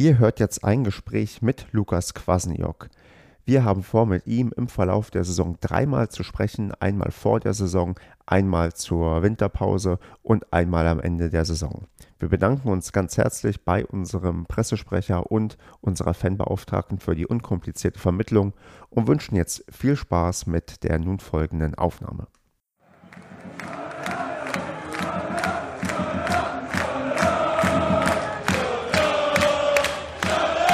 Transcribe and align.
Ihr 0.00 0.18
hört 0.20 0.38
jetzt 0.38 0.62
ein 0.62 0.84
Gespräch 0.84 1.42
mit 1.42 1.66
Lukas 1.72 2.14
Kwasniok. 2.14 2.88
Wir 3.44 3.64
haben 3.64 3.82
vor, 3.82 4.06
mit 4.06 4.28
ihm 4.28 4.52
im 4.56 4.68
Verlauf 4.68 5.10
der 5.10 5.24
Saison 5.24 5.56
dreimal 5.60 6.08
zu 6.08 6.22
sprechen. 6.22 6.72
Einmal 6.78 7.10
vor 7.10 7.40
der 7.40 7.52
Saison, 7.52 7.98
einmal 8.24 8.72
zur 8.74 9.24
Winterpause 9.24 9.98
und 10.22 10.52
einmal 10.52 10.86
am 10.86 11.00
Ende 11.00 11.30
der 11.30 11.44
Saison. 11.44 11.88
Wir 12.20 12.28
bedanken 12.28 12.68
uns 12.68 12.92
ganz 12.92 13.16
herzlich 13.16 13.64
bei 13.64 13.84
unserem 13.84 14.46
Pressesprecher 14.46 15.32
und 15.32 15.58
unserer 15.80 16.14
Fanbeauftragten 16.14 17.00
für 17.00 17.16
die 17.16 17.26
unkomplizierte 17.26 17.98
Vermittlung 17.98 18.52
und 18.90 19.08
wünschen 19.08 19.34
jetzt 19.34 19.64
viel 19.68 19.96
Spaß 19.96 20.46
mit 20.46 20.84
der 20.84 21.00
nun 21.00 21.18
folgenden 21.18 21.74
Aufnahme. 21.74 22.28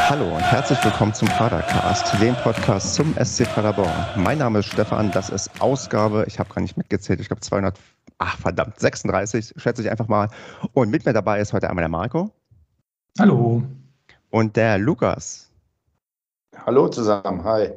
Hallo 0.06 0.36
und 0.36 0.42
herzlich 0.42 0.84
willkommen 0.84 1.14
zum 1.14 1.28
Padercast, 1.28 2.20
dem 2.20 2.34
Podcast 2.34 2.94
zum 2.94 3.14
SC 3.14 3.44
Paderborn. 3.54 3.90
Mein 4.16 4.36
Name 4.36 4.58
ist 4.58 4.66
Stefan, 4.66 5.10
das 5.12 5.30
ist 5.30 5.62
Ausgabe, 5.62 6.26
ich 6.28 6.38
habe 6.38 6.52
gar 6.52 6.60
nicht 6.60 6.76
mitgezählt, 6.76 7.20
ich 7.20 7.28
glaube 7.28 7.40
200, 7.40 7.80
ach 8.18 8.36
verdammt, 8.36 8.78
36, 8.78 9.54
schätze 9.56 9.80
ich 9.80 9.90
einfach 9.90 10.06
mal. 10.06 10.28
Und 10.74 10.90
mit 10.90 11.06
mir 11.06 11.14
dabei 11.14 11.40
ist 11.40 11.54
heute 11.54 11.70
einmal 11.70 11.84
der 11.84 11.88
Marco. 11.88 12.30
Hallo. 13.18 13.62
Und 14.28 14.56
der 14.56 14.76
Lukas. 14.76 15.50
Hallo 16.66 16.88
zusammen, 16.88 17.42
hi. 17.42 17.70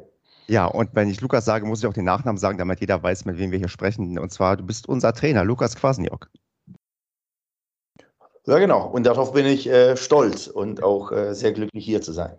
Ja, 0.48 0.66
und 0.66 0.90
wenn 0.92 1.08
ich 1.08 1.22
Lukas 1.22 1.46
sage, 1.46 1.64
muss 1.64 1.78
ich 1.78 1.86
auch 1.86 1.94
den 1.94 2.04
Nachnamen 2.04 2.36
sagen, 2.36 2.58
damit 2.58 2.80
jeder 2.80 3.02
weiß, 3.02 3.24
mit 3.24 3.38
wem 3.38 3.52
wir 3.52 3.58
hier 3.58 3.68
sprechen. 3.68 4.18
Und 4.18 4.30
zwar, 4.34 4.58
du 4.58 4.64
bist 4.64 4.86
unser 4.86 5.14
Trainer, 5.14 5.44
Lukas 5.44 5.76
Kwasniok. 5.76 6.28
Ja, 8.48 8.58
genau. 8.58 8.86
Und 8.86 9.04
darauf 9.04 9.34
bin 9.34 9.44
ich 9.44 9.68
äh, 9.68 9.94
stolz 9.94 10.46
und 10.46 10.82
auch 10.82 11.12
äh, 11.12 11.34
sehr 11.34 11.52
glücklich, 11.52 11.84
hier 11.84 12.00
zu 12.00 12.12
sein. 12.12 12.32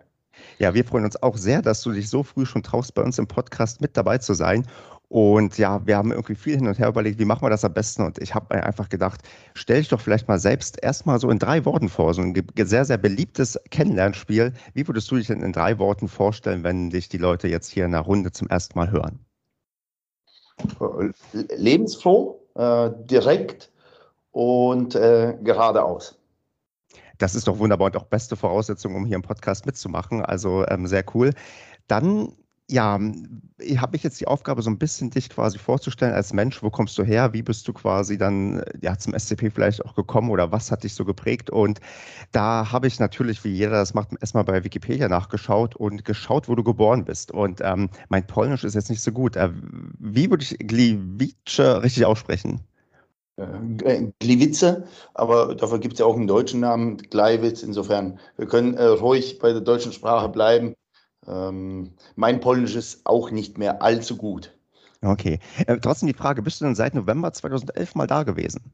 Ja, 0.58 0.74
wir 0.74 0.84
freuen 0.84 1.04
uns 1.04 1.22
auch 1.22 1.36
sehr, 1.36 1.62
dass 1.62 1.82
du 1.82 1.92
dich 1.92 2.10
so 2.10 2.24
früh 2.24 2.44
schon 2.44 2.64
traust, 2.64 2.94
bei 2.94 3.02
uns 3.02 3.16
im 3.18 3.28
Podcast 3.28 3.80
mit 3.80 3.96
dabei 3.96 4.18
zu 4.18 4.34
sein. 4.34 4.66
Und 5.06 5.56
ja, 5.56 5.86
wir 5.86 5.96
haben 5.96 6.10
irgendwie 6.10 6.34
viel 6.34 6.56
hin 6.56 6.66
und 6.66 6.80
her 6.80 6.88
überlegt, 6.88 7.20
wie 7.20 7.24
machen 7.24 7.42
wir 7.42 7.50
das 7.50 7.64
am 7.64 7.74
besten? 7.74 8.02
Und 8.02 8.18
ich 8.18 8.34
habe 8.34 8.60
einfach 8.60 8.88
gedacht, 8.88 9.20
stell 9.54 9.78
dich 9.78 9.88
doch 9.88 10.00
vielleicht 10.00 10.26
mal 10.26 10.40
selbst 10.40 10.82
erstmal 10.82 11.20
so 11.20 11.30
in 11.30 11.38
drei 11.38 11.64
Worten 11.64 11.88
vor, 11.88 12.12
so 12.12 12.22
ein 12.22 12.34
sehr, 12.56 12.84
sehr 12.84 12.98
beliebtes 12.98 13.56
Kennenlernspiel. 13.70 14.52
Wie 14.74 14.88
würdest 14.88 15.08
du 15.12 15.14
dich 15.14 15.28
denn 15.28 15.44
in 15.44 15.52
drei 15.52 15.78
Worten 15.78 16.08
vorstellen, 16.08 16.64
wenn 16.64 16.90
dich 16.90 17.08
die 17.08 17.18
Leute 17.18 17.46
jetzt 17.46 17.68
hier 17.68 17.84
in 17.84 17.92
der 17.92 18.00
Runde 18.00 18.32
zum 18.32 18.48
ersten 18.48 18.76
Mal 18.76 18.90
hören? 18.90 19.20
Lebensfroh, 21.56 22.40
äh, 22.56 22.90
direkt 23.04 23.70
und 24.32 24.94
äh, 24.94 25.36
geradeaus. 25.42 26.16
Das 27.18 27.34
ist 27.34 27.46
doch 27.46 27.58
wunderbar 27.58 27.86
und 27.86 27.96
auch 27.96 28.04
beste 28.04 28.34
Voraussetzung, 28.34 28.94
um 28.94 29.04
hier 29.04 29.16
im 29.16 29.22
Podcast 29.22 29.66
mitzumachen. 29.66 30.24
Also 30.24 30.66
ähm, 30.68 30.86
sehr 30.86 31.04
cool. 31.14 31.32
Dann 31.86 32.32
ja, 32.70 33.00
habe 33.78 33.96
ich 33.96 34.04
jetzt 34.04 34.20
die 34.20 34.28
Aufgabe, 34.28 34.62
so 34.62 34.70
ein 34.70 34.78
bisschen 34.78 35.10
dich 35.10 35.28
quasi 35.28 35.58
vorzustellen 35.58 36.14
als 36.14 36.32
Mensch. 36.32 36.62
Wo 36.62 36.70
kommst 36.70 36.96
du 36.98 37.02
her? 37.02 37.32
Wie 37.32 37.42
bist 37.42 37.66
du 37.66 37.72
quasi 37.72 38.16
dann 38.16 38.62
ja, 38.80 38.96
zum 38.96 39.12
SCP 39.18 39.50
vielleicht 39.50 39.84
auch 39.84 39.96
gekommen 39.96 40.30
oder 40.30 40.52
was 40.52 40.70
hat 40.70 40.84
dich 40.84 40.94
so 40.94 41.04
geprägt? 41.04 41.50
Und 41.50 41.80
da 42.30 42.70
habe 42.70 42.86
ich 42.86 43.00
natürlich, 43.00 43.42
wie 43.42 43.50
jeder 43.50 43.72
das 43.72 43.92
macht, 43.92 44.10
erstmal 44.20 44.44
bei 44.44 44.62
Wikipedia 44.62 45.08
nachgeschaut 45.08 45.74
und 45.74 46.04
geschaut, 46.04 46.48
wo 46.48 46.54
du 46.54 46.62
geboren 46.62 47.04
bist. 47.04 47.32
Und 47.32 47.60
ähm, 47.60 47.90
mein 48.08 48.26
Polnisch 48.26 48.62
ist 48.62 48.74
jetzt 48.74 48.88
nicht 48.88 49.02
so 49.02 49.10
gut. 49.10 49.34
Äh, 49.34 49.50
wie 49.98 50.30
würde 50.30 50.44
ich 50.44 50.56
Gliwice 50.58 51.82
richtig 51.82 52.06
aussprechen? 52.06 52.60
Äh, 53.40 54.12
Gliwice, 54.18 54.82
aber 55.14 55.54
dafür 55.54 55.78
gibt 55.78 55.94
es 55.94 56.00
ja 56.00 56.06
auch 56.06 56.16
einen 56.16 56.26
deutschen 56.26 56.60
Namen, 56.60 56.98
Gleiwitz. 56.98 57.62
Insofern, 57.62 58.18
wir 58.36 58.46
können 58.46 58.74
äh, 58.74 58.84
ruhig 58.84 59.38
bei 59.38 59.52
der 59.52 59.62
deutschen 59.62 59.92
Sprache 59.92 60.28
bleiben. 60.28 60.74
Ähm, 61.26 61.92
mein 62.16 62.40
Polnisch 62.40 62.74
ist 62.76 63.06
auch 63.06 63.30
nicht 63.30 63.58
mehr 63.58 63.82
allzu 63.82 64.16
gut. 64.16 64.52
Okay. 65.02 65.38
Äh, 65.66 65.78
trotzdem 65.78 66.08
die 66.08 66.14
Frage, 66.14 66.42
bist 66.42 66.60
du 66.60 66.66
denn 66.66 66.74
seit 66.74 66.94
November 66.94 67.32
2011 67.32 67.94
mal 67.94 68.06
da 68.06 68.22
gewesen? 68.22 68.72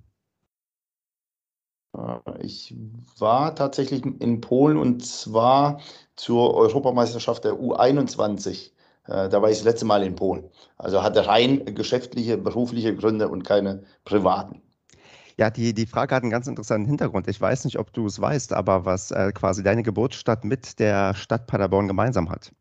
Äh, 1.97 2.19
ich 2.41 2.75
war 3.19 3.55
tatsächlich 3.55 4.05
in 4.05 4.41
Polen 4.41 4.77
und 4.77 5.05
zwar 5.05 5.81
zur 6.17 6.55
Europameisterschaft 6.55 7.45
der 7.45 7.55
U21. 7.55 8.73
Äh, 9.09 9.29
da 9.29 9.43
war 9.43 9.51
ich 9.51 9.59
das 9.59 9.65
letzte 9.65 9.87
Mal 9.87 10.03
in 10.03 10.15
Polen. 10.15 10.49
Also 10.79 11.03
hatte 11.03 11.27
rein 11.27 11.65
geschäftliche, 11.75 12.37
berufliche 12.37 12.95
Gründe 12.95 13.29
und 13.29 13.45
keine 13.45 13.85
privaten. 14.05 14.63
Ja, 15.39 15.51
die, 15.51 15.75
die 15.75 15.87
Frage 15.87 16.15
hat 16.15 16.23
einen 16.23 16.33
ganz 16.33 16.47
interessanten 16.47 16.87
Hintergrund. 16.87 17.29
Ich 17.29 17.41
weiß 17.41 17.67
nicht, 17.67 17.79
ob 17.79 17.93
du 17.93 18.07
es 18.07 18.21
weißt, 18.21 18.53
aber 18.53 18.85
was 18.87 19.11
äh, 19.11 19.33
quasi 19.33 19.63
deine 19.63 19.83
Geburtsstadt 19.83 20.45
mit 20.45 20.79
der 20.79 21.15
Stadt 21.15 21.47
Paderborn 21.47 21.89
gemeinsam 21.89 22.31
hat. 22.31 22.53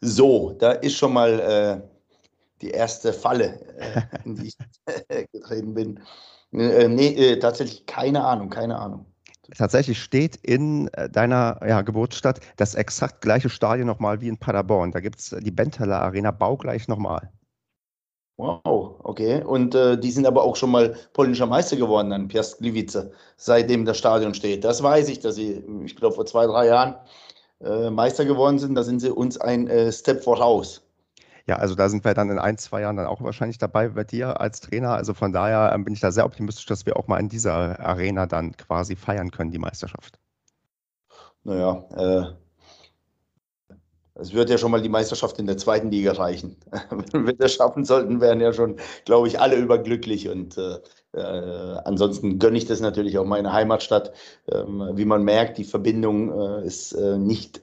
So, 0.00 0.52
da 0.52 0.72
ist 0.72 0.96
schon 0.96 1.12
mal 1.12 1.40
äh, 1.40 1.88
die 2.62 2.70
erste 2.70 3.12
Falle, 3.12 3.60
äh, 3.76 4.02
in 4.24 4.36
die 4.36 4.46
ich 4.48 4.56
getreten 5.32 5.74
bin. 5.74 6.00
Äh, 6.52 6.88
nee, 6.88 7.08
äh, 7.08 7.38
tatsächlich 7.38 7.84
keine 7.84 8.24
Ahnung, 8.24 8.48
keine 8.48 8.78
Ahnung 8.78 9.04
tatsächlich 9.56 10.02
steht 10.02 10.36
in 10.36 10.88
äh, 10.94 11.08
deiner 11.08 11.60
ja, 11.66 11.82
Geburtsstadt 11.82 12.40
das 12.56 12.74
exakt 12.74 13.20
gleiche 13.20 13.48
Stadion 13.48 13.86
nochmal 13.86 14.20
wie 14.20 14.28
in 14.28 14.38
Paderborn. 14.38 14.92
Da 14.92 15.00
gibt 15.00 15.18
es 15.18 15.34
die 15.40 15.50
Bentele 15.50 15.96
Arena 15.96 16.30
baugleich 16.30 16.88
nochmal. 16.88 17.30
Wow, 18.38 19.00
okay. 19.02 19.42
Und 19.42 19.74
äh, 19.74 19.98
die 19.98 20.12
sind 20.12 20.24
aber 20.24 20.44
auch 20.44 20.54
schon 20.54 20.70
mal 20.70 20.94
polnischer 21.12 21.46
Meister 21.46 21.76
geworden 21.76 22.12
an 22.12 22.28
Piast 22.28 22.58
Gliwice, 22.58 23.10
seitdem 23.36 23.84
das 23.84 23.98
Stadion 23.98 24.32
steht. 24.32 24.62
Das 24.62 24.80
weiß 24.80 25.08
ich, 25.08 25.18
dass 25.18 25.34
sie, 25.34 25.64
ich 25.84 25.96
glaube, 25.96 26.14
vor 26.14 26.24
zwei, 26.24 26.46
drei 26.46 26.66
Jahren 26.66 26.94
äh, 27.60 27.90
Meister 27.90 28.24
geworden 28.24 28.60
sind. 28.60 28.76
Da 28.76 28.84
sind 28.84 29.00
sie 29.00 29.10
uns 29.10 29.40
ein 29.40 29.66
äh, 29.66 29.90
Step 29.90 30.22
voraus. 30.22 30.87
Ja, 31.48 31.56
also 31.56 31.74
da 31.74 31.88
sind 31.88 32.04
wir 32.04 32.12
dann 32.12 32.28
in 32.28 32.38
ein, 32.38 32.58
zwei 32.58 32.82
Jahren 32.82 32.96
dann 32.96 33.06
auch 33.06 33.22
wahrscheinlich 33.22 33.56
dabei 33.56 33.88
bei 33.88 34.04
dir 34.04 34.38
als 34.38 34.60
Trainer. 34.60 34.90
Also 34.90 35.14
von 35.14 35.32
daher 35.32 35.72
ähm, 35.74 35.82
bin 35.84 35.94
ich 35.94 36.00
da 36.00 36.12
sehr 36.12 36.26
optimistisch, 36.26 36.66
dass 36.66 36.84
wir 36.84 36.98
auch 36.98 37.06
mal 37.08 37.18
in 37.18 37.30
dieser 37.30 37.80
Arena 37.80 38.26
dann 38.26 38.54
quasi 38.54 38.96
feiern 38.96 39.30
können, 39.30 39.50
die 39.50 39.58
Meisterschaft. 39.58 40.18
Naja, 41.44 41.84
äh, 41.96 43.74
es 44.16 44.34
wird 44.34 44.50
ja 44.50 44.58
schon 44.58 44.70
mal 44.70 44.82
die 44.82 44.90
Meisterschaft 44.90 45.38
in 45.38 45.46
der 45.46 45.56
zweiten 45.56 45.90
Liga 45.90 46.12
reichen. 46.12 46.58
Wenn 47.12 47.26
wir 47.26 47.32
das 47.34 47.54
schaffen 47.54 47.86
sollten, 47.86 48.20
wären 48.20 48.42
ja 48.42 48.52
schon, 48.52 48.76
glaube 49.06 49.28
ich, 49.28 49.40
alle 49.40 49.56
überglücklich. 49.56 50.28
Und 50.28 50.58
äh, 50.58 50.80
äh, 51.14 51.78
ansonsten 51.84 52.38
gönne 52.38 52.58
ich 52.58 52.66
das 52.66 52.80
natürlich 52.80 53.16
auch 53.16 53.24
meine 53.24 53.54
Heimatstadt. 53.54 54.12
Ähm, 54.52 54.90
wie 54.96 55.06
man 55.06 55.24
merkt, 55.24 55.56
die 55.56 55.64
Verbindung 55.64 56.30
äh, 56.30 56.66
ist 56.66 56.92
äh, 56.92 57.16
nicht 57.16 57.62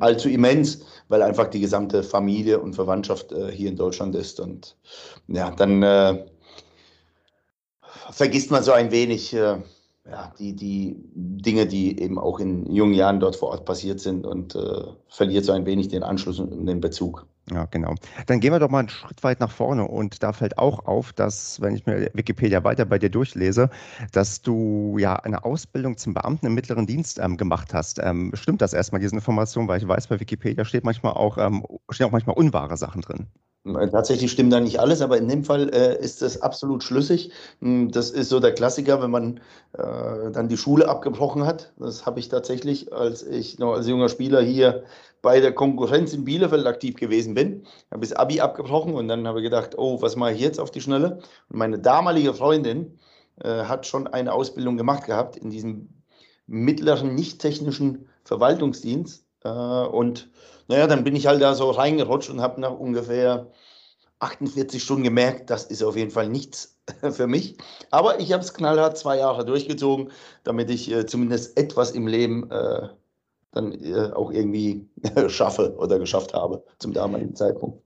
allzu 0.00 0.28
immens, 0.28 0.84
weil 1.08 1.22
einfach 1.22 1.48
die 1.48 1.60
gesamte 1.60 2.02
Familie 2.02 2.60
und 2.60 2.74
Verwandtschaft 2.74 3.32
äh, 3.32 3.50
hier 3.50 3.68
in 3.68 3.76
Deutschland 3.76 4.14
ist. 4.14 4.40
Und 4.40 4.76
ja, 5.26 5.50
dann 5.50 5.82
äh, 5.82 6.24
vergisst 8.10 8.50
man 8.50 8.62
so 8.62 8.72
ein 8.72 8.90
wenig 8.90 9.34
äh, 9.34 9.58
ja, 10.10 10.32
die, 10.38 10.54
die 10.54 10.96
Dinge, 11.14 11.66
die 11.66 12.00
eben 12.00 12.18
auch 12.18 12.40
in 12.40 12.72
jungen 12.72 12.94
Jahren 12.94 13.20
dort 13.20 13.36
vor 13.36 13.50
Ort 13.50 13.64
passiert 13.64 14.00
sind 14.00 14.26
und 14.26 14.54
äh, 14.54 14.84
verliert 15.08 15.44
so 15.44 15.52
ein 15.52 15.66
wenig 15.66 15.88
den 15.88 16.02
Anschluss 16.02 16.38
und 16.38 16.66
den 16.66 16.80
Bezug. 16.80 17.26
Ja, 17.52 17.66
genau. 17.70 17.94
Dann 18.26 18.40
gehen 18.40 18.52
wir 18.52 18.58
doch 18.58 18.68
mal 18.68 18.80
einen 18.80 18.88
Schritt 18.88 19.22
weit 19.24 19.40
nach 19.40 19.50
vorne 19.50 19.86
und 19.86 20.22
da 20.22 20.32
fällt 20.32 20.58
auch 20.58 20.84
auf, 20.86 21.12
dass, 21.12 21.60
wenn 21.60 21.74
ich 21.74 21.86
mir 21.86 22.10
Wikipedia 22.12 22.62
weiter 22.64 22.84
bei 22.84 22.98
dir 22.98 23.10
durchlese, 23.10 23.70
dass 24.12 24.42
du 24.42 24.96
ja 24.98 25.16
eine 25.16 25.44
Ausbildung 25.44 25.96
zum 25.96 26.14
Beamten 26.14 26.46
im 26.46 26.54
mittleren 26.54 26.86
Dienst 26.86 27.18
ähm, 27.18 27.36
gemacht 27.36 27.72
hast. 27.72 28.00
Ähm, 28.02 28.32
stimmt 28.34 28.60
das 28.60 28.72
erstmal, 28.72 29.00
diese 29.00 29.14
Information? 29.14 29.68
Weil 29.68 29.80
ich 29.80 29.88
weiß, 29.88 30.08
bei 30.08 30.20
Wikipedia 30.20 30.64
steht 30.64 30.84
manchmal 30.84 31.14
auch, 31.14 31.38
ähm, 31.38 31.64
stehen 31.90 32.06
auch 32.06 32.12
manchmal 32.12 32.36
unwahre 32.36 32.76
Sachen 32.76 33.02
drin. 33.02 33.26
Äh, 33.64 33.88
tatsächlich 33.88 34.30
stimmt 34.30 34.52
da 34.52 34.60
nicht 34.60 34.80
alles, 34.80 35.02
aber 35.02 35.18
in 35.18 35.28
dem 35.28 35.44
Fall 35.44 35.68
äh, 35.74 35.98
ist 36.00 36.22
das 36.22 36.40
absolut 36.42 36.82
schlüssig. 36.82 37.32
Hm, 37.60 37.90
das 37.90 38.10
ist 38.10 38.28
so 38.28 38.40
der 38.40 38.54
Klassiker, 38.54 39.02
wenn 39.02 39.10
man 39.10 39.40
äh, 39.72 40.30
dann 40.32 40.48
die 40.48 40.56
Schule 40.56 40.88
abgebrochen 40.88 41.44
hat. 41.44 41.72
Das 41.78 42.06
habe 42.06 42.20
ich 42.20 42.28
tatsächlich, 42.28 42.92
als 42.92 43.22
ich 43.22 43.58
noch 43.58 43.74
als 43.74 43.86
junger 43.88 44.08
Spieler 44.08 44.40
hier 44.40 44.84
bei 45.22 45.40
der 45.40 45.52
Konkurrenz 45.52 46.12
in 46.12 46.24
Bielefeld 46.24 46.66
aktiv 46.66 46.96
gewesen 46.96 47.34
bin. 47.34 47.62
Ich 47.62 47.90
habe 47.90 48.06
das 48.06 48.12
Abi 48.12 48.40
abgebrochen 48.40 48.94
und 48.94 49.08
dann 49.08 49.26
habe 49.26 49.40
ich 49.40 49.44
gedacht, 49.44 49.76
oh, 49.76 50.00
was 50.00 50.16
mache 50.16 50.32
ich 50.32 50.40
jetzt 50.40 50.60
auf 50.60 50.70
die 50.70 50.80
Schnelle? 50.80 51.18
Und 51.48 51.58
meine 51.58 51.78
damalige 51.78 52.34
Freundin 52.34 52.98
äh, 53.42 53.64
hat 53.64 53.86
schon 53.86 54.06
eine 54.06 54.32
Ausbildung 54.32 54.76
gemacht 54.76 55.06
gehabt 55.06 55.36
in 55.36 55.50
diesem 55.50 55.88
mittleren, 56.46 57.14
nicht 57.14 57.40
technischen 57.40 58.08
Verwaltungsdienst. 58.24 59.24
Äh, 59.44 59.48
und 59.48 60.30
naja, 60.68 60.86
dann 60.86 61.04
bin 61.04 61.16
ich 61.16 61.26
halt 61.26 61.42
da 61.42 61.54
so 61.54 61.70
reingerutscht 61.70 62.30
und 62.30 62.40
habe 62.40 62.60
nach 62.60 62.72
ungefähr 62.72 63.50
48 64.20 64.82
Stunden 64.82 65.04
gemerkt, 65.04 65.50
das 65.50 65.64
ist 65.64 65.82
auf 65.82 65.96
jeden 65.96 66.10
Fall 66.10 66.28
nichts 66.28 66.76
für 67.10 67.26
mich. 67.26 67.56
Aber 67.90 68.20
ich 68.20 68.32
habe 68.32 68.42
es 68.42 68.54
knallhart 68.54 68.98
zwei 68.98 69.18
Jahre 69.18 69.44
durchgezogen, 69.44 70.10
damit 70.44 70.70
ich 70.70 70.90
äh, 70.90 71.06
zumindest 71.06 71.56
etwas 71.56 71.92
im 71.92 72.06
Leben 72.06 72.50
äh, 72.50 72.88
dann 73.52 73.72
äh, 73.72 74.12
auch 74.12 74.30
irgendwie 74.30 74.88
schaffe 75.28 75.76
oder 75.76 75.98
geschafft 75.98 76.34
habe 76.34 76.64
zum 76.78 76.92
damaligen 76.92 77.34
Zeitpunkt. 77.34 77.82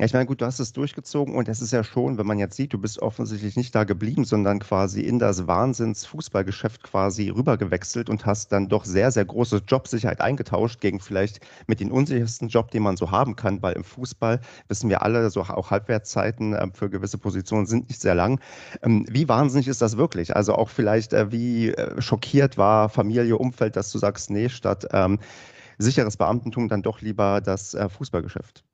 Ja, 0.00 0.06
ich 0.06 0.14
meine, 0.14 0.24
gut, 0.24 0.40
du 0.40 0.46
hast 0.46 0.58
es 0.60 0.72
durchgezogen 0.72 1.34
und 1.34 1.46
es 1.46 1.60
ist 1.60 1.72
ja 1.72 1.84
schon, 1.84 2.16
wenn 2.16 2.26
man 2.26 2.38
jetzt 2.38 2.56
sieht, 2.56 2.72
du 2.72 2.78
bist 2.78 3.02
offensichtlich 3.02 3.56
nicht 3.56 3.74
da 3.74 3.84
geblieben, 3.84 4.24
sondern 4.24 4.58
quasi 4.58 5.02
in 5.02 5.18
das 5.18 5.46
Wahnsinns-Fußballgeschäft 5.46 6.82
quasi 6.82 7.28
rübergewechselt 7.28 8.08
und 8.08 8.24
hast 8.24 8.50
dann 8.50 8.70
doch 8.70 8.86
sehr, 8.86 9.10
sehr 9.10 9.26
große 9.26 9.60
Jobsicherheit 9.68 10.22
eingetauscht 10.22 10.80
gegen 10.80 11.00
vielleicht 11.00 11.40
mit 11.66 11.80
den 11.80 11.92
unsichersten 11.92 12.48
Job, 12.48 12.70
den 12.70 12.82
man 12.82 12.96
so 12.96 13.10
haben 13.10 13.36
kann, 13.36 13.60
weil 13.60 13.74
im 13.74 13.84
Fußball 13.84 14.40
wissen 14.68 14.88
wir 14.88 15.02
alle, 15.02 15.28
so 15.28 15.42
auch 15.42 15.70
Halbwertszeiten 15.70 16.54
äh, 16.54 16.68
für 16.72 16.88
gewisse 16.88 17.18
Positionen 17.18 17.66
sind 17.66 17.90
nicht 17.90 18.00
sehr 18.00 18.14
lang. 18.14 18.40
Ähm, 18.82 19.04
wie 19.10 19.28
wahnsinnig 19.28 19.68
ist 19.68 19.82
das 19.82 19.98
wirklich? 19.98 20.34
Also 20.34 20.54
auch 20.54 20.70
vielleicht, 20.70 21.12
äh, 21.12 21.30
wie 21.30 21.72
äh, 21.72 22.00
schockiert 22.00 22.56
war 22.56 22.88
Familie, 22.88 23.36
Umfeld, 23.36 23.76
dass 23.76 23.92
du 23.92 23.98
sagst, 23.98 24.30
nee, 24.30 24.48
statt 24.48 24.86
ähm, 24.94 25.18
sicheres 25.76 26.16
Beamtentum 26.16 26.68
dann 26.68 26.80
doch 26.82 27.02
lieber 27.02 27.42
das 27.42 27.76
Fußballgeschäft? 27.98 28.64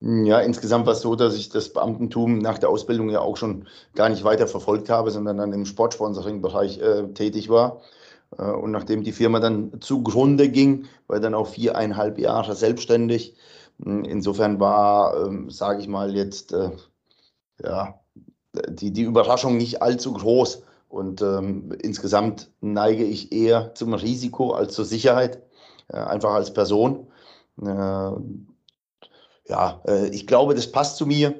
Ja, 0.00 0.40
insgesamt 0.40 0.84
war 0.86 0.92
es 0.92 1.00
so, 1.00 1.16
dass 1.16 1.34
ich 1.36 1.48
das 1.48 1.72
Beamtentum 1.72 2.38
nach 2.38 2.58
der 2.58 2.68
Ausbildung 2.68 3.08
ja 3.08 3.20
auch 3.20 3.36
schon 3.38 3.66
gar 3.94 4.10
nicht 4.10 4.24
weiter 4.24 4.46
verfolgt 4.46 4.90
habe, 4.90 5.10
sondern 5.10 5.38
dann 5.38 5.52
im 5.54 5.64
Sportsponsoring-Bereich 5.64 6.78
äh, 6.80 7.08
tätig 7.14 7.48
war. 7.48 7.80
Äh, 8.38 8.42
und 8.42 8.72
nachdem 8.72 9.04
die 9.04 9.12
Firma 9.12 9.40
dann 9.40 9.80
zugrunde 9.80 10.50
ging, 10.50 10.86
war 11.06 11.16
ich 11.16 11.22
dann 11.22 11.34
auch 11.34 11.48
viereinhalb 11.48 12.18
Jahre 12.18 12.54
selbstständig. 12.54 13.36
Hm, 13.82 14.04
insofern 14.04 14.60
war, 14.60 15.26
ähm, 15.26 15.50
sage 15.50 15.80
ich 15.80 15.88
mal, 15.88 16.14
jetzt 16.14 16.52
äh, 16.52 16.70
ja, 17.62 18.00
die, 18.68 18.92
die 18.92 19.02
Überraschung 19.02 19.56
nicht 19.56 19.82
allzu 19.82 20.12
groß. 20.12 20.62
Und 20.88 21.22
ähm, 21.22 21.72
insgesamt 21.82 22.50
neige 22.60 23.04
ich 23.04 23.32
eher 23.32 23.74
zum 23.74 23.94
Risiko 23.94 24.52
als 24.52 24.74
zur 24.74 24.84
Sicherheit, 24.84 25.42
äh, 25.88 25.96
einfach 25.98 26.32
als 26.34 26.52
Person. 26.52 27.08
Ja, 29.48 29.80
äh, 29.86 30.08
ich 30.08 30.26
glaube, 30.26 30.54
das 30.54 30.70
passt 30.70 30.96
zu 30.96 31.06
mir. 31.06 31.34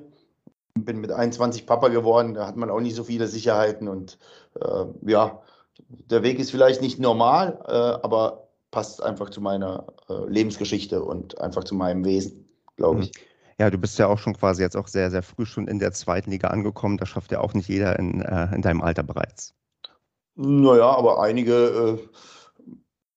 Bin 0.75 1.01
mit 1.01 1.11
21 1.11 1.67
Papa 1.67 1.89
geworden, 1.89 2.35
da 2.35 2.47
hat 2.47 2.57
man 2.57 2.71
auch 2.71 2.81
nicht 2.81 2.97
so 2.97 3.05
viele 3.05 3.27
Sicherheiten 3.27 3.89
und 3.89 4.19
äh, 4.61 4.85
ja, 5.07 5.41
der 5.89 6.23
Weg 6.23 6.39
ist 6.39 6.51
vielleicht 6.51 6.83
nicht 6.83 6.99
normal, 6.99 7.59
äh, 7.67 7.73
aber 7.73 8.49
passt 8.71 9.03
einfach 9.03 9.31
zu 9.31 9.41
meiner 9.41 9.87
äh, 10.11 10.29
Lebensgeschichte 10.29 11.03
und 11.03 11.41
einfach 11.41 11.65
zu 11.65 11.75
meinem 11.75 12.05
Wesen, 12.05 12.47
glaube 12.77 13.05
ich. 13.05 13.13
Ja, 13.59 13.71
du 13.71 13.79
bist 13.79 13.99
ja 13.99 14.07
auch 14.07 14.19
schon 14.19 14.37
quasi 14.37 14.61
jetzt 14.61 14.77
auch 14.77 14.87
sehr, 14.87 15.11
sehr 15.11 15.23
früh 15.23 15.47
schon 15.47 15.67
in 15.67 15.79
der 15.79 15.93
zweiten 15.93 16.31
Liga 16.31 16.49
angekommen. 16.49 16.99
Das 16.99 17.09
schafft 17.09 17.33
ja 17.33 17.41
auch 17.41 17.55
nicht 17.55 17.69
jeder 17.69 17.99
in, 17.99 18.21
äh, 18.21 18.55
in 18.55 18.61
deinem 18.61 18.83
Alter 18.83 19.03
bereits. 19.03 19.55
Naja, 20.35 20.91
aber 20.91 21.23
einige 21.23 21.99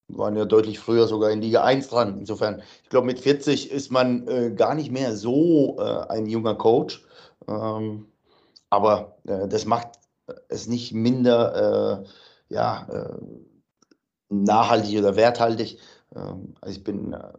waren 0.10 0.36
ja 0.36 0.46
deutlich 0.46 0.80
früher 0.80 1.08
sogar 1.08 1.32
in 1.32 1.42
Liga 1.42 1.64
1 1.64 1.90
dran. 1.90 2.18
Insofern, 2.20 2.62
ich 2.84 2.90
glaube, 2.90 3.08
mit 3.08 3.20
40 3.20 3.72
ist 3.72 3.92
man 3.92 4.28
äh, 4.28 4.52
gar 4.52 4.76
nicht 4.76 4.92
mehr 4.92 5.16
so 5.16 5.78
äh, 5.80 6.08
ein 6.10 6.26
junger 6.26 6.56
Coach. 6.56 7.06
Ähm, 7.48 8.08
aber 8.70 9.18
äh, 9.28 9.48
das 9.48 9.66
macht 9.66 9.88
es 10.48 10.68
nicht 10.68 10.94
minder 10.94 12.04
äh, 12.04 12.54
ja, 12.54 12.88
äh, 12.90 13.18
nachhaltig 14.30 15.00
oder 15.00 15.16
werthaltig. 15.16 15.80
Ähm, 16.16 16.56
also 16.62 16.78
ich 16.78 16.84
bin, 16.84 17.14
äh, 17.14 17.34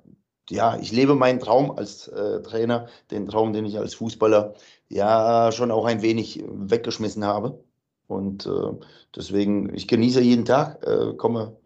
ja, 0.51 0.77
ich 0.79 0.91
lebe 0.91 1.15
meinen 1.15 1.39
Traum 1.39 1.71
als 1.71 2.11
Trainer, 2.43 2.89
den 3.13 3.29
Traum, 3.29 3.53
den 3.53 3.67
ich 3.67 3.79
als 3.79 3.95
Fußballer 3.95 4.55
ja 4.89 5.53
schon 5.53 5.71
auch 5.71 5.85
ein 5.85 6.03
wenig 6.03 6.43
weggeschmissen 6.45 7.25
habe. 7.25 7.63
Und 8.09 8.51
deswegen, 9.15 9.73
ich 9.73 9.87
genieße 9.87 10.21
jeden 10.21 10.45
Tag, 10.45 10.85
komme 11.19 11.57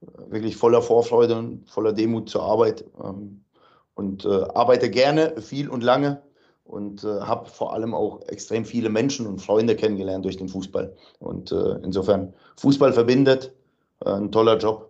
wirklich 0.00 0.56
voller 0.56 0.82
Vorfreude 0.82 1.36
und 1.36 1.68
voller 1.68 1.92
Demut 1.92 2.28
zur 2.28 2.42
Arbeit 2.42 2.84
ähm, 3.02 3.44
und 3.94 4.24
äh, 4.24 4.44
arbeite 4.54 4.90
gerne, 4.90 5.40
viel 5.40 5.68
und 5.68 5.82
lange 5.82 6.22
und 6.64 7.02
äh, 7.02 7.20
habe 7.20 7.48
vor 7.48 7.72
allem 7.72 7.94
auch 7.94 8.20
extrem 8.28 8.64
viele 8.64 8.90
Menschen 8.90 9.26
und 9.26 9.40
Freunde 9.40 9.74
kennengelernt 9.74 10.24
durch 10.24 10.36
den 10.36 10.48
Fußball. 10.48 10.94
Und 11.18 11.50
äh, 11.50 11.78
insofern, 11.82 12.34
Fußball 12.56 12.92
verbindet, 12.92 13.52
äh, 14.04 14.10
ein 14.10 14.30
toller 14.30 14.58
Job. 14.58 14.87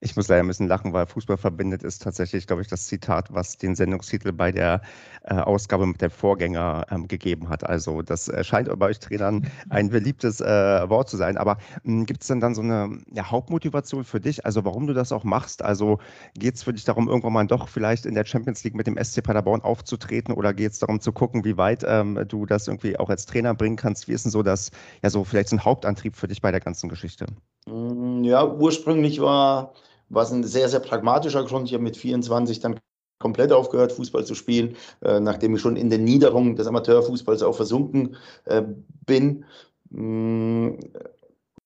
Ich 0.00 0.16
muss 0.16 0.28
leider 0.28 0.42
ein 0.42 0.46
bisschen 0.46 0.68
lachen, 0.68 0.92
weil 0.94 1.06
Fußball 1.06 1.36
verbindet 1.36 1.82
ist 1.82 2.02
tatsächlich, 2.02 2.46
glaube 2.46 2.62
ich, 2.62 2.68
das 2.68 2.86
Zitat, 2.86 3.32
was 3.32 3.58
den 3.58 3.74
Sendungstitel 3.74 4.32
bei 4.32 4.52
der 4.52 4.80
äh, 5.24 5.34
Ausgabe 5.34 5.86
mit 5.86 6.00
dem 6.00 6.10
Vorgänger 6.10 6.86
ähm, 6.90 7.08
gegeben 7.08 7.48
hat. 7.50 7.64
Also 7.64 8.00
das 8.00 8.28
äh, 8.28 8.42
scheint 8.42 8.68
bei 8.78 8.86
euch 8.86 8.98
Trainern 9.00 9.46
ein 9.68 9.90
beliebtes 9.90 10.40
äh, 10.40 10.88
Wort 10.88 11.10
zu 11.10 11.16
sein. 11.18 11.36
Aber 11.36 11.58
hm, 11.84 12.06
gibt 12.06 12.22
es 12.22 12.28
denn 12.28 12.40
dann 12.40 12.54
so 12.54 12.62
eine 12.62 12.98
ja, 13.12 13.30
Hauptmotivation 13.30 14.04
für 14.04 14.20
dich, 14.20 14.46
also 14.46 14.64
warum 14.64 14.86
du 14.86 14.94
das 14.94 15.12
auch 15.12 15.24
machst? 15.24 15.62
Also 15.62 15.98
geht 16.34 16.54
es 16.54 16.62
für 16.62 16.72
dich 16.72 16.84
darum, 16.84 17.08
irgendwann 17.08 17.32
mal 17.34 17.46
doch 17.46 17.68
vielleicht 17.68 18.06
in 18.06 18.14
der 18.14 18.24
Champions 18.24 18.64
League 18.64 18.74
mit 18.74 18.86
dem 18.86 18.96
SC 19.02 19.22
Paderborn 19.22 19.60
aufzutreten 19.60 20.32
oder 20.34 20.54
geht 20.54 20.72
es 20.72 20.78
darum 20.78 21.00
zu 21.00 21.12
gucken, 21.12 21.44
wie 21.44 21.56
weit 21.58 21.84
ähm, 21.86 22.18
du 22.28 22.46
das 22.46 22.66
irgendwie 22.66 22.98
auch 22.98 23.10
als 23.10 23.26
Trainer 23.26 23.54
bringen 23.54 23.76
kannst? 23.76 24.08
Wie 24.08 24.12
ist 24.12 24.24
denn 24.24 24.32
so 24.32 24.42
das, 24.42 24.70
ja 25.02 25.10
so 25.10 25.24
vielleicht 25.24 25.50
so 25.50 25.56
ein 25.56 25.64
Hauptantrieb 25.64 26.16
für 26.16 26.28
dich 26.28 26.40
bei 26.40 26.50
der 26.50 26.60
ganzen 26.60 26.88
Geschichte? 26.88 27.26
Mm, 27.66 28.24
ja, 28.24 28.46
ursprünglich 28.46 29.20
war 29.20 29.74
es 30.14 30.30
ein 30.32 30.44
sehr, 30.44 30.68
sehr 30.68 30.80
pragmatischer 30.80 31.44
Grund. 31.44 31.68
Ich 31.68 31.74
habe 31.74 31.84
mit 31.84 31.96
24 31.96 32.60
dann 32.60 32.80
komplett 33.18 33.52
aufgehört, 33.52 33.92
Fußball 33.92 34.24
zu 34.24 34.34
spielen, 34.34 34.76
äh, 35.02 35.20
nachdem 35.20 35.54
ich 35.54 35.60
schon 35.60 35.76
in 35.76 35.90
den 35.90 36.04
Niederungen 36.04 36.56
des 36.56 36.66
Amateurfußballs 36.66 37.42
auch 37.42 37.54
versunken 37.54 38.16
äh, 38.46 38.62
bin. 39.06 39.44
Mm, 39.90 40.78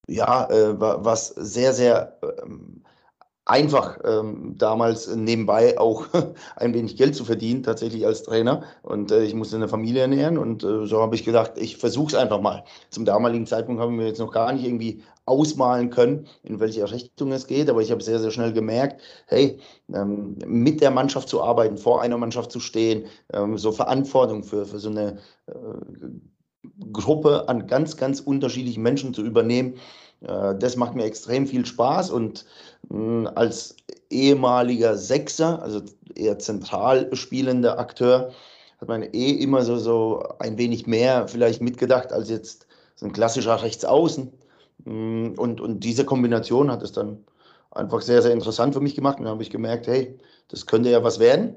ja, 0.09 0.49
äh, 0.51 0.79
was 0.81 1.29
sehr, 1.29 1.73
sehr 1.73 2.19
ähm, 2.43 2.85
einfach 3.47 3.99
ähm, 4.05 4.55
damals 4.57 5.15
nebenbei 5.15 5.79
auch 5.79 6.07
ein 6.57 6.73
wenig 6.73 6.97
Geld 6.97 7.15
zu 7.15 7.25
verdienen, 7.25 7.63
tatsächlich 7.63 8.07
als 8.07 8.23
Trainer. 8.23 8.63
Und 8.83 9.11
äh, 9.11 9.25
ich 9.25 9.35
musste 9.35 9.57
eine 9.57 9.69
Familie 9.69 10.03
ernähren 10.03 10.39
und 10.39 10.65
äh, 10.65 10.87
so 10.87 11.01
habe 11.01 11.15
ich 11.15 11.25
gedacht, 11.25 11.53
ich 11.57 11.77
versuche 11.77 12.09
es 12.09 12.15
einfach 12.15 12.41
mal. 12.41 12.65
Zum 12.91 13.05
damaligen 13.05 13.47
Zeitpunkt 13.47 13.83
haben 13.83 13.99
wir 13.99 14.07
jetzt 14.07 14.21
noch 14.21 14.33
gar 14.33 14.53
nicht 14.53 14.65
irgendwie 14.65 15.03
ausmalen 15.27 15.91
können, 15.91 16.27
in 16.43 16.61
welche 16.61 16.91
Richtung 16.91 17.33
es 17.33 17.47
geht, 17.47 17.71
aber 17.71 17.81
ich 17.81 17.91
habe 17.91 18.03
sehr, 18.03 18.19
sehr 18.19 18.31
schnell 18.31 18.53
gemerkt, 18.53 19.01
hey, 19.27 19.59
ähm, 19.93 20.37
mit 20.47 20.81
der 20.81 20.91
Mannschaft 20.91 21.29
zu 21.29 21.43
arbeiten, 21.43 21.79
vor 21.79 22.03
einer 22.03 22.19
Mannschaft 22.19 22.51
zu 22.51 22.61
stehen, 22.61 23.07
ähm, 23.33 23.59
so 23.59 23.73
Verantwortung 23.73 24.43
für, 24.43 24.67
für 24.67 24.79
so 24.79 24.91
eine 24.91 25.19
äh, 25.47 25.53
Gruppe 26.93 27.49
an 27.49 27.67
ganz, 27.67 27.97
ganz 27.97 28.21
unterschiedlichen 28.21 28.83
Menschen 28.83 29.15
zu 29.15 29.23
übernehmen, 29.23 29.75
das 30.25 30.77
macht 30.77 30.95
mir 30.95 31.05
extrem 31.05 31.47
viel 31.47 31.67
Spaß 31.67 32.11
und 32.11 32.45
hm, 32.91 33.29
als 33.35 33.77
ehemaliger 34.11 34.97
Sechser, 34.97 35.63
also 35.63 35.83
eher 36.15 36.39
zentral 36.39 37.15
spielender 37.15 37.79
Akteur, 37.79 38.33
hat 38.81 38.89
man 38.89 39.03
eh 39.03 39.31
immer 39.31 39.63
so, 39.63 39.77
so 39.77 40.23
ein 40.39 40.59
wenig 40.59 40.87
mehr 40.87 41.29
vielleicht 41.29 41.63
mitgedacht 41.63 42.13
als 42.13 42.31
jetzt 42.31 42.67
so 42.97 43.07
ein 43.07 43.13
klassischer 43.13 43.63
Rechtsaußen. 43.63 44.33
Hm, 44.85 45.35
und, 45.37 45.61
und 45.61 45.81
diese 45.81 46.05
Kombination 46.05 46.71
hat 46.71 46.83
es 46.83 46.93
dann 46.93 47.25
einfach 47.71 48.03
sehr, 48.03 48.23
sehr 48.23 48.33
interessant 48.33 48.75
für 48.75 48.81
mich 48.81 48.95
gemacht. 48.95 49.19
Und 49.19 49.25
dann 49.25 49.35
habe 49.35 49.43
ich 49.43 49.51
gemerkt, 49.51 49.87
hey, 49.87 50.19
das 50.49 50.67
könnte 50.67 50.91
ja 50.91 51.03
was 51.03 51.19
werden, 51.19 51.55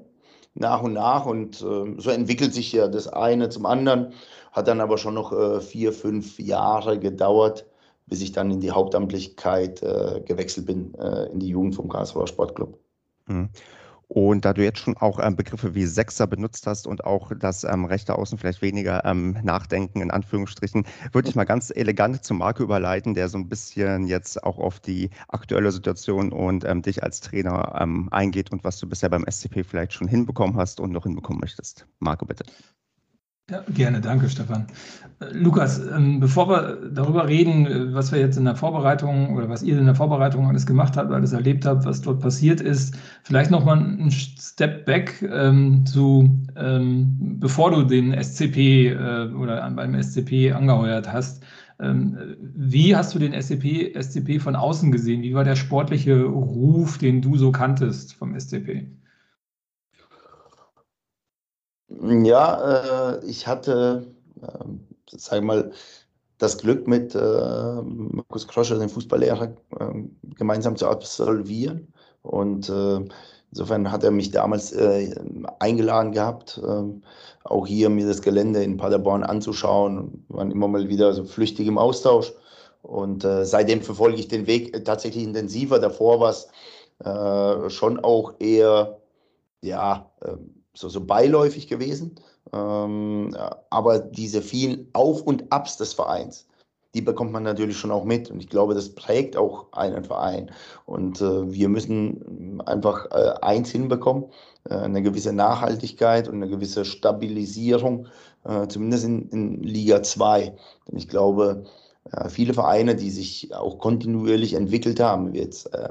nach 0.56 0.82
und 0.82 0.94
nach. 0.94 1.26
Und 1.26 1.62
äh, 1.62 1.96
so 1.98 2.10
entwickelt 2.10 2.54
sich 2.54 2.72
ja 2.72 2.88
das 2.88 3.08
eine 3.08 3.50
zum 3.50 3.66
anderen. 3.66 4.14
Hat 4.52 4.68
dann 4.68 4.82
aber 4.82 4.98
schon 4.98 5.14
noch 5.14 5.32
äh, 5.32 5.62
vier, 5.62 5.94
fünf 5.94 6.40
Jahre 6.40 6.98
gedauert, 7.00 7.66
bis 8.08 8.22
ich 8.22 8.32
dann 8.32 8.52
in 8.52 8.60
die 8.60 8.72
Hauptamtlichkeit 8.72 9.84
äh, 9.84 10.22
gewechselt 10.26 10.66
bin, 10.66 10.94
äh, 10.96 11.26
in 11.32 11.40
die 11.40 11.50
Jugend 11.50 11.76
vom 11.76 11.90
Karlsruher 11.90 12.28
Sportclub. 12.28 12.80
Mhm. 13.28 13.50
Und 14.10 14.46
da 14.46 14.54
du 14.54 14.64
jetzt 14.64 14.80
schon 14.80 14.96
auch 14.96 15.20
ähm, 15.22 15.36
Begriffe 15.36 15.76
wie 15.76 15.86
Sechser 15.86 16.28
benutzt 16.28 16.66
hast 16.66 16.88
und 16.88 17.04
auch 17.04 17.32
das 17.38 17.66
ähm, 17.66 17.84
rechte 17.84 18.18
Außen 18.18 18.38
vielleicht 18.38 18.62
weniger 18.62 19.04
ähm, 19.04 19.38
nachdenken, 19.44 20.00
in 20.00 20.12
Anführungsstrichen, 20.12 20.86
würde 21.12 21.28
ich 21.28 21.36
mal 21.36 21.44
ganz 21.44 21.72
elegant 21.76 22.24
zum 22.24 22.38
Marco 22.38 22.64
überleiten, 22.64 23.16
der 23.16 23.28
so 23.28 23.38
ein 23.38 23.50
bisschen 23.50 24.08
jetzt 24.08 24.42
auch 24.44 24.60
auf 24.60 24.80
die 24.80 25.10
aktuelle 25.28 25.74
Situation 25.74 26.32
und 26.32 26.64
ähm, 26.64 26.82
dich 26.84 27.04
als 27.04 27.20
Trainer 27.20 27.78
ähm, 27.82 28.08
eingeht 28.12 28.52
und 28.54 28.64
was 28.64 28.80
du 28.80 28.88
bisher 28.88 29.10
beim 29.10 29.26
SCP 29.30 29.66
vielleicht 29.66 29.92
schon 29.92 30.08
hinbekommen 30.08 30.56
hast 30.56 30.80
und 30.80 30.92
noch 30.92 31.04
hinbekommen 31.04 31.42
möchtest. 31.42 31.86
Marco, 32.00 32.26
bitte. 32.26 32.46
Ja, 33.50 33.64
gerne, 33.70 34.02
danke 34.02 34.28
Stefan. 34.28 34.68
Äh, 35.22 35.28
Lukas, 35.32 35.80
ähm, 35.80 36.20
bevor 36.20 36.50
wir 36.50 36.90
darüber 36.92 37.30
reden, 37.30 37.66
äh, 37.66 37.94
was 37.94 38.12
wir 38.12 38.20
jetzt 38.20 38.36
in 38.36 38.44
der 38.44 38.58
Vorbereitung 38.58 39.38
oder 39.38 39.48
was 39.48 39.64
ihr 39.64 39.80
in 39.80 39.86
der 39.86 39.96
Vorbereitung 39.96 40.48
alles 40.48 40.66
gemacht 40.66 40.98
habt, 40.98 41.14
alles 41.14 41.32
erlebt 41.32 41.66
habt, 41.66 41.86
was 41.86 42.02
dort 42.02 42.20
passiert 42.20 42.60
ist, 42.60 42.98
vielleicht 43.24 43.50
nochmal 43.50 43.78
ein 43.78 44.12
Step 44.12 44.86
back 44.86 45.22
ähm, 45.22 45.86
zu, 45.86 46.30
ähm, 46.58 47.38
bevor 47.40 47.72
du 47.72 47.84
den 47.84 48.22
SCP 48.22 48.90
äh, 48.90 49.32
oder 49.34 49.72
beim 49.72 49.96
SCP 49.96 50.52
angeheuert 50.52 51.12
hast. 51.12 51.42
Ähm, 51.80 52.18
wie 52.42 52.98
hast 52.98 53.16
du 53.16 53.20
den 53.20 53.32
SCP, 53.34 53.94
SCP 53.98 54.40
von 54.40 54.58
außen 54.58 54.92
gesehen? 54.92 55.22
Wie 55.22 55.34
war 55.34 55.46
der 55.46 55.56
sportliche 55.56 56.22
Ruf, 56.24 56.98
den 56.98 57.22
du 57.22 57.38
so 57.38 57.54
kanntest 57.54 58.14
vom 58.14 58.38
SCP? 58.38 58.88
Ja, 61.90 63.14
äh, 63.20 63.26
ich 63.26 63.48
hatte, 63.48 64.08
äh, 64.42 64.66
sag 65.18 65.44
mal, 65.44 65.72
das 66.38 66.58
Glück 66.58 66.88
mit 66.88 67.16
äh, 67.16 67.82
Markus 67.84 68.48
Kroscher, 68.48 68.78
dem 68.78 68.90
Fußballlehrer, 68.90 69.56
äh, 69.80 70.04
gemeinsam 70.36 70.76
zu 70.76 70.88
absolvieren. 70.88 71.94
Und 72.22 72.70
äh, 72.70 73.06
Insofern 73.52 73.92
hat 73.92 74.04
er 74.04 74.12
mich 74.12 74.32
damals 74.32 74.74
äh, 74.74 75.16
eingeladen 75.60 76.12
gehabt, 76.12 76.62
äh, 76.64 76.84
auch 77.46 77.66
hier 77.66 77.90
mir 77.90 78.06
das 78.06 78.22
Gelände 78.22 78.62
in 78.62 78.78
Paderborn 78.78 79.24
anzuschauen. 79.24 80.26
Wir 80.28 80.38
waren 80.38 80.52
immer 80.52 80.68
mal 80.68 80.90
wieder 80.90 81.14
so 81.14 81.24
flüchtig 81.24 81.66
im 81.68 81.78
Austausch. 81.78 82.34
Und 82.82 83.24
äh, 83.24 83.46
seitdem 83.46 83.82
verfolge 83.82 84.18
ich 84.20 84.28
den 84.28 84.48
Weg 84.48 84.84
tatsächlich 84.86 85.24
intensiver. 85.24 85.80
Davor 85.80 86.20
war 86.20 86.32
es 86.32 86.48
schon 87.74 88.00
auch 88.00 88.34
eher, 88.40 88.98
ja, 89.62 90.12
ähm, 90.26 90.57
so, 90.78 90.90
so 90.90 91.02
beiläufig 91.02 91.68
gewesen. 91.68 92.16
Ähm, 92.54 93.36
aber 93.70 94.00
diese 94.00 94.42
vielen 94.42 94.88
Auf- 94.94 95.22
und 95.22 95.52
Abs 95.52 95.78
des 95.78 95.94
Vereins, 95.94 96.48
die 96.94 97.02
bekommt 97.02 97.32
man 97.32 97.44
natürlich 97.44 97.78
schon 97.78 97.92
auch 97.92 98.06
mit. 98.06 98.30
Und 98.32 98.40
ich 98.40 98.50
glaube, 98.50 98.74
das 98.74 98.94
prägt 98.94 99.36
auch 99.38 99.72
einen 99.74 100.04
Verein. 100.04 100.52
Und 100.86 101.22
äh, 101.22 101.52
wir 101.52 101.70
müssen 101.70 102.62
einfach 102.66 103.08
äh, 103.12 103.34
eins 103.42 103.72
hinbekommen, 103.72 104.26
äh, 104.70 104.76
eine 104.76 105.02
gewisse 105.02 105.34
Nachhaltigkeit 105.34 106.28
und 106.28 106.36
eine 106.36 106.48
gewisse 106.50 106.86
Stabilisierung, 106.86 108.08
äh, 108.46 108.68
zumindest 108.68 109.06
in, 109.06 109.30
in 109.30 109.64
Liga 109.64 110.04
2. 110.04 110.56
Denn 110.88 110.98
ich 110.98 111.10
glaube, 111.10 111.66
äh, 112.12 112.30
viele 112.30 112.54
Vereine, 112.54 112.96
die 112.96 113.12
sich 113.12 113.54
auch 113.54 113.80
kontinuierlich 113.80 114.54
entwickelt 114.54 115.00
haben, 115.00 115.34
wie 115.34 115.40
jetzt 115.40 115.74
äh, 115.74 115.90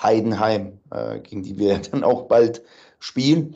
Heidenheim, 0.00 0.78
gegen 1.24 1.42
die 1.42 1.58
wir 1.58 1.78
dann 1.90 2.04
auch 2.04 2.28
bald 2.28 2.62
spielen, 2.98 3.54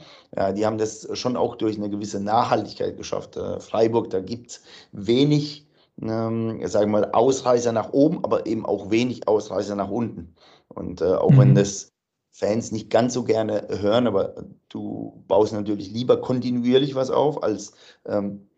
die 0.56 0.64
haben 0.64 0.78
das 0.78 1.08
schon 1.18 1.36
auch 1.36 1.56
durch 1.56 1.76
eine 1.76 1.90
gewisse 1.90 2.20
Nachhaltigkeit 2.20 2.96
geschafft. 2.96 3.38
Freiburg, 3.58 4.10
da 4.10 4.20
gibt 4.20 4.52
es 4.52 4.62
wenig 4.92 5.66
ähm, 6.00 6.66
sagen 6.66 6.92
wir 6.92 7.00
mal, 7.00 7.10
Ausreißer 7.12 7.72
nach 7.72 7.92
oben, 7.92 8.24
aber 8.24 8.46
eben 8.46 8.64
auch 8.64 8.90
wenig 8.90 9.28
Ausreißer 9.28 9.74
nach 9.74 9.90
unten. 9.90 10.34
Und 10.68 11.00
äh, 11.00 11.14
auch 11.14 11.30
mhm. 11.30 11.38
wenn 11.38 11.54
das 11.54 11.92
Fans 12.30 12.72
nicht 12.72 12.88
ganz 12.88 13.14
so 13.14 13.24
gerne 13.24 13.66
hören, 13.68 14.06
aber 14.06 14.34
du 14.70 15.22
baust 15.28 15.52
natürlich 15.52 15.90
lieber 15.90 16.20
kontinuierlich 16.20 16.94
was 16.94 17.10
auf, 17.10 17.42
als 17.42 17.72
ähm, 18.06 18.48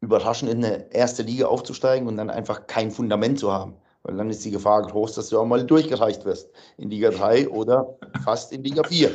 überraschend 0.00 0.50
in 0.50 0.64
eine 0.64 0.92
erste 0.92 1.24
Liga 1.24 1.46
aufzusteigen 1.46 2.06
und 2.06 2.16
dann 2.16 2.30
einfach 2.30 2.68
kein 2.68 2.92
Fundament 2.92 3.40
zu 3.40 3.52
haben. 3.52 3.74
Weil 4.04 4.16
dann 4.16 4.30
ist 4.30 4.44
die 4.44 4.52
Gefahr 4.52 4.82
groß, 4.82 5.14
dass 5.14 5.28
du 5.28 5.38
auch 5.40 5.44
mal 5.44 5.66
durchgereicht 5.66 6.24
wirst 6.24 6.50
in 6.76 6.90
Liga 6.90 7.10
3 7.10 7.48
oder 7.48 7.98
fast 8.22 8.52
in 8.52 8.62
Liga 8.62 8.84
4. 8.84 9.10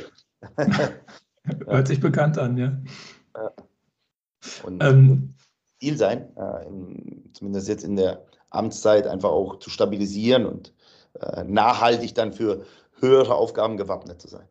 Hört 1.65 1.87
sich 1.87 1.99
bekannt 1.99 2.37
an, 2.37 2.57
ja. 2.57 2.81
Und, 4.63 4.83
ähm, 4.83 5.33
Ziel 5.79 5.97
sein, 5.97 6.35
äh, 6.37 6.67
in, 6.67 7.29
zumindest 7.33 7.67
jetzt 7.67 7.83
in 7.83 7.95
der 7.95 8.25
Amtszeit, 8.49 9.07
einfach 9.07 9.29
auch 9.29 9.59
zu 9.59 9.69
stabilisieren 9.69 10.45
und 10.45 10.73
äh, 11.19 11.43
nachhaltig 11.43 12.13
dann 12.15 12.33
für 12.33 12.65
höhere 12.99 13.35
Aufgaben 13.35 13.77
gewappnet 13.77 14.21
zu 14.21 14.27
sein. 14.27 14.47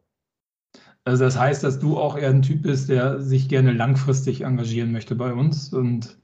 Also 1.05 1.25
das 1.25 1.39
heißt, 1.39 1.65
dass 1.65 1.79
du 1.79 1.99
auch 1.99 2.17
eher 2.17 2.31
ein 2.31 2.43
Typ 2.43 2.63
bist, 2.63 2.89
der 2.89 3.21
sich 3.21 3.49
gerne 3.49 3.73
langfristig 3.73 4.43
engagieren 4.43 4.93
möchte 4.93 5.15
bei 5.17 5.33
uns 5.33 5.73
und 5.73 6.19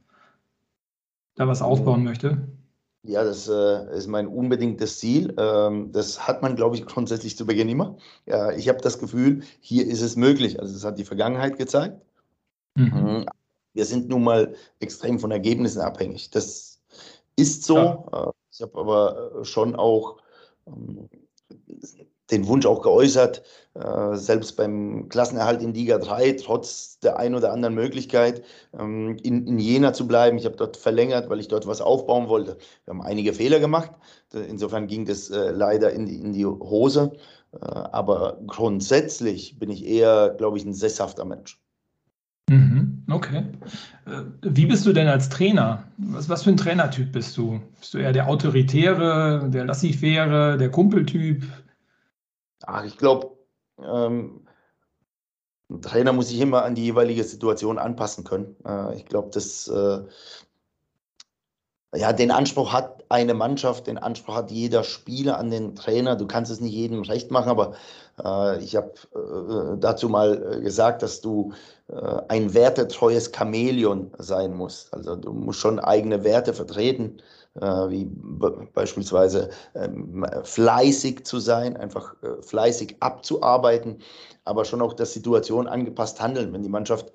da 1.35 1.49
was 1.49 1.63
aufbauen 1.63 2.05
möchte? 2.05 2.49
Ja, 3.09 3.25
das 3.25 3.49
äh, 3.49 3.97
ist 3.97 4.07
mein 4.07 4.27
unbedingtes 4.27 4.99
Ziel. 4.99 5.35
Ähm, 5.39 5.93
das 5.93 6.29
hat 6.29 6.43
man, 6.43 6.57
glaube 6.57 6.77
ich, 6.77 6.85
grundsätzlich 6.85 7.37
zu 7.37 7.47
Beginn 7.47 7.69
immer. 7.69 7.97
Ja, 8.27 8.53
ich 8.53 8.69
habe 8.69 8.81
das 8.83 8.99
Gefühl, 8.99 9.43
hier 9.61 9.87
ist 9.87 10.03
es 10.03 10.15
möglich. 10.15 10.61
Also 10.61 10.75
das 10.75 10.85
hat 10.85 10.99
die 10.99 11.05
Vergangenheit 11.05 11.57
gezeigt. 11.57 12.01
Mhm. 12.75 12.85
mhm 12.85 13.27
wir 13.79 13.85
sind 13.85 14.09
nun 14.09 14.25
mal 14.25 14.57
extrem 14.81 15.21
von 15.21 15.31
Ergebnissen 15.31 15.81
abhängig. 15.81 16.31
Das 16.31 16.81
ist 17.37 17.65
so. 17.65 17.77
Ja. 17.77 18.05
Äh, 18.13 18.33
ich 18.51 18.61
habe 18.61 18.79
aber 18.79 19.41
äh, 19.41 19.45
schon 19.45 19.77
auch 19.77 20.17
ähm, 20.67 21.09
den 22.31 22.47
Wunsch 22.47 22.67
auch 22.67 22.83
geäußert, 22.83 23.43
äh, 23.75 24.15
selbst 24.17 24.57
beim 24.57 25.09
Klassenerhalt 25.09 25.63
in 25.63 25.73
Liga 25.73 25.99
3, 25.99 26.33
trotz 26.33 26.99
der 27.01 27.19
ein 27.19 27.35
oder 27.35 27.53
anderen 27.53 27.75
Möglichkeit, 27.75 28.43
ähm, 28.79 29.17
in, 29.23 29.47
in 29.47 29.59
Jena 29.59 29.93
zu 29.93 30.07
bleiben. 30.07 30.37
Ich 30.39 30.45
habe 30.45 30.57
dort 30.57 30.77
verlängert, 30.77 31.31
weil 31.31 31.41
ich 31.41 31.49
dort 31.49 31.67
was 31.67 31.81
aufbauen 31.81 32.29
wollte. 32.29 32.59
Wir 32.85 32.93
haben 32.93 33.03
einige 33.03 33.33
Fehler 33.33 33.61
gemacht. 33.61 33.93
Insofern 34.33 34.89
ging 34.89 35.07
das 35.07 35.31
leider 35.31 35.91
in 35.93 36.05
die, 36.05 36.21
in 36.21 36.33
die 36.35 36.45
Hose. 36.45 37.13
aber 37.51 38.39
grundsätzlich 38.47 39.59
bin 39.59 39.71
ich 39.71 39.87
eher, 39.87 40.35
glaube 40.37 40.59
ich, 40.59 40.67
ein 40.67 40.75
sesshafter 40.75 41.25
Mensch. 41.25 41.59
Mhm, 42.49 43.05
okay. 43.11 43.45
Äh, 44.07 44.23
wie 44.43 44.67
bist 44.67 44.87
du 44.87 44.93
denn 44.93 45.07
als 45.07 45.29
Trainer? 45.29 45.85
Was, 45.99 46.29
was 46.29 46.45
für 46.45 46.51
ein 46.51 46.57
Trainertyp 46.57 47.13
bist 47.13 47.37
du? 47.37 47.61
Bist 47.79 47.93
du 47.95 47.99
eher 47.99 48.13
der 48.13 48.29
Autoritäre, 48.29 49.49
der 49.51 49.67
Laissez-faire, 49.67 50.57
der 50.57 50.71
Kumpeltyp? 50.71 51.45
Ach, 52.65 52.85
ich 52.85 52.97
glaube, 52.97 53.37
ähm, 53.79 54.41
ein 55.71 55.83
Trainer 55.83 56.15
muss 56.15 56.29
sich 56.29 56.41
immer 56.41 56.65
an 56.65 56.75
die 56.75 56.85
jeweilige 56.85 57.25
Situation 57.25 57.79
anpassen 57.79 58.25
können. 58.25 58.57
Äh, 58.65 58.97
ich 58.97 59.05
glaube, 59.05 59.29
das 59.33 59.69
äh, 59.69 60.05
ja, 61.95 62.13
den 62.13 62.31
Anspruch 62.31 62.73
hat 62.73 63.05
eine 63.09 63.35
Mannschaft, 63.35 63.87
den 63.87 63.99
Anspruch 63.99 64.35
hat 64.35 64.51
jeder 64.51 64.85
Spieler 64.85 65.39
an 65.39 65.51
den 65.51 65.75
Trainer. 65.75 66.17
Du 66.17 66.27
kannst 66.27 66.51
es 66.51 66.61
nicht 66.61 66.75
jedem 66.75 67.03
recht 67.03 67.31
machen, 67.31 67.49
aber 67.49 67.75
ich 68.61 68.77
habe 68.77 68.93
äh, 69.15 69.79
dazu 69.79 70.09
mal 70.09 70.57
äh, 70.57 70.61
gesagt, 70.61 71.03
dass 71.03 71.21
du 71.21 71.53
äh, 71.89 72.21
ein 72.29 72.53
wertetreues 72.53 73.31
Chamäleon 73.35 74.11
sein 74.19 74.55
musst. 74.55 74.93
Also 74.93 75.17
du 75.17 75.33
musst 75.33 75.61
schon 75.61 75.79
eigene 75.79 76.25
Werte 76.25 76.53
vertreten, 76.53 77.19
äh, 77.61 77.67
wie 77.67 78.07
beispielsweise 78.75 79.51
ähm, 79.75 80.27
fleißig 80.43 81.25
zu 81.25 81.39
sein, 81.39 81.77
einfach 81.77 82.15
äh, 82.23 82.43
fleißig 82.43 82.97
abzuarbeiten, 83.01 84.01
aber 84.45 84.65
schon 84.65 84.83
auch 84.83 84.95
der 84.95 85.07
Situation 85.07 85.67
angepasst 85.67 86.21
handeln. 86.21 86.53
Wenn 86.53 86.63
die 86.63 86.69
Mannschaft 86.69 87.13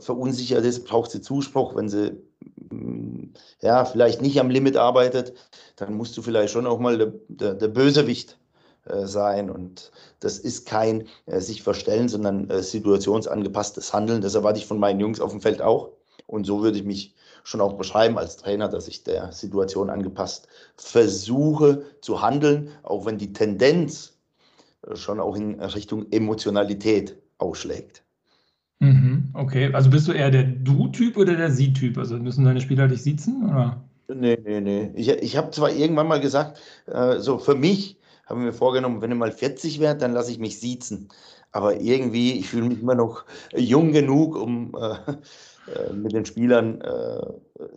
verunsichert 0.00 0.64
ist, 0.64 0.84
braucht 0.84 1.12
sie 1.12 1.22
Zuspruch. 1.22 1.74
Wenn 1.74 1.88
sie 1.88 2.20
ja, 3.62 3.84
vielleicht 3.84 4.20
nicht 4.20 4.38
am 4.40 4.50
Limit 4.50 4.76
arbeitet, 4.76 5.32
dann 5.76 5.94
musst 5.94 6.16
du 6.16 6.22
vielleicht 6.22 6.52
schon 6.52 6.66
auch 6.66 6.80
mal 6.80 6.98
der, 6.98 7.12
der, 7.28 7.54
der 7.54 7.68
Bösewicht 7.68 8.32
äh, 8.32 8.47
sein. 9.06 9.50
Und 9.50 9.90
das 10.20 10.38
ist 10.38 10.66
kein 10.66 11.06
äh, 11.26 11.40
sich 11.40 11.62
verstellen, 11.62 12.08
sondern 12.08 12.50
äh, 12.50 12.62
situationsangepasstes 12.62 13.92
Handeln. 13.92 14.20
Das 14.20 14.34
erwarte 14.34 14.58
ich 14.58 14.66
von 14.66 14.78
meinen 14.78 15.00
Jungs 15.00 15.20
auf 15.20 15.30
dem 15.30 15.40
Feld 15.40 15.62
auch. 15.62 15.90
Und 16.26 16.44
so 16.44 16.62
würde 16.62 16.78
ich 16.78 16.84
mich 16.84 17.14
schon 17.44 17.60
auch 17.60 17.74
beschreiben 17.74 18.18
als 18.18 18.36
Trainer, 18.36 18.68
dass 18.68 18.88
ich 18.88 19.04
der 19.04 19.32
Situation 19.32 19.88
angepasst 19.88 20.48
versuche 20.76 21.82
zu 22.02 22.20
handeln, 22.20 22.68
auch 22.82 23.06
wenn 23.06 23.16
die 23.16 23.32
Tendenz 23.32 24.18
äh, 24.86 24.96
schon 24.96 25.20
auch 25.20 25.36
in 25.36 25.60
Richtung 25.60 26.06
Emotionalität 26.10 27.16
ausschlägt. 27.38 28.02
Mhm, 28.80 29.30
okay, 29.34 29.72
also 29.72 29.90
bist 29.90 30.06
du 30.06 30.12
eher 30.12 30.30
der 30.30 30.44
Du-Typ 30.44 31.16
oder 31.16 31.34
der 31.34 31.50
Sie-Typ? 31.50 31.98
Also 31.98 32.16
müssen 32.16 32.44
deine 32.44 32.60
Spieler 32.60 32.86
dich 32.86 33.02
siezen? 33.02 33.48
Oder? 33.48 33.82
Nee, 34.08 34.38
nee, 34.42 34.60
nee. 34.60 34.90
Ich, 34.94 35.08
ich 35.08 35.36
habe 35.36 35.50
zwar 35.50 35.70
irgendwann 35.70 36.06
mal 36.06 36.20
gesagt, 36.20 36.60
äh, 36.86 37.18
so 37.18 37.38
für 37.38 37.54
mich 37.54 37.97
habe 38.28 38.40
mir 38.40 38.52
vorgenommen, 38.52 39.00
wenn 39.00 39.12
ich 39.12 39.16
mal 39.16 39.32
40 39.32 39.80
werde, 39.80 40.00
dann 40.00 40.12
lasse 40.12 40.30
ich 40.30 40.38
mich 40.38 40.60
siezen. 40.60 41.08
Aber 41.52 41.80
irgendwie, 41.80 42.32
ich 42.32 42.48
fühle 42.48 42.68
mich 42.68 42.80
immer 42.80 42.94
noch 42.94 43.24
jung 43.56 43.92
genug, 43.92 44.36
um 44.36 44.74
äh, 44.74 45.12
äh 45.72 45.92
mit 45.92 46.12
den 46.12 46.26
Spielern 46.26 46.80
äh, 46.80 47.26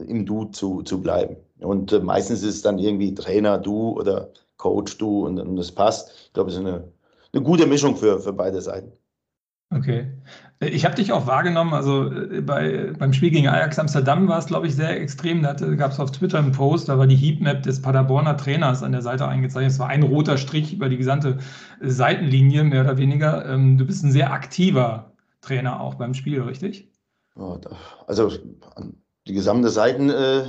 im 0.08 0.26
Du 0.26 0.46
zu, 0.46 0.82
zu 0.84 1.02
bleiben. 1.02 1.38
Und 1.60 1.94
äh, 1.94 2.00
meistens 2.00 2.44
ist 2.44 2.56
es 2.56 2.62
dann 2.62 2.80
irgendwie 2.80 3.14
Trainer, 3.14 3.58
du 3.58 3.92
oder 3.92 4.32
Coach, 4.58 4.98
du 4.98 5.26
und, 5.26 5.40
und 5.40 5.56
das 5.56 5.72
passt. 5.72 6.12
Ich 6.28 6.34
glaube, 6.34 6.50
es 6.50 6.56
ist 6.56 6.62
eine, 6.62 6.92
eine 7.34 7.44
gute 7.44 7.66
Mischung 7.66 7.96
für, 7.96 8.20
für 8.20 8.34
beide 8.34 8.62
Seiten. 8.62 8.92
Okay. 9.74 10.12
Ich 10.64 10.86
habe 10.86 10.94
dich 10.94 11.12
auch 11.12 11.26
wahrgenommen, 11.26 11.74
also 11.74 12.12
äh, 12.12 12.42
bei, 12.42 12.94
beim 12.98 13.14
Spiel 13.14 13.32
gegen 13.32 13.48
Ajax 13.48 13.80
Amsterdam 13.80 14.28
war 14.28 14.38
es, 14.38 14.46
glaube 14.46 14.68
ich, 14.68 14.76
sehr 14.76 15.02
extrem. 15.02 15.42
Da 15.42 15.54
gab 15.54 15.92
es 15.92 16.00
auf 16.00 16.12
Twitter 16.12 16.38
einen 16.38 16.52
Post, 16.52 16.88
da 16.88 17.00
war 17.00 17.08
die 17.08 17.16
Heatmap 17.16 17.64
des 17.64 17.82
Paderborner 17.82 18.38
Trainers 18.38 18.84
an 18.84 18.92
der 18.92 19.02
Seite 19.02 19.28
eingezeichnet. 19.28 19.72
Es 19.72 19.80
war 19.80 19.88
ein 19.88 20.04
roter 20.04 20.38
Strich 20.38 20.72
über 20.72 20.88
die 20.88 20.98
gesamte 20.98 21.40
Seitenlinie, 21.82 22.64
mehr 22.64 22.82
oder 22.82 22.98
weniger. 22.98 23.50
Ähm, 23.50 23.80
du 23.80 23.86
bist 23.86 24.04
ein 24.04 24.12
sehr 24.12 24.32
aktiver 24.32 25.14
Trainer 25.42 25.82
auch 25.82 25.96
beim 25.96 26.14
Spiel, 26.14 26.42
richtig? 26.42 26.92
Also 28.06 28.30
die 29.28 29.34
gesamte 29.34 29.70
Seiten, 29.70 30.10
äh, 30.10 30.44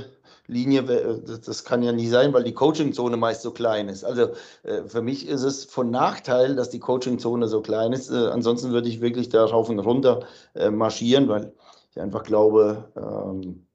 das 0.47 1.63
kann 1.63 1.83
ja 1.83 1.91
nicht 1.93 2.09
sein, 2.09 2.33
weil 2.33 2.43
die 2.43 2.53
Coachingzone 2.53 3.15
meist 3.15 3.43
so 3.43 3.51
klein 3.51 3.87
ist. 3.87 4.03
Also 4.03 4.29
äh, 4.63 4.83
für 4.85 5.01
mich 5.01 5.27
ist 5.27 5.43
es 5.43 5.63
von 5.65 5.89
Nachteil, 5.89 6.55
dass 6.55 6.69
die 6.69 6.79
Coachingzone 6.79 7.47
so 7.47 7.61
klein 7.61 7.93
ist. 7.93 8.09
Äh, 8.09 8.27
ansonsten 8.27 8.71
würde 8.71 8.89
ich 8.89 9.01
wirklich 9.01 9.29
da 9.29 9.45
rauf 9.45 9.69
und 9.69 9.79
runter 9.79 10.25
marschieren, 10.71 11.29
weil 11.29 11.53
ich 11.91 12.01
einfach 12.01 12.23
glaube, 12.23 12.91
ähm, 12.97 13.65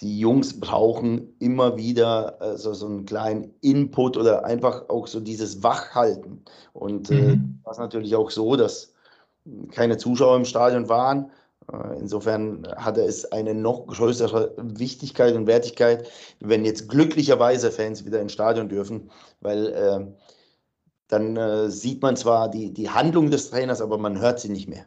die 0.00 0.18
Jungs 0.18 0.58
brauchen 0.58 1.36
immer 1.38 1.76
wieder 1.76 2.56
so, 2.56 2.74
so 2.74 2.86
einen 2.86 3.06
kleinen 3.06 3.54
Input 3.60 4.16
oder 4.16 4.44
einfach 4.44 4.88
auch 4.88 5.06
so 5.06 5.20
dieses 5.20 5.62
Wachhalten. 5.62 6.44
Und 6.72 7.08
mhm. 7.10 7.16
äh, 7.16 7.64
war 7.64 7.72
es 7.72 7.78
natürlich 7.78 8.16
auch 8.16 8.30
so, 8.30 8.56
dass 8.56 8.92
keine 9.70 9.96
Zuschauer 9.96 10.36
im 10.36 10.44
Stadion 10.44 10.88
waren 10.88 11.30
äh, 11.70 11.98
insofern 11.98 12.66
hatte 12.76 13.02
es 13.02 13.30
eine 13.30 13.54
noch 13.54 13.86
größere 13.86 14.54
Wichtigkeit 14.56 15.34
und 15.34 15.46
Wertigkeit, 15.46 16.08
wenn 16.40 16.64
jetzt 16.64 16.88
glücklicherweise 16.88 17.70
Fans 17.70 18.04
wieder 18.04 18.20
ins 18.20 18.32
Stadion 18.32 18.68
dürfen, 18.68 19.10
weil 19.40 19.66
äh, 19.68 20.06
dann 21.08 21.36
äh, 21.36 21.70
sieht 21.70 22.00
man 22.00 22.16
zwar 22.16 22.50
die, 22.50 22.72
die 22.72 22.88
Handlung 22.88 23.30
des 23.30 23.50
Trainers, 23.50 23.82
aber 23.82 23.98
man 23.98 24.18
hört 24.18 24.40
sie 24.40 24.48
nicht 24.48 24.68
mehr. 24.68 24.86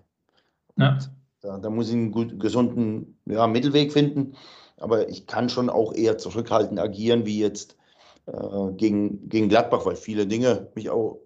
Ja. 0.77 0.97
Da, 1.41 1.59
da, 1.59 1.69
muss 1.69 1.89
ich 1.89 1.93
einen 1.93 2.11
gut, 2.11 2.39
gesunden 2.39 3.19
ja, 3.25 3.45
Mittelweg 3.45 3.93
finden. 3.93 4.35
Aber 4.77 5.07
ich 5.07 5.27
kann 5.27 5.49
schon 5.49 5.69
auch 5.69 5.93
eher 5.93 6.17
zurückhaltend 6.17 6.79
agieren, 6.79 7.25
wie 7.25 7.39
jetzt 7.39 7.77
äh, 8.25 8.71
gegen, 8.73 9.29
gegen 9.29 9.49
Gladbach, 9.49 9.85
weil 9.85 9.95
viele 9.95 10.25
Dinge 10.25 10.71
mich 10.73 10.89
auch 10.89 11.19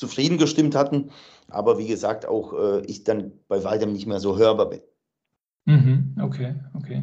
zufrieden 0.00 0.38
gestimmt 0.38 0.74
hatten. 0.74 1.10
Aber 1.48 1.78
wie 1.78 1.86
gesagt, 1.86 2.26
auch 2.26 2.54
äh, 2.54 2.80
ich 2.86 3.04
dann 3.04 3.32
bei 3.48 3.62
weitem 3.62 3.92
nicht 3.92 4.06
mehr 4.06 4.18
so 4.18 4.38
hörbar 4.38 4.70
bin. 4.70 4.80
Mhm, 5.66 6.16
okay, 6.20 6.54
okay. 6.74 7.02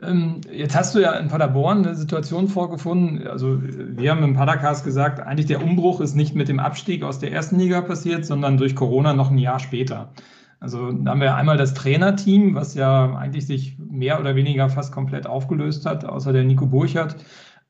Ähm, 0.00 0.40
jetzt 0.50 0.76
hast 0.76 0.94
du 0.94 1.00
ja 1.00 1.12
in 1.14 1.28
Paderborn 1.28 1.84
eine 1.84 1.96
Situation 1.96 2.48
vorgefunden. 2.48 3.26
Also, 3.26 3.58
wir 3.60 4.10
haben 4.10 4.22
im 4.22 4.34
Padercast 4.34 4.84
gesagt, 4.84 5.20
eigentlich 5.20 5.46
der 5.46 5.62
Umbruch 5.62 6.00
ist 6.00 6.14
nicht 6.14 6.34
mit 6.34 6.48
dem 6.48 6.60
Abstieg 6.60 7.02
aus 7.02 7.18
der 7.18 7.32
ersten 7.32 7.58
Liga 7.58 7.80
passiert, 7.82 8.24
sondern 8.24 8.56
durch 8.56 8.76
Corona 8.76 9.12
noch 9.12 9.30
ein 9.30 9.38
Jahr 9.38 9.58
später. 9.58 10.12
Also, 10.60 10.92
da 10.92 11.10
haben 11.10 11.20
wir 11.20 11.34
einmal 11.34 11.56
das 11.56 11.74
Trainerteam, 11.74 12.54
was 12.54 12.74
ja 12.74 13.14
eigentlich 13.16 13.46
sich 13.46 13.76
mehr 13.78 14.20
oder 14.20 14.36
weniger 14.36 14.70
fast 14.70 14.92
komplett 14.92 15.26
aufgelöst 15.26 15.84
hat, 15.84 16.04
außer 16.04 16.32
der 16.32 16.44
Nico 16.44 16.66
Burchardt. 16.66 17.16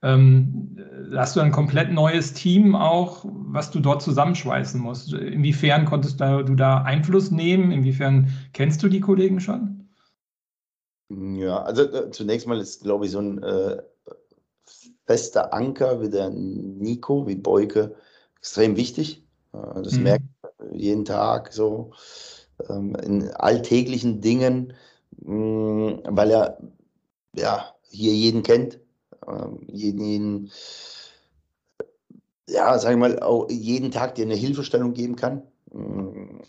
Ähm, 0.02 0.76
hast 1.14 1.37
du 1.37 1.40
ein 1.40 1.52
komplett 1.52 1.92
neues 1.92 2.33
Team 2.33 2.75
auch, 2.75 3.25
was 3.25 3.71
du 3.71 3.80
dort 3.80 4.02
zusammenschweißen 4.02 4.80
musst? 4.80 5.12
Inwiefern 5.12 5.85
konntest 5.85 6.21
du 6.21 6.54
da 6.54 6.83
Einfluss 6.83 7.30
nehmen? 7.30 7.71
Inwiefern 7.71 8.28
kennst 8.52 8.83
du 8.83 8.88
die 8.88 9.00
Kollegen 9.00 9.40
schon? 9.40 9.88
Ja, 11.11 11.62
also 11.62 11.83
äh, 11.83 12.11
zunächst 12.11 12.47
mal 12.47 12.61
ist, 12.61 12.83
glaube 12.83 13.04
ich, 13.04 13.11
so 13.11 13.19
ein 13.19 13.42
äh, 13.42 13.83
fester 15.07 15.52
Anker 15.52 16.00
wie 16.00 16.09
der 16.09 16.30
Nico, 16.30 17.26
wie 17.26 17.35
Beuke, 17.35 17.97
extrem 18.38 18.76
wichtig. 18.76 19.26
Äh, 19.52 19.83
das 19.83 19.95
mhm. 19.97 20.04
merkt 20.04 20.25
man 20.42 20.78
jeden 20.78 21.04
Tag 21.04 21.52
so 21.52 21.92
ähm, 22.69 22.95
in 22.95 23.28
alltäglichen 23.30 24.21
Dingen, 24.21 24.73
mh, 25.19 25.35
mm, 25.35 26.02
weil 26.04 26.30
er 26.30 26.59
ja 27.35 27.75
hier 27.83 28.14
jeden 28.14 28.42
kennt, 28.42 28.78
jeden, 29.69 30.00
jeden 30.05 30.50
ja, 32.50 32.79
sag 32.79 32.93
ich 32.93 32.99
mal, 32.99 33.19
auch 33.21 33.49
jeden 33.49 33.91
Tag 33.91 34.17
dir 34.17 34.25
eine 34.25 34.35
Hilfestellung 34.35 34.93
geben 34.93 35.17
kann. 35.17 35.43
Mm, 35.73 36.41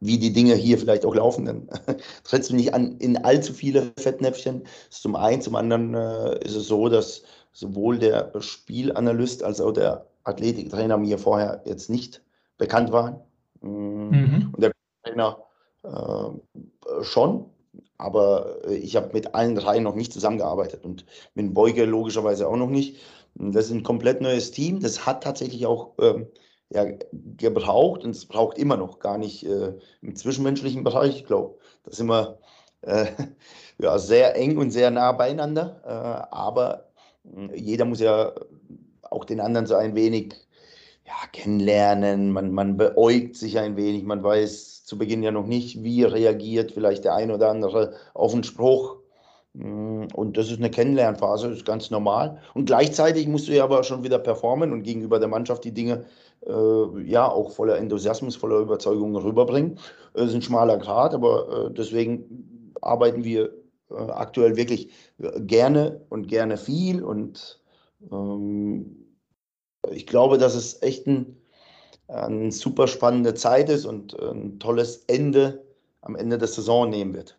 wie 0.00 0.18
die 0.18 0.32
Dinge 0.32 0.54
hier 0.54 0.78
vielleicht 0.78 1.04
auch 1.04 1.14
laufen. 1.14 1.44
Dann 1.44 1.68
trittst 2.24 2.50
du 2.50 2.56
nicht 2.56 2.74
an 2.74 2.96
in 2.98 3.18
allzu 3.18 3.52
viele 3.52 3.92
Fettnäpfchen. 3.98 4.64
Das 4.64 4.96
ist 4.96 5.02
zum 5.02 5.14
einen, 5.14 5.42
zum 5.42 5.56
anderen 5.56 5.94
äh, 5.94 6.44
ist 6.44 6.56
es 6.56 6.66
so, 6.66 6.88
dass 6.88 7.22
sowohl 7.52 7.98
der 7.98 8.32
Spielanalyst 8.40 9.42
als 9.44 9.60
auch 9.60 9.72
der 9.72 10.06
Athletiktrainer 10.24 10.96
mir 10.96 11.18
vorher 11.18 11.62
jetzt 11.64 11.90
nicht 11.90 12.22
bekannt 12.58 12.92
waren. 12.92 13.20
Mm, 13.60 14.08
mhm. 14.08 14.50
Und 14.52 14.62
der 14.62 14.72
Trainer 15.04 15.38
äh, 15.82 17.02
schon, 17.02 17.46
aber 18.00 18.68
ich 18.68 18.96
habe 18.96 19.10
mit 19.12 19.34
allen 19.34 19.54
drei 19.54 19.78
noch 19.78 19.94
nicht 19.94 20.12
zusammengearbeitet 20.12 20.84
und 20.84 21.04
mit 21.34 21.52
Beuge 21.54 21.84
logischerweise 21.84 22.48
auch 22.48 22.56
noch 22.56 22.70
nicht. 22.70 22.96
Das 23.34 23.66
ist 23.66 23.72
ein 23.72 23.82
komplett 23.82 24.20
neues 24.20 24.50
Team. 24.50 24.80
Das 24.80 25.06
hat 25.06 25.22
tatsächlich 25.22 25.66
auch 25.66 25.92
ähm, 26.00 26.26
ja, 26.70 26.86
gebraucht 27.12 28.04
und 28.04 28.10
es 28.10 28.26
braucht 28.26 28.58
immer 28.58 28.76
noch 28.76 28.98
gar 28.98 29.18
nicht 29.18 29.44
äh, 29.44 29.74
im 30.02 30.16
zwischenmenschlichen 30.16 30.84
Bereich. 30.84 31.16
Ich 31.16 31.26
glaube, 31.26 31.58
da 31.84 31.92
sind 31.92 32.08
wir 32.08 32.38
äh, 32.82 33.06
ja, 33.78 33.98
sehr 33.98 34.36
eng 34.36 34.56
und 34.56 34.70
sehr 34.70 34.90
nah 34.90 35.12
beieinander. 35.12 35.80
Äh, 35.84 36.34
aber 36.34 36.90
hm, 37.24 37.52
jeder 37.54 37.84
muss 37.84 38.00
ja 38.00 38.32
auch 39.02 39.24
den 39.24 39.40
anderen 39.40 39.66
so 39.66 39.74
ein 39.74 39.94
wenig 39.94 40.34
ja, 41.06 41.14
kennenlernen. 41.32 42.30
Man, 42.30 42.52
man 42.52 42.76
beäugt 42.76 43.36
sich 43.36 43.58
ein 43.58 43.76
wenig. 43.76 44.04
Man 44.04 44.22
weiß 44.22 44.79
zu 44.90 44.98
Beginn 44.98 45.22
ja 45.22 45.30
noch 45.30 45.46
nicht, 45.46 45.84
wie 45.84 46.02
reagiert 46.02 46.72
vielleicht 46.72 47.04
der 47.04 47.14
ein 47.14 47.30
oder 47.30 47.48
andere 47.48 47.94
auf 48.12 48.34
einen 48.34 48.42
Spruch. 48.42 48.96
Hm, 49.54 50.08
und 50.14 50.36
das 50.36 50.50
ist 50.50 50.58
eine 50.58 50.70
Kennenlernphase, 50.70 51.48
ist 51.52 51.64
ganz 51.64 51.90
normal. 51.90 52.40
Und 52.54 52.64
gleichzeitig 52.64 53.28
musst 53.28 53.46
du 53.46 53.52
ja 53.52 53.62
aber 53.62 53.84
schon 53.84 54.02
wieder 54.02 54.18
performen 54.18 54.72
und 54.72 54.82
gegenüber 54.82 55.20
der 55.20 55.28
Mannschaft 55.28 55.64
die 55.64 55.72
Dinge 55.72 56.06
äh, 56.44 57.02
ja 57.04 57.30
auch 57.30 57.52
voller 57.52 57.78
Enthusiasmus, 57.78 58.34
voller 58.34 58.58
Überzeugung 58.58 59.14
rüberbringen. 59.14 59.78
Das 60.12 60.30
ist 60.30 60.34
ein 60.34 60.42
schmaler 60.42 60.76
Grad, 60.76 61.14
aber 61.14 61.68
äh, 61.68 61.72
deswegen 61.72 62.72
arbeiten 62.80 63.22
wir 63.22 63.52
äh, 63.90 63.94
aktuell 63.94 64.56
wirklich 64.56 64.90
gerne 65.18 66.00
und 66.08 66.26
gerne 66.26 66.56
viel. 66.56 67.04
Und 67.04 67.62
ähm, 68.10 69.06
ich 69.92 70.08
glaube, 70.08 70.36
dass 70.36 70.56
es 70.56 70.82
echt 70.82 71.06
ein, 71.06 71.39
eine 72.10 72.52
super 72.52 72.86
spannende 72.86 73.34
Zeit 73.34 73.68
ist 73.68 73.84
und 73.84 74.18
ein 74.20 74.58
tolles 74.58 75.04
Ende 75.06 75.62
am 76.02 76.16
Ende 76.16 76.38
der 76.38 76.48
Saison 76.48 76.88
nehmen 76.90 77.14
wird. 77.14 77.38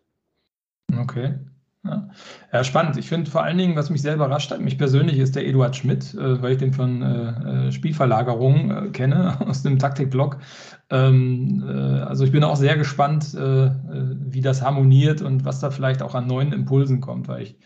Okay. 1.00 1.36
Ja. 1.84 2.10
ja, 2.54 2.64
spannend. 2.64 2.98
Ich 2.98 3.10
finde 3.10 3.32
vor 3.32 3.42
allen 3.42 3.58
Dingen, 3.58 3.76
was 3.76 3.90
mich 3.90 4.04
sehr 4.04 4.14
überrascht 4.14 4.52
hat, 4.52 4.62
mich 4.62 4.78
persönlich 4.78 5.18
ist 5.18 5.36
der 5.36 5.48
Eduard 5.48 5.76
Schmidt, 5.76 6.14
äh, 6.14 6.40
weil 6.40 6.54
ich 6.54 6.60
den 6.60 6.74
von 6.74 7.02
äh, 7.02 7.68
äh 7.68 7.72
Spielverlagerung 7.72 8.70
äh, 8.70 8.90
kenne, 8.92 9.42
aus 9.48 9.64
dem 9.64 9.80
Taktikblog. 9.80 10.38
Ähm, 10.92 11.64
äh, 11.68 12.02
also 12.02 12.24
ich 12.24 12.32
bin 12.32 12.44
auch 12.44 12.56
sehr 12.56 12.78
gespannt, 12.78 13.34
äh, 13.34 13.72
wie 13.72 14.42
das 14.42 14.62
harmoniert 14.62 15.24
und 15.24 15.44
was 15.44 15.60
da 15.60 15.72
vielleicht 15.72 16.04
auch 16.04 16.14
an 16.14 16.28
neuen 16.28 16.54
Impulsen 16.54 17.02
kommt. 17.02 17.28
Weil 17.28 17.44
ich, 17.44 17.58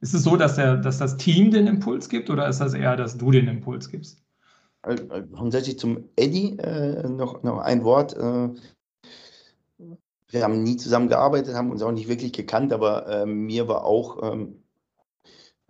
ist 0.00 0.14
es 0.14 0.22
so, 0.22 0.36
dass, 0.36 0.54
der, 0.54 0.76
dass 0.76 0.98
das 0.98 1.16
Team 1.16 1.50
den 1.50 1.66
Impuls 1.66 2.08
gibt 2.08 2.30
oder 2.30 2.46
ist 2.46 2.60
das 2.60 2.74
eher, 2.74 2.94
dass 2.96 3.18
du 3.18 3.32
den 3.32 3.48
Impuls 3.48 3.90
gibst? 3.90 4.22
Grundsätzlich 5.32 5.78
zum 5.78 6.10
Eddie 6.16 6.56
noch, 7.08 7.42
noch 7.42 7.58
ein 7.58 7.84
Wort 7.84 8.16
wir 10.34 10.42
haben 10.42 10.62
nie 10.62 10.76
zusammengearbeitet, 10.76 11.54
haben 11.54 11.70
uns 11.70 11.82
auch 11.82 11.92
nicht 11.92 12.08
wirklich 12.08 12.32
gekannt, 12.32 12.72
aber 12.72 13.06
äh, 13.06 13.24
mir 13.24 13.68
war 13.68 13.84
auch 13.84 14.22
ähm, 14.22 14.62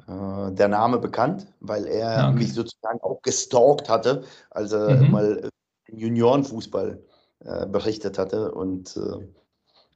äh, 0.09 0.53
der 0.53 0.69
Name 0.69 0.99
bekannt, 0.99 1.47
weil 1.61 1.87
er 1.87 2.17
ja, 2.17 2.29
okay. 2.31 2.39
mich 2.39 2.55
sozusagen 2.55 3.01
auch 3.03 3.21
gestalkt 3.23 3.89
hatte, 3.89 4.25
als 4.51 4.73
er 4.73 5.03
mhm. 5.03 5.11
mal 5.11 5.51
Juniorenfußball 5.89 7.03
äh, 7.45 7.67
berichtet 7.67 8.19
hatte 8.19 8.53
und 8.53 8.97
äh, 8.97 9.29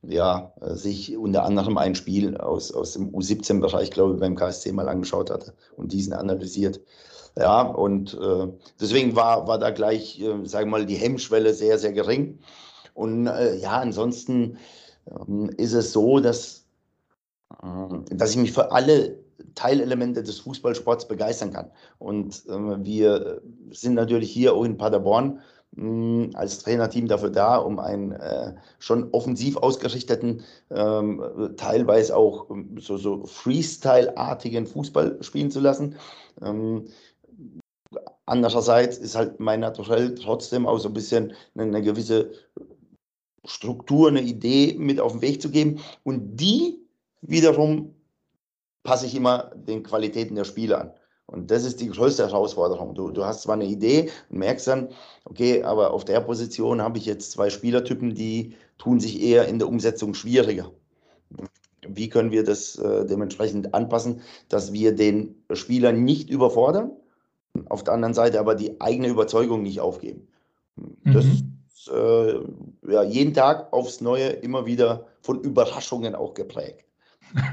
ja, 0.02 0.52
sich 0.60 1.16
unter 1.16 1.42
anderem 1.42 1.76
ein 1.76 1.96
Spiel 1.96 2.36
aus, 2.36 2.70
aus 2.70 2.92
dem 2.92 3.10
U17-Bereich, 3.10 3.90
glaube 3.90 4.14
ich, 4.14 4.20
beim 4.20 4.36
KSC 4.36 4.70
mal 4.70 4.88
angeschaut 4.88 5.28
hatte 5.28 5.54
und 5.76 5.92
diesen 5.92 6.12
analysiert. 6.12 6.80
Ja, 7.38 7.62
und 7.62 8.14
äh, 8.14 8.48
deswegen 8.80 9.14
war, 9.14 9.46
war 9.46 9.58
da 9.58 9.70
gleich, 9.70 10.20
äh, 10.20 10.44
sagen 10.44 10.70
wir 10.70 10.78
mal, 10.78 10.86
die 10.86 10.96
Hemmschwelle 10.96 11.54
sehr, 11.54 11.78
sehr 11.78 11.92
gering. 11.92 12.40
Und 12.94 13.28
äh, 13.28 13.56
ja, 13.58 13.78
ansonsten 13.78 14.58
ähm, 15.08 15.48
ist 15.56 15.72
es 15.72 15.92
so, 15.92 16.18
dass, 16.18 16.64
äh, 17.62 18.14
dass 18.16 18.32
ich 18.32 18.38
mich 18.38 18.52
für 18.52 18.72
alle 18.72 19.18
Teilelemente 19.54 20.24
des 20.24 20.40
Fußballsports 20.40 21.06
begeistern 21.06 21.52
kann. 21.52 21.70
Und 22.00 22.44
äh, 22.48 22.84
wir 22.84 23.40
sind 23.70 23.94
natürlich 23.94 24.32
hier 24.32 24.54
auch 24.54 24.64
in 24.64 24.76
Paderborn 24.76 25.40
mh, 25.76 26.36
als 26.36 26.58
Trainerteam 26.58 27.06
dafür 27.06 27.30
da, 27.30 27.56
um 27.56 27.78
einen 27.78 28.12
äh, 28.12 28.54
schon 28.80 29.10
offensiv 29.12 29.56
ausgerichteten, 29.58 30.42
ähm, 30.70 31.22
teilweise 31.56 32.16
auch 32.16 32.50
ähm, 32.50 32.78
so, 32.80 32.96
so 32.96 33.24
Freestyle-artigen 33.26 34.66
Fußball 34.66 35.18
spielen 35.22 35.52
zu 35.52 35.60
lassen. 35.60 35.96
Ähm, 36.42 36.86
Andererseits 38.26 38.98
ist 38.98 39.16
halt 39.16 39.40
mein 39.40 39.60
Naturell 39.60 40.14
trotzdem 40.14 40.66
auch 40.66 40.78
so 40.78 40.88
ein 40.88 40.94
bisschen 40.94 41.32
eine, 41.56 41.82
gewisse 41.82 42.32
Struktur, 43.44 44.08
eine 44.08 44.20
Idee 44.20 44.74
mit 44.78 45.00
auf 45.00 45.12
den 45.12 45.22
Weg 45.22 45.40
zu 45.40 45.50
geben. 45.50 45.80
Und 46.04 46.36
die 46.36 46.78
wiederum 47.22 47.94
passe 48.82 49.06
ich 49.06 49.14
immer 49.14 49.50
den 49.54 49.82
Qualitäten 49.82 50.34
der 50.34 50.44
Spieler 50.44 50.80
an. 50.80 50.92
Und 51.26 51.50
das 51.50 51.64
ist 51.64 51.80
die 51.80 51.88
größte 51.88 52.26
Herausforderung. 52.26 52.94
Du, 52.94 53.10
du 53.10 53.24
hast 53.24 53.42
zwar 53.42 53.54
eine 53.54 53.66
Idee 53.66 54.10
und 54.30 54.38
merkst 54.38 54.66
dann, 54.66 54.88
okay, 55.24 55.62
aber 55.62 55.92
auf 55.92 56.04
der 56.04 56.20
Position 56.20 56.80
habe 56.80 56.96
ich 56.96 57.04
jetzt 57.04 57.32
zwei 57.32 57.50
Spielertypen, 57.50 58.14
die 58.14 58.54
tun 58.78 58.98
sich 58.98 59.20
eher 59.20 59.46
in 59.46 59.58
der 59.58 59.68
Umsetzung 59.68 60.14
schwieriger. 60.14 60.72
Wie 61.86 62.08
können 62.08 62.30
wir 62.30 62.44
das 62.44 62.76
äh, 62.76 63.06
dementsprechend 63.06 63.74
anpassen, 63.74 64.22
dass 64.48 64.72
wir 64.72 64.94
den 64.94 65.42
Spieler 65.52 65.92
nicht 65.92 66.30
überfordern, 66.30 66.92
auf 67.68 67.84
der 67.84 67.94
anderen 67.94 68.14
Seite 68.14 68.40
aber 68.40 68.54
die 68.54 68.80
eigene 68.80 69.08
Überzeugung 69.08 69.62
nicht 69.62 69.80
aufgeben? 69.80 70.28
Das 71.04 71.24
mhm 71.24 71.58
äh, 71.88 72.34
ja, 72.90 73.02
jeden 73.02 73.34
Tag 73.34 73.72
aufs 73.72 74.00
Neue 74.00 74.28
immer 74.28 74.66
wieder 74.66 75.06
von 75.20 75.40
Überraschungen 75.40 76.14
auch 76.14 76.34
geprägt. 76.34 76.84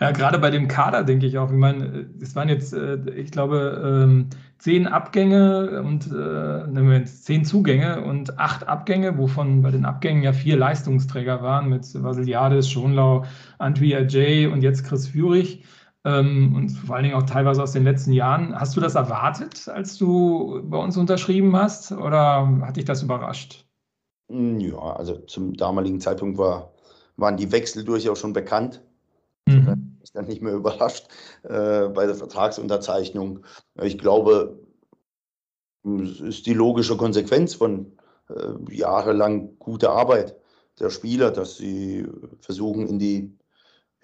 Ja, 0.00 0.10
gerade 0.10 0.38
bei 0.40 0.50
dem 0.50 0.68
Kader 0.68 1.04
denke 1.04 1.26
ich 1.26 1.38
auch. 1.38 1.50
Ich 1.50 1.56
meine, 1.56 2.06
es 2.20 2.36
waren 2.36 2.48
jetzt, 2.48 2.74
äh, 2.74 2.98
ich 3.14 3.30
glaube, 3.30 4.02
ähm, 4.04 4.28
zehn 4.58 4.86
Abgänge 4.86 5.82
und 5.82 6.10
äh, 6.12 7.04
zehn 7.04 7.44
Zugänge 7.44 8.04
und 8.04 8.38
acht 8.38 8.68
Abgänge, 8.68 9.16
wovon 9.16 9.62
bei 9.62 9.70
den 9.70 9.86
Abgängen 9.86 10.22
ja 10.22 10.32
vier 10.32 10.58
Leistungsträger 10.58 11.40
waren 11.40 11.70
mit 11.70 11.86
Vasiliades, 12.02 12.68
Schonlau, 12.68 13.24
Antwi 13.58 13.94
Ajay 13.94 14.48
und 14.48 14.62
jetzt 14.62 14.84
Chris 14.84 15.08
Führig. 15.08 15.64
Ähm, 16.04 16.54
und 16.54 16.68
vor 16.70 16.96
allen 16.96 17.04
Dingen 17.04 17.16
auch 17.16 17.24
teilweise 17.24 17.62
aus 17.62 17.72
den 17.72 17.84
letzten 17.84 18.12
Jahren. 18.12 18.58
Hast 18.58 18.76
du 18.76 18.80
das 18.80 18.94
erwartet, 18.94 19.68
als 19.68 19.96
du 19.96 20.60
bei 20.64 20.76
uns 20.76 20.96
unterschrieben 20.96 21.56
hast 21.56 21.92
oder 21.92 22.60
hat 22.62 22.76
dich 22.76 22.84
das 22.84 23.02
überrascht? 23.02 23.66
Hm, 24.30 24.60
ja, 24.60 24.78
also 24.78 25.18
zum 25.20 25.54
damaligen 25.54 26.00
Zeitpunkt 26.00 26.38
war, 26.38 26.72
waren 27.16 27.36
die 27.36 27.52
Wechsel 27.52 27.84
durchaus 27.84 28.18
schon 28.18 28.32
bekannt. 28.32 28.82
Mhm. 29.46 29.98
Ich 30.02 30.12
dann 30.12 30.26
nicht 30.26 30.42
mehr 30.42 30.54
überrascht 30.54 31.08
äh, 31.42 31.88
bei 31.88 32.06
der 32.06 32.14
Vertragsunterzeichnung. 32.14 33.44
Ich 33.82 33.98
glaube, 33.98 34.58
es 35.84 36.20
ist 36.20 36.46
die 36.46 36.54
logische 36.54 36.96
Konsequenz 36.96 37.54
von 37.54 37.92
äh, 38.28 38.74
jahrelang 38.74 39.58
guter 39.58 39.90
Arbeit 39.90 40.36
der 40.80 40.90
Spieler, 40.90 41.30
dass 41.30 41.56
sie 41.56 42.06
versuchen, 42.40 42.88
in 42.88 42.98
die 42.98 43.38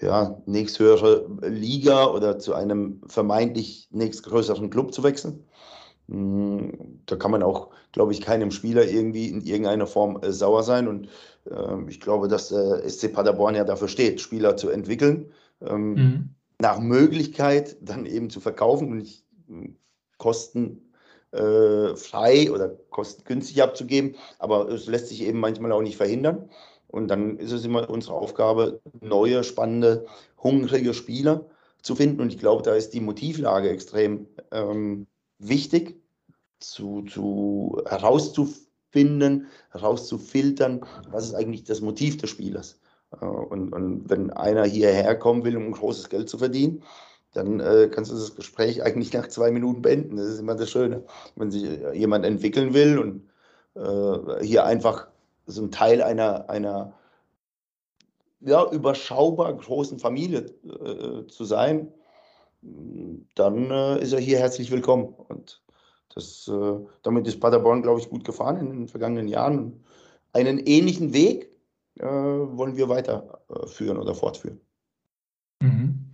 ja, 0.00 0.40
nächsthöhere 0.46 1.26
Liga 1.42 2.06
oder 2.06 2.38
zu 2.38 2.54
einem 2.54 3.02
vermeintlich 3.06 3.88
nächstgrößeren 3.90 4.70
Club 4.70 4.94
zu 4.94 5.02
wechseln. 5.02 5.44
Hm, 6.08 7.02
da 7.06 7.16
kann 7.16 7.30
man 7.30 7.42
auch, 7.42 7.70
glaube 7.92 8.12
ich, 8.12 8.20
keinem 8.20 8.50
Spieler 8.50 8.88
irgendwie 8.88 9.28
in 9.28 9.42
irgendeiner 9.42 9.86
Form 9.86 10.18
äh, 10.22 10.32
sauer 10.32 10.62
sein. 10.62 10.88
Und 10.88 11.08
äh, 11.50 11.88
ich 11.88 12.00
glaube, 12.00 12.28
dass 12.28 12.50
äh, 12.50 12.88
SC 12.88 13.12
Paderborn 13.12 13.54
ja 13.54 13.64
dafür 13.64 13.88
steht, 13.88 14.20
Spieler 14.20 14.56
zu 14.56 14.70
entwickeln, 14.70 15.32
ähm, 15.60 15.94
mhm. 15.94 16.30
nach 16.58 16.80
Möglichkeit 16.80 17.76
dann 17.80 18.06
eben 18.06 18.30
zu 18.30 18.40
verkaufen 18.40 18.90
und 18.90 18.98
nicht 18.98 19.24
hm, 19.46 19.76
kostenfrei 20.16 20.80
äh, 21.32 22.50
oder 22.50 22.70
kostengünstig 22.90 23.62
abzugeben. 23.62 24.16
Aber 24.38 24.68
es 24.68 24.86
lässt 24.86 25.08
sich 25.08 25.22
eben 25.22 25.38
manchmal 25.38 25.72
auch 25.72 25.82
nicht 25.82 25.98
verhindern. 25.98 26.48
Und 26.90 27.08
dann 27.08 27.36
ist 27.38 27.52
es 27.52 27.64
immer 27.64 27.88
unsere 27.88 28.14
Aufgabe, 28.14 28.80
neue, 29.00 29.44
spannende, 29.44 30.06
hungrige 30.42 30.94
Spieler 30.94 31.46
zu 31.82 31.94
finden. 31.94 32.20
Und 32.20 32.32
ich 32.32 32.38
glaube, 32.38 32.62
da 32.62 32.74
ist 32.74 32.94
die 32.94 33.00
Motivlage 33.00 33.70
extrem 33.70 34.26
ähm, 34.50 35.06
wichtig, 35.38 35.96
zu, 36.58 37.02
zu 37.02 37.82
herauszufinden, 37.86 39.46
herauszufiltern, 39.70 40.84
was 41.10 41.26
ist 41.26 41.34
eigentlich 41.34 41.64
das 41.64 41.80
Motiv 41.80 42.18
des 42.18 42.30
Spielers. 42.30 42.80
Äh, 43.20 43.24
und, 43.24 43.72
und, 43.72 44.10
wenn 44.10 44.30
einer 44.30 44.64
hierher 44.64 45.18
kommen 45.18 45.44
will, 45.44 45.56
um 45.56 45.72
großes 45.72 46.08
Geld 46.08 46.28
zu 46.28 46.38
verdienen, 46.38 46.82
dann 47.32 47.60
äh, 47.60 47.88
kannst 47.90 48.10
du 48.10 48.16
das 48.16 48.34
Gespräch 48.34 48.82
eigentlich 48.82 49.12
nach 49.12 49.28
zwei 49.28 49.50
Minuten 49.52 49.82
beenden. 49.82 50.16
Das 50.16 50.26
ist 50.26 50.40
immer 50.40 50.56
das 50.56 50.70
Schöne. 50.70 51.04
Wenn 51.36 51.50
sich 51.50 51.64
jemand 51.94 52.26
entwickeln 52.26 52.74
will 52.74 52.98
und 52.98 53.30
äh, 53.76 54.44
hier 54.44 54.64
einfach 54.64 55.09
so 55.50 55.62
ein 55.62 55.70
Teil 55.70 56.02
einer, 56.02 56.48
einer 56.48 56.94
ja, 58.40 58.70
überschaubar 58.70 59.52
großen 59.54 59.98
Familie 59.98 60.46
äh, 60.64 61.26
zu 61.26 61.44
sein, 61.44 61.92
dann 63.34 63.70
äh, 63.70 64.02
ist 64.02 64.12
er 64.12 64.20
hier 64.20 64.38
herzlich 64.38 64.70
willkommen. 64.70 65.14
Und 65.28 65.62
das, 66.14 66.48
äh, 66.48 66.78
damit 67.02 67.26
ist 67.26 67.40
Paderborn, 67.40 67.82
glaube 67.82 68.00
ich, 68.00 68.08
gut 68.08 68.24
gefahren 68.24 68.58
in 68.58 68.70
den 68.70 68.88
vergangenen 68.88 69.28
Jahren. 69.28 69.84
Einen 70.32 70.58
ähnlichen 70.58 71.12
Weg 71.12 71.50
äh, 71.98 72.06
wollen 72.06 72.76
wir 72.76 72.88
weiterführen 72.88 73.98
oder 73.98 74.14
fortführen. 74.14 74.60
Mhm. 75.60 76.10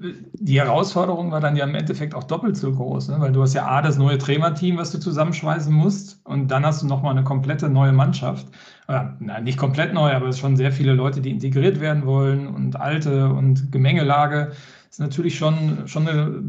Äh, 0.00 0.12
die 0.34 0.60
Herausforderung 0.60 1.30
war 1.32 1.40
dann 1.40 1.56
ja 1.56 1.64
im 1.64 1.74
Endeffekt 1.74 2.14
auch 2.14 2.24
doppelt 2.24 2.56
so 2.56 2.72
groß, 2.72 3.08
ne? 3.08 3.20
weil 3.20 3.32
du 3.32 3.42
hast 3.42 3.54
ja 3.54 3.66
A, 3.66 3.82
das 3.82 3.98
neue 3.98 4.18
Trainerteam, 4.18 4.76
was 4.78 4.92
du 4.92 4.98
zusammenschmeißen 4.98 5.72
musst, 5.72 6.20
und 6.24 6.48
dann 6.48 6.64
hast 6.64 6.82
du 6.82 6.86
nochmal 6.86 7.12
eine 7.12 7.24
komplette 7.24 7.68
neue 7.68 7.92
Mannschaft. 7.92 8.46
Oder, 8.88 9.16
nein, 9.20 9.44
nicht 9.44 9.58
komplett 9.58 9.92
neu, 9.94 10.12
aber 10.12 10.28
es 10.28 10.38
schon 10.38 10.56
sehr 10.56 10.72
viele 10.72 10.92
Leute, 10.92 11.20
die 11.20 11.30
integriert 11.30 11.80
werden 11.80 12.06
wollen 12.06 12.46
und 12.46 12.80
alte 12.80 13.28
und 13.28 13.72
Gemengelage. 13.72 14.48
Das 14.48 14.90
ist 14.90 15.00
natürlich 15.00 15.36
schon, 15.36 15.86
schon 15.88 16.08
eine 16.08 16.42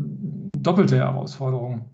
doppelte 0.58 0.98
Herausforderung. 0.98 1.86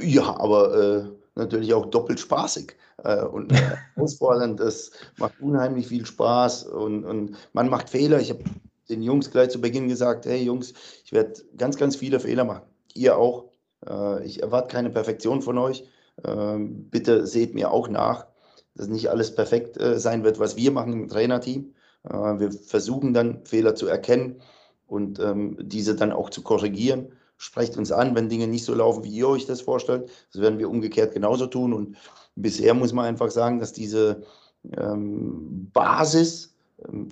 Ja, 0.00 0.38
aber 0.38 0.74
äh, 0.74 1.04
natürlich 1.34 1.74
auch 1.74 1.86
doppelt 1.86 2.20
spaßig 2.20 2.76
äh, 3.04 3.22
und 3.22 3.52
äh, 3.52 3.56
herausfordernd. 3.94 4.60
Es 4.60 4.92
macht 5.18 5.40
unheimlich 5.40 5.88
viel 5.88 6.06
Spaß 6.06 6.64
und, 6.64 7.04
und 7.04 7.36
man 7.52 7.68
macht 7.68 7.90
Fehler. 7.90 8.20
Ich 8.20 8.30
habe 8.30 8.44
den 8.90 9.02
Jungs 9.02 9.30
gleich 9.30 9.50
zu 9.50 9.60
Beginn 9.60 9.88
gesagt, 9.88 10.26
hey 10.26 10.42
Jungs, 10.42 10.72
ich 11.04 11.12
werde 11.12 11.42
ganz, 11.56 11.76
ganz 11.76 11.96
viele 11.96 12.20
Fehler 12.20 12.44
machen. 12.44 12.66
Ihr 12.94 13.16
auch. 13.16 13.46
Äh, 13.86 14.24
ich 14.24 14.42
erwarte 14.42 14.68
keine 14.68 14.90
Perfektion 14.90 15.42
von 15.42 15.58
euch. 15.58 15.84
Ähm, 16.24 16.88
bitte 16.90 17.26
seht 17.26 17.54
mir 17.54 17.70
auch 17.70 17.88
nach, 17.88 18.26
dass 18.74 18.88
nicht 18.88 19.10
alles 19.10 19.34
perfekt 19.34 19.80
äh, 19.80 19.98
sein 19.98 20.24
wird, 20.24 20.38
was 20.38 20.56
wir 20.56 20.70
machen 20.70 20.92
im 20.92 21.08
Trainerteam. 21.08 21.74
Äh, 22.04 22.12
wir 22.12 22.52
versuchen 22.52 23.14
dann 23.14 23.44
Fehler 23.44 23.74
zu 23.74 23.86
erkennen 23.86 24.40
und 24.86 25.20
ähm, 25.20 25.56
diese 25.60 25.94
dann 25.94 26.12
auch 26.12 26.30
zu 26.30 26.42
korrigieren. 26.42 27.12
Sprecht 27.36 27.76
uns 27.76 27.92
an, 27.92 28.16
wenn 28.16 28.28
Dinge 28.28 28.48
nicht 28.48 28.64
so 28.64 28.74
laufen, 28.74 29.04
wie 29.04 29.10
ihr 29.10 29.28
euch 29.28 29.46
das 29.46 29.60
vorstellt. 29.60 30.10
Das 30.32 30.42
werden 30.42 30.58
wir 30.58 30.68
umgekehrt 30.68 31.12
genauso 31.12 31.46
tun. 31.46 31.72
Und 31.72 31.96
bisher 32.34 32.74
muss 32.74 32.92
man 32.92 33.04
einfach 33.04 33.30
sagen, 33.30 33.60
dass 33.60 33.72
diese 33.72 34.22
ähm, 34.76 35.70
Basis 35.72 36.56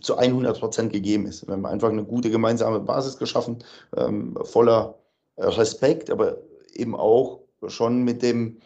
zu 0.00 0.16
100 0.16 0.58
Prozent 0.58 0.92
gegeben 0.92 1.26
ist. 1.26 1.46
Wir 1.46 1.54
haben 1.54 1.66
einfach 1.66 1.88
eine 1.88 2.04
gute 2.04 2.30
gemeinsame 2.30 2.80
Basis 2.80 3.18
geschaffen, 3.18 3.58
ähm, 3.96 4.38
voller 4.42 4.94
Respekt, 5.38 6.10
aber 6.10 6.36
eben 6.74 6.94
auch 6.94 7.40
schon 7.68 8.02
mit 8.02 8.22
dem, 8.22 8.58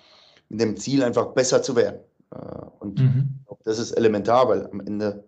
mit 0.49 0.61
dem 0.61 0.77
Ziel, 0.77 1.03
einfach 1.03 1.29
besser 1.29 1.63
zu 1.63 1.77
werden. 1.77 2.01
Äh, 2.33 2.37
und 2.81 2.99
mhm. 2.99 3.41
das 3.65 3.79
ist 3.79 3.93
elementar, 3.93 4.49
weil 4.49 4.67
am 4.67 4.81
Ende 4.81 5.25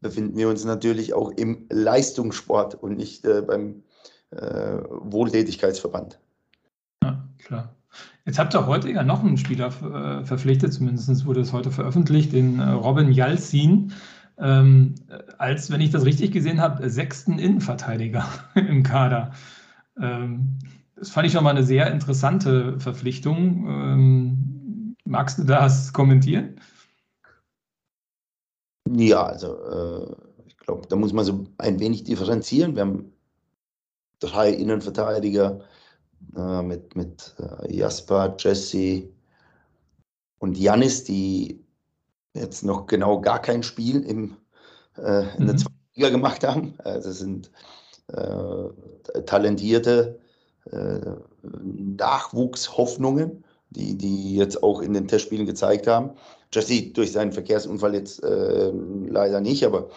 befinden 0.00 0.36
wir 0.36 0.48
uns 0.48 0.64
natürlich 0.64 1.14
auch 1.14 1.30
im 1.32 1.66
Leistungssport 1.70 2.74
und 2.74 2.96
nicht 2.96 3.24
äh, 3.24 3.42
beim 3.42 3.82
äh, 4.30 4.78
Wohltätigkeitsverband. 4.90 6.18
Ja, 7.02 7.24
klar. 7.38 7.72
Jetzt 8.26 8.38
habt 8.38 8.54
ihr 8.54 8.66
heute 8.66 8.90
ja 8.90 9.04
noch 9.04 9.22
einen 9.22 9.38
Spieler 9.38 9.70
verpflichtet, 9.70 10.74
zumindest 10.74 11.24
wurde 11.24 11.40
es 11.40 11.52
heute 11.52 11.70
veröffentlicht, 11.70 12.32
den 12.32 12.60
Robin 12.60 13.10
Jalzin 13.12 13.92
ähm, 14.38 14.94
als, 15.38 15.70
wenn 15.70 15.80
ich 15.80 15.90
das 15.90 16.04
richtig 16.04 16.32
gesehen 16.32 16.60
habe, 16.60 16.88
sechsten 16.90 17.38
Innenverteidiger 17.38 18.26
im 18.54 18.82
Kader. 18.82 19.32
Ähm, 20.00 20.58
das 20.96 21.10
fand 21.10 21.26
ich 21.26 21.32
schon 21.32 21.44
mal 21.44 21.50
eine 21.50 21.62
sehr 21.62 21.90
interessante 21.90 22.78
Verpflichtung. 22.80 23.66
Ähm, 23.68 24.96
magst 25.04 25.38
du 25.38 25.44
das 25.44 25.92
kommentieren? 25.92 26.60
Ja, 28.88 29.24
also 29.24 29.56
äh, 29.64 30.16
ich 30.46 30.56
glaube, 30.56 30.86
da 30.88 30.96
muss 30.96 31.12
man 31.12 31.24
so 31.24 31.44
ein 31.58 31.80
wenig 31.80 32.04
differenzieren. 32.04 32.74
Wir 32.74 32.82
haben 32.82 33.12
drei 34.20 34.50
Innenverteidiger 34.50 35.60
äh, 36.36 36.62
mit, 36.62 36.96
mit 36.96 37.34
äh, 37.38 37.74
Jasper, 37.74 38.36
Jesse 38.38 39.08
und 40.38 40.56
Janis, 40.56 41.04
die 41.04 41.65
jetzt 42.36 42.64
noch 42.64 42.86
genau 42.86 43.20
gar 43.20 43.40
kein 43.40 43.62
Spiel 43.62 44.02
im, 44.02 44.36
äh, 44.96 45.22
in 45.36 45.44
mhm. 45.44 45.46
der 45.46 45.56
zweiten 45.56 45.90
Liga 45.94 46.10
gemacht 46.10 46.46
haben. 46.46 46.74
Also 46.78 47.12
sind 47.12 47.50
äh, 48.08 49.20
talentierte 49.24 50.18
äh, 50.70 51.00
Nachwuchshoffnungen, 51.42 53.44
die, 53.70 53.96
die 53.96 54.36
jetzt 54.36 54.62
auch 54.62 54.80
in 54.80 54.92
den 54.92 55.08
Testspielen 55.08 55.46
gezeigt 55.46 55.86
haben. 55.86 56.10
Jesse 56.52 56.92
durch 56.92 57.12
seinen 57.12 57.32
Verkehrsunfall 57.32 57.94
jetzt 57.94 58.22
äh, 58.22 58.72
leider 59.08 59.40
nicht, 59.40 59.64
aber 59.64 59.90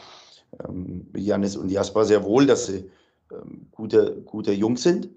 ähm, 0.67 1.07
Janis 1.15 1.55
und 1.55 1.69
Jasper 1.69 2.05
sehr 2.05 2.23
wohl, 2.23 2.47
dass 2.47 2.65
sie 2.65 2.89
ähm, 3.31 3.67
gute, 3.71 4.21
gute 4.25 4.51
Jungs 4.51 4.83
sind. 4.83 5.09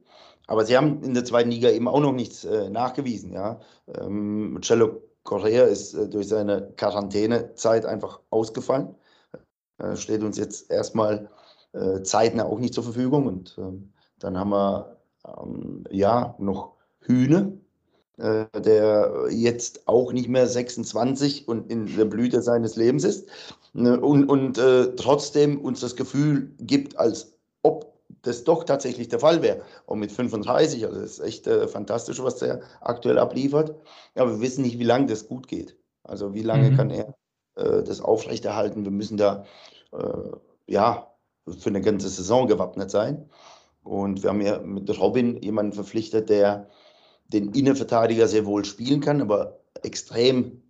Aber 0.47 0.65
sie 0.65 0.77
haben 0.77 1.03
in 1.03 1.15
der 1.15 1.25
zweiten 1.25 1.51
Liga 1.51 1.71
eben 1.71 1.89
auch 1.89 2.01
noch 2.01 2.13
nichts 2.13 2.45
äh, 2.45 2.69
nachgewiesen. 2.69 3.33
Ja? 3.33 3.61
Ähm, 3.99 4.59
Cello 4.61 5.03
Correa 5.25 5.65
ist 5.65 5.95
äh, 5.95 6.09
durch 6.09 6.29
seine 6.29 6.73
Quarantänezeit 6.77 7.87
einfach 7.87 8.21
ausgefallen. 8.31 8.95
Äh, 9.79 9.97
steht 9.97 10.23
uns 10.23 10.37
jetzt 10.37 10.71
erstmal 10.71 11.31
äh, 11.73 12.03
zeitnah 12.03 12.45
auch 12.45 12.59
nicht 12.59 12.75
zur 12.75 12.85
Verfügung. 12.85 13.27
Und 13.27 13.57
ähm, 13.59 13.93
dann 14.19 14.39
haben 14.39 14.51
wir 14.51 14.97
ähm, 15.27 15.85
ja 15.91 16.35
noch 16.39 16.77
Hühne, 17.01 17.59
der 18.19 19.27
jetzt 19.31 19.89
auch 19.89 20.13
nicht 20.13 20.29
mehr 20.29 20.47
26 20.47 21.49
und 21.49 21.69
in 21.73 21.97
der 21.97 22.05
Blüte 22.05 22.43
seines 22.43 22.77
Lebens 22.77 23.03
ist. 23.03 23.29
Ne, 23.73 23.99
und, 23.99 24.29
und 24.29 24.59
äh, 24.59 24.95
trotzdem 24.95 25.59
uns 25.61 25.81
das 25.81 25.97
Gefühl 25.97 26.55
gibt, 26.61 26.97
als 26.99 27.33
ob 27.63 27.92
das 28.23 28.45
doch 28.45 28.65
tatsächlich 28.65 29.09
der 29.09 29.19
Fall 29.19 29.43
wäre. 29.43 29.63
Und 29.87 29.99
mit 29.99 30.13
35, 30.13 30.87
also 30.87 31.01
das 31.01 31.13
ist 31.13 31.21
echt 31.21 31.47
äh, 31.47 31.69
fantastisch, 31.69 32.23
was 32.23 32.37
der 32.37 32.63
aktuell 32.81 33.19
abliefert. 33.19 33.75
Aber 34.15 34.31
wir 34.31 34.41
wissen 34.41 34.63
nicht, 34.63 34.79
wie 34.79 34.85
lange 34.85 35.07
das 35.07 35.29
gut 35.29 35.49
geht. 35.49 35.77
Also 36.05 36.35
wie 36.35 36.43
lange 36.43 36.71
mhm. 36.71 36.77
kann 36.77 36.91
er 36.91 37.15
äh, 37.57 37.83
das 37.83 38.01
aufrechterhalten? 38.01 38.85
Wir 38.85 38.93
müssen 38.93 39.17
da 39.17 39.45
äh, 39.93 40.37
ja 40.67 41.09
für 41.59 41.69
eine 41.69 41.81
ganze 41.81 42.09
Saison 42.09 42.47
gewappnet 42.47 42.91
sein. 42.91 43.29
Und 43.83 44.23
wir 44.23 44.31
haben 44.31 44.41
ja 44.41 44.59
mit 44.61 44.89
Robin 44.99 45.43
jemanden 45.43 45.73
verpflichtet, 45.73 46.31
der 46.31 46.69
den 47.27 47.53
Innenverteidiger 47.53 48.29
sehr 48.29 48.47
wohl 48.47 48.65
spielen 48.65 49.01
kann, 49.01 49.21
aber 49.21 49.59
extrem 49.83 50.62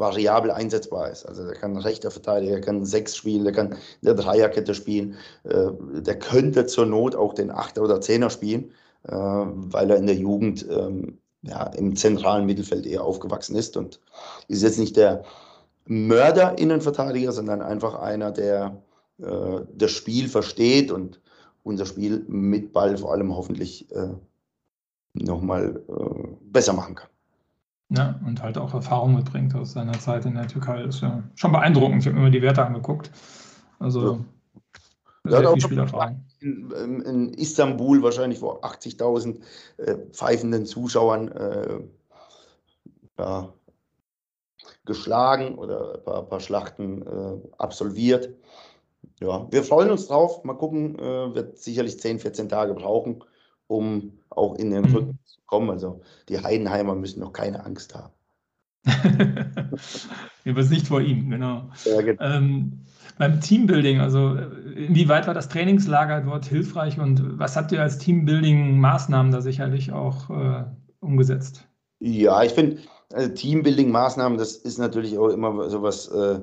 variabel 0.00 0.50
einsetzbar 0.50 1.10
ist. 1.10 1.24
Also 1.24 1.44
der 1.44 1.54
kann 1.54 1.76
rechter 1.76 2.10
Verteidiger, 2.10 2.54
der 2.54 2.60
kann 2.62 2.84
sechs 2.84 3.14
spielen, 3.14 3.44
der 3.44 3.52
kann 3.52 3.72
in 3.72 3.76
der 4.02 4.14
Dreierkette 4.14 4.74
spielen, 4.74 5.14
äh, 5.44 5.70
der 6.00 6.18
könnte 6.18 6.66
zur 6.66 6.86
Not 6.86 7.14
auch 7.14 7.34
den 7.34 7.50
Achter 7.50 7.82
oder 7.82 8.00
Zehner 8.00 8.30
spielen, 8.30 8.72
äh, 9.06 9.12
weil 9.12 9.90
er 9.90 9.96
in 9.96 10.06
der 10.06 10.16
Jugend 10.16 10.66
ähm, 10.68 11.18
ja, 11.42 11.64
im 11.68 11.96
zentralen 11.96 12.46
Mittelfeld 12.46 12.86
eher 12.86 13.04
aufgewachsen 13.04 13.56
ist 13.56 13.76
und 13.76 14.00
ist 14.48 14.62
jetzt 14.62 14.78
nicht 14.78 14.96
der 14.96 15.24
Mörder-Innenverteidiger, 15.86 17.32
sondern 17.32 17.62
einfach 17.62 17.94
einer, 17.94 18.30
der 18.30 18.82
äh, 19.18 19.60
das 19.74 19.90
Spiel 19.90 20.28
versteht 20.28 20.90
und 20.90 21.20
unser 21.62 21.86
Spiel 21.86 22.24
mit 22.26 22.72
Ball 22.72 22.96
vor 22.96 23.12
allem 23.12 23.34
hoffentlich 23.34 23.90
äh, 23.92 24.14
nochmal 25.14 25.82
äh, 25.88 26.28
besser 26.42 26.72
machen 26.72 26.94
kann. 26.94 27.09
Ja, 27.90 28.20
und 28.24 28.40
halt 28.40 28.56
auch 28.56 28.72
Erfahrung 28.72 29.16
mitbringt 29.16 29.54
aus 29.56 29.72
seiner 29.72 29.98
Zeit 29.98 30.24
in 30.24 30.34
der 30.34 30.46
Türkei. 30.46 30.82
Das 30.82 30.96
ist 30.96 31.00
ja 31.02 31.24
schon 31.34 31.50
beeindruckend. 31.50 32.02
Ich 32.02 32.06
habe 32.06 32.14
mir 32.14 32.22
immer 32.22 32.30
die 32.30 32.42
Werte 32.42 32.64
angeguckt. 32.64 33.10
Also 33.80 34.24
ja. 35.24 35.40
sehr 35.40 35.52
viel 35.52 35.60
Spielerfahrung. 35.60 36.24
In, 36.40 37.02
in, 37.02 37.34
Istanbul 37.34 38.02
wahrscheinlich 38.02 38.38
vor 38.38 38.64
80.000 38.64 39.40
äh, 39.78 39.96
pfeifenden 40.12 40.66
Zuschauern 40.66 41.28
äh, 41.32 41.80
ja, 43.18 43.52
geschlagen 44.84 45.56
oder 45.56 45.96
ein 45.96 46.04
paar, 46.04 46.22
paar 46.22 46.40
Schlachten 46.40 47.02
äh, 47.02 47.48
absolviert. 47.58 48.30
Ja, 49.20 49.48
wir 49.50 49.64
freuen 49.64 49.90
uns 49.90 50.06
drauf. 50.06 50.44
Mal 50.44 50.54
gucken, 50.54 50.96
äh, 50.96 51.34
wird 51.34 51.58
sicherlich 51.58 51.98
10, 51.98 52.20
14 52.20 52.48
Tage 52.48 52.72
brauchen, 52.72 53.24
um 53.70 54.12
auch 54.30 54.56
in 54.56 54.70
den 54.70 54.82
mhm. 54.82 54.94
Rücken 54.94 55.18
zu 55.24 55.40
kommen. 55.46 55.70
Also 55.70 56.00
die 56.28 56.42
Heidenheimer 56.42 56.94
müssen 56.94 57.20
noch 57.20 57.32
keine 57.32 57.64
Angst 57.64 57.94
haben. 57.94 58.12
Über 60.44 60.62
nicht 60.64 60.88
vor 60.88 61.00
ihm, 61.00 61.30
genau. 61.30 61.70
Ja, 61.84 62.00
genau. 62.00 62.22
Ähm, 62.22 62.80
beim 63.18 63.40
Teambuilding, 63.40 64.00
also 64.00 64.34
inwieweit 64.74 65.26
war 65.26 65.34
das 65.34 65.48
Trainingslager 65.48 66.22
dort 66.22 66.46
hilfreich 66.46 66.98
und 66.98 67.38
was 67.38 67.56
habt 67.56 67.70
ihr 67.72 67.82
als 67.82 67.98
Teambuilding-Maßnahmen 67.98 69.30
da 69.30 69.42
sicherlich 69.42 69.92
auch 69.92 70.30
äh, 70.30 70.64
umgesetzt? 71.00 71.68
Ja, 72.00 72.42
ich 72.42 72.52
finde, 72.52 72.78
also 73.12 73.28
Teambuilding-Maßnahmen, 73.30 74.38
das 74.38 74.56
ist 74.56 74.78
natürlich 74.78 75.18
auch 75.18 75.28
immer 75.28 75.68
so 75.68 75.82
was 75.82 76.08
äh, 76.08 76.40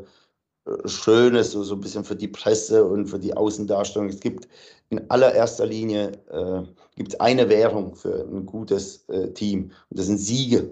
Schönes, 0.85 1.51
so, 1.51 1.63
so 1.63 1.75
ein 1.75 1.81
bisschen 1.81 2.03
für 2.03 2.15
die 2.15 2.27
Presse 2.27 2.85
und 2.85 3.07
für 3.07 3.19
die 3.19 3.35
Außendarstellung. 3.35 4.09
Es 4.09 4.19
gibt 4.19 4.47
in 4.89 5.09
allererster 5.09 5.65
Linie 5.65 6.11
äh, 6.29 6.63
gibt 6.95 7.19
eine 7.21 7.49
Währung 7.49 7.95
für 7.95 8.25
ein 8.25 8.45
gutes 8.45 9.07
äh, 9.09 9.31
Team 9.33 9.71
und 9.89 9.99
das 9.99 10.07
sind 10.07 10.17
Siege. 10.17 10.69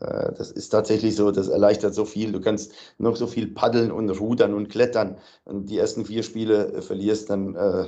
Äh, 0.00 0.32
das 0.36 0.50
ist 0.50 0.70
tatsächlich 0.70 1.16
so, 1.16 1.30
das 1.30 1.48
erleichtert 1.48 1.94
so 1.94 2.04
viel. 2.04 2.32
Du 2.32 2.40
kannst 2.40 2.72
noch 2.98 3.16
so 3.16 3.26
viel 3.26 3.48
paddeln 3.48 3.92
und 3.92 4.10
rudern 4.10 4.54
und 4.54 4.68
klettern 4.68 5.18
und 5.44 5.66
die 5.66 5.78
ersten 5.78 6.04
vier 6.04 6.22
Spiele 6.22 6.72
äh, 6.72 6.82
verlierst, 6.82 7.30
dann, 7.30 7.54
äh, 7.54 7.86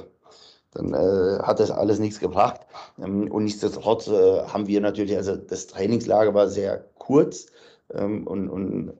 dann 0.72 0.94
hat 0.94 1.58
das 1.58 1.70
alles 1.70 1.98
nichts 1.98 2.20
gebracht. 2.20 2.60
Ähm, 3.02 3.30
und 3.30 3.44
nichtsdestotrotz 3.44 4.08
haben 4.08 4.66
wir 4.66 4.80
natürlich, 4.80 5.16
also 5.16 5.36
das 5.36 5.66
Trainingslager 5.68 6.34
war 6.34 6.48
sehr 6.48 6.84
kurz 6.98 7.46
ähm, 7.94 8.26
und, 8.26 8.50
und 8.50 8.92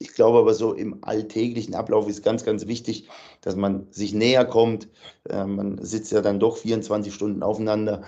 ich 0.00 0.14
glaube 0.14 0.38
aber 0.38 0.54
so 0.54 0.72
im 0.72 1.04
alltäglichen 1.04 1.74
Ablauf 1.74 2.08
ist 2.08 2.24
ganz, 2.24 2.42
ganz 2.42 2.66
wichtig, 2.66 3.08
dass 3.42 3.54
man 3.54 3.86
sich 3.90 4.14
näher 4.14 4.46
kommt. 4.46 4.88
Äh, 5.28 5.44
man 5.44 5.78
sitzt 5.84 6.10
ja 6.10 6.22
dann 6.22 6.40
doch 6.40 6.56
24 6.56 7.12
Stunden 7.12 7.42
aufeinander. 7.42 8.02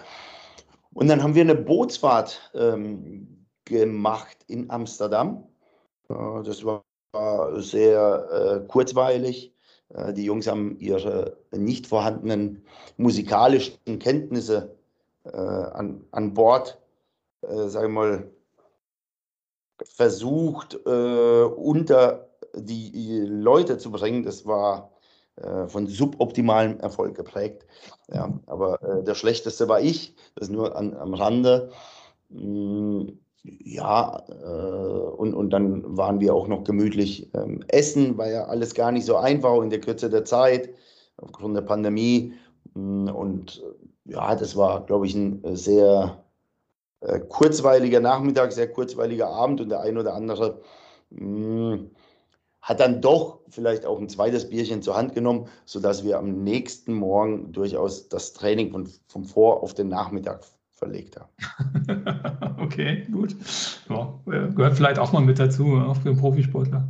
Und 0.94 1.09
dann 1.09 1.22
haben 1.22 1.35
wir 1.35 1.42
eine 1.42 1.55
Bootsfahrt 1.55 2.50
ähm, 2.55 3.46
gemacht 3.66 4.38
in 4.46 4.70
Amsterdam. 4.70 5.44
Äh, 6.09 6.42
das 6.44 6.64
war 6.64 6.83
sehr 7.61 8.62
äh, 8.64 8.66
kurzweilig. 8.68 9.52
Äh, 9.90 10.14
die 10.14 10.24
Jungs 10.24 10.46
haben 10.46 10.78
ihre 10.78 11.37
nicht 11.50 11.87
vorhandenen 11.87 12.64
musikalischen 12.96 13.98
Kenntnisse 13.98 14.74
an, 15.24 16.02
an 16.11 16.35
Bord, 16.35 16.81
äh, 17.42 17.68
sagen 17.68 17.94
wir 17.94 18.00
mal, 18.00 18.31
versucht, 19.85 20.79
äh, 20.87 21.45
unter 21.45 22.29
die 22.55 23.21
Leute 23.27 23.79
zu 23.79 23.90
bringen. 23.90 24.23
Das 24.23 24.47
war 24.47 24.92
äh, 25.37 25.66
von 25.66 25.87
suboptimalem 25.87 26.79
Erfolg 26.81 27.14
geprägt. 27.16 27.66
Ja, 28.12 28.38
aber 28.47 28.83
äh, 28.83 29.03
der 29.03 29.14
schlechteste 29.14 29.68
war 29.68 29.81
ich, 29.81 30.14
das 30.35 30.51
nur 30.51 30.77
an, 30.77 30.95
am 30.95 31.14
Rande. 31.14 31.71
Mm, 32.29 33.09
ja, 33.42 34.23
äh, 34.29 35.16
und, 35.16 35.35
und 35.35 35.51
dann 35.51 35.97
waren 35.97 36.21
wir 36.21 36.35
auch 36.35 36.49
noch 36.49 36.64
gemütlich 36.64 37.31
ähm, 37.35 37.64
essen, 37.68 38.18
war 38.18 38.29
ja 38.29 38.45
alles 38.45 38.75
gar 38.75 38.92
nicht 38.92 39.07
so 39.07 39.16
einfach 39.16 39.61
in 39.62 39.71
der 39.71 39.81
Kürze 39.81 40.11
der 40.11 40.25
Zeit, 40.25 40.71
aufgrund 41.16 41.57
der 41.57 41.62
Pandemie. 41.62 42.35
Mm, 42.75 43.09
und 43.09 43.62
ja, 44.05 44.37
das 44.37 44.57
war, 44.57 44.85
glaube 44.85 45.07
ich, 45.07 45.14
ein 45.14 45.40
sehr 45.57 46.23
äh, 47.03 47.21
kurzweiliger 47.21 48.01
Nachmittag, 48.01 48.53
sehr 48.53 48.71
kurzweiliger 48.71 49.29
Abend 49.29 49.61
und 49.61 49.69
der 49.69 49.81
ein 49.81 49.99
oder 49.99 50.15
andere 50.15 50.61
mh, 51.11 51.73
hm, 51.75 51.91
hat 52.61 52.79
dann 52.79 53.01
doch 53.01 53.41
vielleicht 53.49 53.85
auch 53.85 53.99
ein 53.99 54.09
zweites 54.09 54.49
Bierchen 54.49 54.83
zur 54.83 54.97
Hand 54.97 55.15
genommen, 55.15 55.49
sodass 55.65 56.05
wir 56.05 56.19
am 56.19 56.45
nächsten 56.45 56.95
Morgen 56.95 57.53
durchaus 57.53 58.09
das 58.09 58.33
Training 58.33 58.71
von, 58.71 58.88
vom 59.09 59.25
Vor- 59.25 59.62
auf 59.62 59.75
den 59.75 59.88
Nachmittag 59.88 60.45
verlegt 60.71 61.17
haben. 61.17 62.57
okay, 62.62 63.07
gut. 63.11 63.37
Ja, 63.88 64.19
gehört 64.25 64.77
vielleicht 64.77 65.01
auch 65.01 65.12
mal 65.12 65.23
mit 65.23 65.38
dazu, 65.38 65.77
auch 65.77 65.97
für 65.97 66.11
einen 66.11 66.19
Profisportler. 66.19 66.88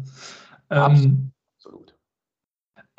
Ähm, 0.70 1.31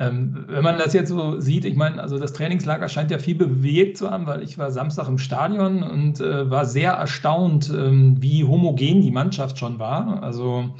ähm, 0.00 0.44
wenn 0.48 0.64
man 0.64 0.78
das 0.78 0.92
jetzt 0.92 1.08
so 1.08 1.40
sieht, 1.40 1.64
ich 1.64 1.76
meine, 1.76 2.02
also 2.02 2.18
das 2.18 2.32
Trainingslager 2.32 2.88
scheint 2.88 3.12
ja 3.12 3.18
viel 3.18 3.36
bewegt 3.36 3.96
zu 3.96 4.10
haben, 4.10 4.26
weil 4.26 4.42
ich 4.42 4.58
war 4.58 4.72
Samstag 4.72 5.06
im 5.06 5.18
Stadion 5.18 5.84
und 5.84 6.20
äh, 6.20 6.50
war 6.50 6.64
sehr 6.66 6.92
erstaunt, 6.92 7.70
ähm, 7.70 8.20
wie 8.20 8.44
homogen 8.44 9.02
die 9.02 9.12
Mannschaft 9.12 9.58
schon 9.58 9.78
war. 9.78 10.22
Also 10.22 10.74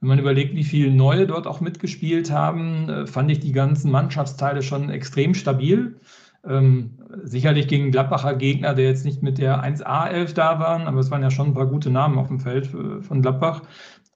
wenn 0.00 0.08
man 0.08 0.18
überlegt, 0.18 0.54
wie 0.54 0.64
viele 0.64 0.92
Neue 0.92 1.26
dort 1.26 1.46
auch 1.46 1.60
mitgespielt 1.60 2.30
haben, 2.30 2.88
äh, 2.90 3.06
fand 3.06 3.30
ich 3.30 3.40
die 3.40 3.52
ganzen 3.52 3.90
Mannschaftsteile 3.90 4.62
schon 4.62 4.90
extrem 4.90 5.34
stabil. 5.34 5.98
Ähm, 6.46 6.98
sicherlich 7.24 7.68
gegen 7.68 7.90
Gladbacher 7.90 8.34
Gegner, 8.34 8.74
der 8.74 8.86
jetzt 8.86 9.04
nicht 9.04 9.22
mit 9.22 9.38
der 9.38 9.64
1A11 9.64 10.34
da 10.34 10.60
waren, 10.60 10.86
aber 10.86 11.00
es 11.00 11.10
waren 11.10 11.22
ja 11.22 11.30
schon 11.30 11.48
ein 11.48 11.54
paar 11.54 11.66
gute 11.66 11.90
Namen 11.90 12.18
auf 12.18 12.28
dem 12.28 12.38
Feld 12.38 12.72
äh, 12.74 13.02
von 13.02 13.22
Gladbach. 13.22 13.62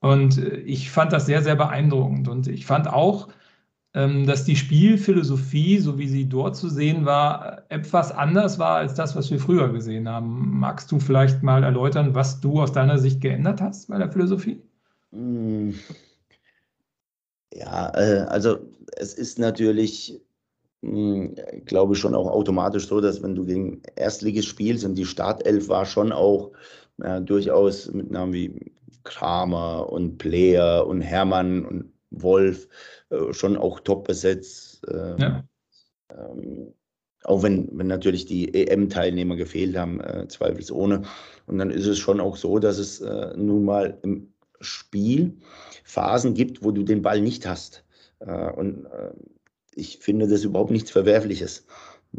Und 0.01 0.39
äh, 0.39 0.57
ich 0.59 0.91
fand 0.91 1.13
das 1.13 1.27
sehr, 1.27 1.43
sehr 1.43 1.57
beeindruckend. 1.57 2.29
Und 2.29 2.49
ich 2.49 2.67
fand 2.67 2.87
auch, 2.93 3.29
dass 3.93 4.45
die 4.45 4.57
Spielphilosophie, 4.57 5.79
so 5.79 5.99
wie 5.99 6.09
sie 6.09 6.27
dort 6.27 6.57
zu 6.57 6.71
sehen 6.71 7.05
war, 7.05 7.65
etwas 7.69 8.11
anders 8.11 8.59
war 8.59 8.77
als 8.77 8.95
das, 8.95 9.15
was 9.15 9.31
wir 9.31 9.39
früher 9.39 9.71
gesehen 9.71 10.09
haben. 10.09 10.59
Magst 10.59 10.91
du 10.91 10.99
vielleicht 10.99 11.43
mal 11.43 11.63
erläutern, 11.63 12.15
was 12.15 12.41
du 12.41 12.63
aus 12.63 12.73
deiner 12.73 12.99
Sicht 12.99 13.21
geändert 13.21 13.61
hast 13.61 13.89
bei 13.89 13.99
der 13.99 14.11
Philosophie? 14.11 14.63
Hm. 15.13 15.75
Ja, 17.53 17.93
äh, 17.95 18.21
also 18.29 18.61
es 18.97 19.13
ist 19.13 19.39
natürlich, 19.39 20.19
hm, 20.83 21.35
glaube 21.67 21.93
ich, 21.93 22.01
schon 22.01 22.15
auch 22.15 22.31
automatisch 22.31 22.89
so, 22.89 22.99
dass 23.03 23.23
wenn 23.23 23.35
du 23.35 23.45
gegen 23.45 23.83
Erstligist 23.97 24.49
spielst 24.49 24.87
und 24.87 24.95
die 24.95 25.05
Startelf 25.05 25.69
war 25.69 25.85
schon 25.85 26.13
auch 26.13 26.53
ja, 26.97 27.21
durchaus 27.21 27.93
mit 27.93 28.11
Namen 28.11 28.33
wie 28.33 28.73
Kramer 29.05 29.93
und 29.93 30.17
Player 30.17 30.87
und 30.87 31.03
Hermann 31.03 31.67
und 31.67 31.92
Wolf, 32.13 32.69
äh, 33.11 33.33
schon 33.33 33.57
auch 33.57 33.81
top 33.81 34.07
besetzt. 34.07 34.83
Ähm, 34.89 35.17
ja. 35.19 35.45
Ähm, 36.11 36.75
auch 37.25 37.43
wenn, 37.43 37.69
wenn 37.73 37.87
natürlich 37.87 38.27
die 38.27 38.53
EM-Teilnehmer 38.53 39.37
gefehlt 39.37 39.77
haben, 39.77 40.01
äh, 40.01 40.27
zweifelsohne. 40.29 41.03
Und 41.47 41.59
dann 41.59 41.71
ist 41.71 41.87
es 41.87 41.99
schon 41.99 42.21
auch 42.21 42.37
so, 42.37 42.59
dass 42.59 42.79
es 42.79 43.01
äh, 43.01 43.37
nun 43.37 43.65
mal 43.65 43.99
im 44.03 44.33
Spiel 44.61 45.37
Phasen 45.85 46.35
gibt, 46.35 46.65
wo 46.65 46.71
du 46.71 46.83
den 46.83 47.03
Ball 47.03 47.21
nicht 47.21 47.47
hast. 47.47 47.85
Äh, 48.21 48.51
und 48.53 48.87
äh, 48.87 49.13
ich 49.75 49.99
finde 49.99 50.27
das 50.27 50.45
überhaupt 50.45 50.71
nichts 50.71 50.91
Verwerfliches. 50.91 51.67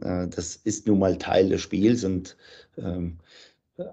Äh, 0.01 0.27
das 0.27 0.55
ist 0.55 0.87
nun 0.87 0.99
mal 0.99 1.17
Teil 1.17 1.49
des 1.49 1.61
Spiels 1.61 2.03
und 2.03 2.37
ähm, 2.77 3.17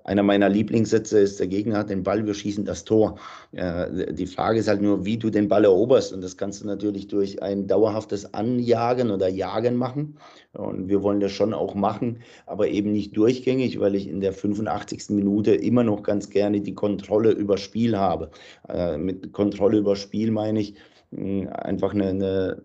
einer 0.05 0.23
meiner 0.23 0.51
Lieblingssätze 0.51 1.21
ist, 1.21 1.41
der 1.41 1.47
Gegner 1.47 1.79
hat 1.79 1.91
den 1.91 2.03
Ball, 2.03 2.27
wir 2.27 2.35
schießen 2.35 2.67
das 2.67 2.85
Tor. 2.85 3.19
Äh, 3.53 4.13
die 4.13 4.27
Frage 4.27 4.59
ist 4.59 4.69
halt 4.69 4.83
nur, 4.83 5.07
wie 5.07 5.17
du 5.17 5.31
den 5.31 5.49
Ball 5.49 5.65
eroberst. 5.65 6.13
Und 6.13 6.21
das 6.23 6.37
kannst 6.37 6.63
du 6.63 6.67
natürlich 6.67 7.09
durch 7.09 7.43
ein 7.43 7.67
dauerhaftes 7.67 8.35
Anjagen 8.35 9.11
oder 9.11 9.29
Jagen 9.29 9.77
machen. 9.77 10.19
Und 10.53 10.89
wir 10.89 11.03
wollen 11.03 11.21
das 11.21 11.33
schon 11.33 11.55
auch 11.55 11.75
machen, 11.75 12.21
aber 12.47 12.69
eben 12.69 12.93
nicht 12.93 13.17
durchgängig, 13.17 13.81
weil 13.81 13.95
ich 13.95 14.07
in 14.07 14.21
der 14.21 14.35
85. 14.35 15.11
Minute 15.11 15.55
immer 15.55 15.83
noch 15.83 16.03
ganz 16.03 16.29
gerne 16.29 16.61
die 16.61 16.75
Kontrolle 16.75 17.31
über 17.31 17.57
Spiel 17.57 17.97
habe. 17.97 18.31
Äh, 18.69 18.99
mit 18.99 19.33
Kontrolle 19.33 19.79
über 19.79 19.97
Spiel 19.97 20.31
meine 20.31 20.61
ich 20.61 20.75
mh, 21.11 21.51
einfach 21.53 21.95
eine, 21.95 22.09
eine 22.09 22.65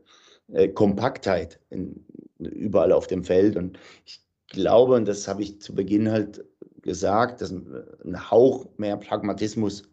äh, 0.51 0.67
Kompaktheit 0.67 1.61
in, 1.69 2.05
überall 2.39 2.91
auf 2.91 3.07
dem 3.07 3.23
Feld. 3.23 3.55
Und 3.55 3.79
ich 4.05 4.19
glaube, 4.49 4.95
und 4.95 5.07
das 5.07 5.27
habe 5.29 5.43
ich 5.43 5.61
zu 5.61 5.73
Beginn 5.73 6.11
halt 6.11 6.43
gesagt, 6.85 7.41
dass 7.41 7.51
ein 7.51 8.31
Hauch 8.31 8.67
mehr 8.77 8.95
Pragmatismus 8.95 9.83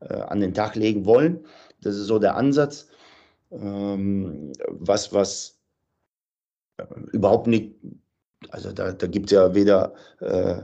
äh, 0.00 0.14
an 0.14 0.40
den 0.40 0.52
Tag 0.52 0.74
legen 0.74 1.06
wollen. 1.06 1.46
Das 1.80 1.96
ist 1.96 2.06
so 2.06 2.18
der 2.18 2.36
Ansatz. 2.36 2.88
Ähm, 3.50 4.52
was, 4.68 5.12
was 5.12 5.58
äh, 6.76 6.84
überhaupt 7.12 7.46
nicht, 7.46 7.74
also 8.50 8.72
da, 8.72 8.92
da 8.92 9.06
gibt 9.06 9.26
es 9.26 9.32
ja 9.32 9.54
weder 9.54 9.94
äh, 10.20 10.62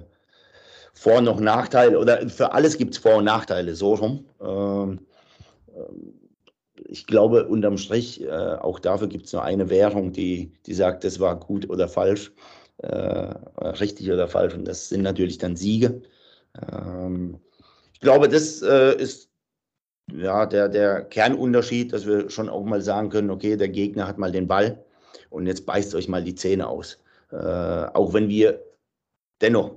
Vor- 0.92 1.20
noch 1.20 1.40
Nachteile 1.40 1.98
oder 1.98 2.28
für 2.28 2.52
alles 2.52 2.78
gibt 2.78 2.94
es 2.94 2.98
Vor- 2.98 3.16
und 3.16 3.24
Nachteile, 3.24 3.74
so 3.74 3.94
rum. 3.94 4.26
Ähm, 4.40 5.00
ähm, 5.74 6.14
ich 6.88 7.06
glaube, 7.06 7.46
unterm 7.48 7.78
Strich, 7.78 8.22
äh, 8.22 8.30
auch 8.30 8.78
dafür 8.78 9.08
gibt 9.08 9.26
es 9.26 9.32
nur 9.32 9.42
eine 9.42 9.70
Währung, 9.70 10.12
die, 10.12 10.52
die 10.66 10.74
sagt, 10.74 11.04
das 11.04 11.20
war 11.20 11.38
gut 11.38 11.68
oder 11.68 11.88
falsch, 11.88 12.28
äh, 12.28 12.65
richtig 12.90 14.10
oder 14.10 14.28
falsch. 14.28 14.54
Und 14.54 14.66
das 14.66 14.88
sind 14.88 15.02
natürlich 15.02 15.38
dann 15.38 15.56
Siege. 15.56 16.02
Ähm, 16.70 17.38
ich 17.92 18.00
glaube, 18.00 18.28
das 18.28 18.62
äh, 18.62 18.94
ist 18.96 19.30
ja 20.12 20.46
der, 20.46 20.68
der 20.68 21.02
Kernunterschied, 21.02 21.92
dass 21.92 22.06
wir 22.06 22.30
schon 22.30 22.48
auch 22.48 22.64
mal 22.64 22.80
sagen 22.80 23.10
können, 23.10 23.30
okay, 23.30 23.56
der 23.56 23.68
Gegner 23.68 24.06
hat 24.06 24.18
mal 24.18 24.32
den 24.32 24.46
Ball 24.46 24.84
und 25.30 25.46
jetzt 25.46 25.66
beißt 25.66 25.94
euch 25.94 26.08
mal 26.08 26.22
die 26.22 26.34
Zähne 26.34 26.68
aus. 26.68 26.98
Äh, 27.32 27.36
auch 27.36 28.12
wenn 28.12 28.28
wir 28.28 28.60
dennoch 29.40 29.72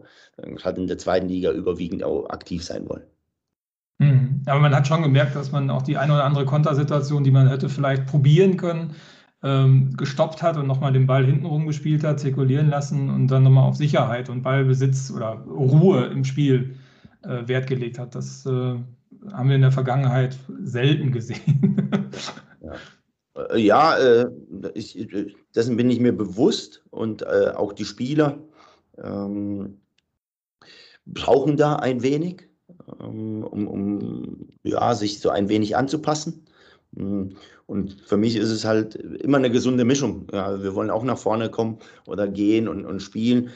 halt 0.63 0.77
in 0.77 0.87
der 0.87 0.97
zweiten 0.97 1.27
Liga 1.27 1.51
überwiegend 1.51 2.03
auch 2.03 2.29
aktiv 2.29 2.63
sein 2.63 2.87
wollen. 2.87 3.03
Mhm. 3.97 4.41
Aber 4.45 4.59
man 4.59 4.73
hat 4.73 4.87
schon 4.87 5.01
gemerkt, 5.01 5.35
dass 5.35 5.51
man 5.51 5.69
auch 5.69 5.81
die 5.81 5.97
eine 5.97 6.13
oder 6.13 6.23
andere 6.23 6.45
Kontersituation, 6.45 7.23
die 7.23 7.31
man 7.31 7.49
hätte 7.49 7.67
vielleicht 7.67 8.05
probieren 8.05 8.55
können, 8.55 8.95
ähm, 9.43 9.95
gestoppt 9.95 10.41
hat 10.41 10.57
und 10.57 10.67
nochmal 10.67 10.93
den 10.93 11.07
Ball 11.07 11.25
hintenrum 11.25 11.65
gespielt 11.65 12.03
hat, 12.03 12.19
zirkulieren 12.19 12.69
lassen 12.69 13.09
und 13.09 13.27
dann 13.27 13.43
nochmal 13.43 13.67
auf 13.67 13.75
Sicherheit 13.75 14.29
und 14.29 14.41
Ballbesitz 14.41 15.11
oder 15.15 15.45
Ruhe 15.47 16.05
im 16.07 16.25
Spiel 16.25 16.75
äh, 17.23 17.47
Wert 17.47 17.67
gelegt 17.67 17.99
hat. 17.99 18.15
Das 18.15 18.45
äh, 18.45 18.49
haben 18.49 19.49
wir 19.49 19.55
in 19.55 19.61
der 19.61 19.71
Vergangenheit 19.71 20.37
selten 20.61 21.11
gesehen. 21.11 21.91
ja, 22.61 23.55
ja 23.55 23.97
äh, 23.97 24.29
ich, 24.73 25.07
dessen 25.55 25.77
bin 25.77 25.89
ich 25.89 25.99
mir 25.99 26.13
bewusst 26.13 26.83
und 26.89 27.21
äh, 27.21 27.51
auch 27.55 27.73
die 27.73 27.85
Spieler 27.85 28.39
ähm, 29.01 29.79
brauchen 31.05 31.55
da 31.55 31.77
ein 31.77 32.03
wenig. 32.03 32.49
Ähm, 32.99 33.43
um, 33.43 33.67
um 33.67 34.49
ja, 34.63 34.93
sich 34.95 35.19
so 35.19 35.29
ein 35.29 35.49
wenig 35.49 35.75
anzupassen. 35.75 36.45
Mm, 36.91 37.29
und 37.65 38.01
für 38.01 38.17
mich 38.17 38.35
ist 38.35 38.49
es 38.49 38.65
halt 38.65 38.95
immer 38.95 39.37
eine 39.37 39.51
gesunde 39.51 39.85
Mischung. 39.85 40.27
Ja, 40.31 40.61
wir 40.61 40.75
wollen 40.75 40.89
auch 40.89 41.03
nach 41.03 41.17
vorne 41.17 41.49
kommen 41.49 41.79
oder 42.07 42.27
gehen 42.27 42.67
und, 42.67 42.85
und 42.85 43.01
spielen. 43.01 43.51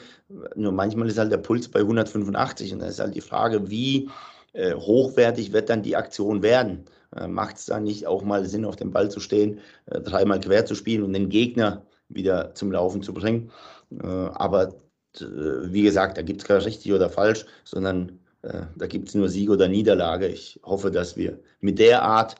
Nur 0.56 0.72
manchmal 0.72 1.08
ist 1.08 1.18
halt 1.18 1.32
der 1.32 1.38
Puls 1.38 1.68
bei 1.68 1.80
185 1.80 2.72
und 2.72 2.80
da 2.80 2.86
ist 2.86 3.00
halt 3.00 3.14
die 3.14 3.20
Frage, 3.20 3.70
wie 3.70 4.08
äh, 4.52 4.74
hochwertig 4.74 5.52
wird 5.52 5.68
dann 5.68 5.82
die 5.82 5.96
Aktion 5.96 6.42
werden? 6.42 6.84
Äh, 7.16 7.28
Macht 7.28 7.56
es 7.56 7.66
da 7.66 7.80
nicht 7.80 8.06
auch 8.06 8.22
mal 8.22 8.44
Sinn, 8.46 8.64
auf 8.64 8.76
dem 8.76 8.92
Ball 8.92 9.10
zu 9.10 9.20
stehen, 9.20 9.60
äh, 9.86 10.00
dreimal 10.00 10.40
quer 10.40 10.64
zu 10.66 10.74
spielen 10.74 11.02
und 11.02 11.12
den 11.12 11.28
Gegner 11.28 11.84
wieder 12.08 12.54
zum 12.54 12.72
Laufen 12.72 13.02
zu 13.02 13.12
bringen? 13.12 13.50
Äh, 13.90 14.06
aber 14.06 14.74
äh, 15.20 15.24
wie 15.64 15.82
gesagt, 15.82 16.18
da 16.18 16.22
gibt 16.22 16.42
es 16.42 16.46
kein 16.46 16.60
richtig 16.60 16.92
oder 16.92 17.10
falsch, 17.10 17.46
sondern 17.64 18.20
äh, 18.42 18.62
da 18.76 18.86
gibt 18.86 19.08
es 19.08 19.14
nur 19.14 19.28
Sieg 19.28 19.50
oder 19.50 19.68
Niederlage. 19.68 20.28
Ich 20.28 20.60
hoffe, 20.64 20.90
dass 20.90 21.16
wir 21.16 21.38
mit 21.60 21.78
der 21.78 22.02
Art 22.02 22.36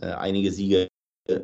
äh, 0.00 0.06
einige 0.06 0.52
Siege 0.52 0.88
äh, 1.26 1.38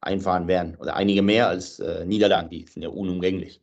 einfahren 0.00 0.48
werden 0.48 0.76
oder 0.76 0.96
einige 0.96 1.20
mehr 1.20 1.48
als 1.48 1.82
Niederlagen, 2.06 2.48
die 2.48 2.64
sind 2.66 2.82
ja 2.82 2.88
unumgänglich. 2.88 3.60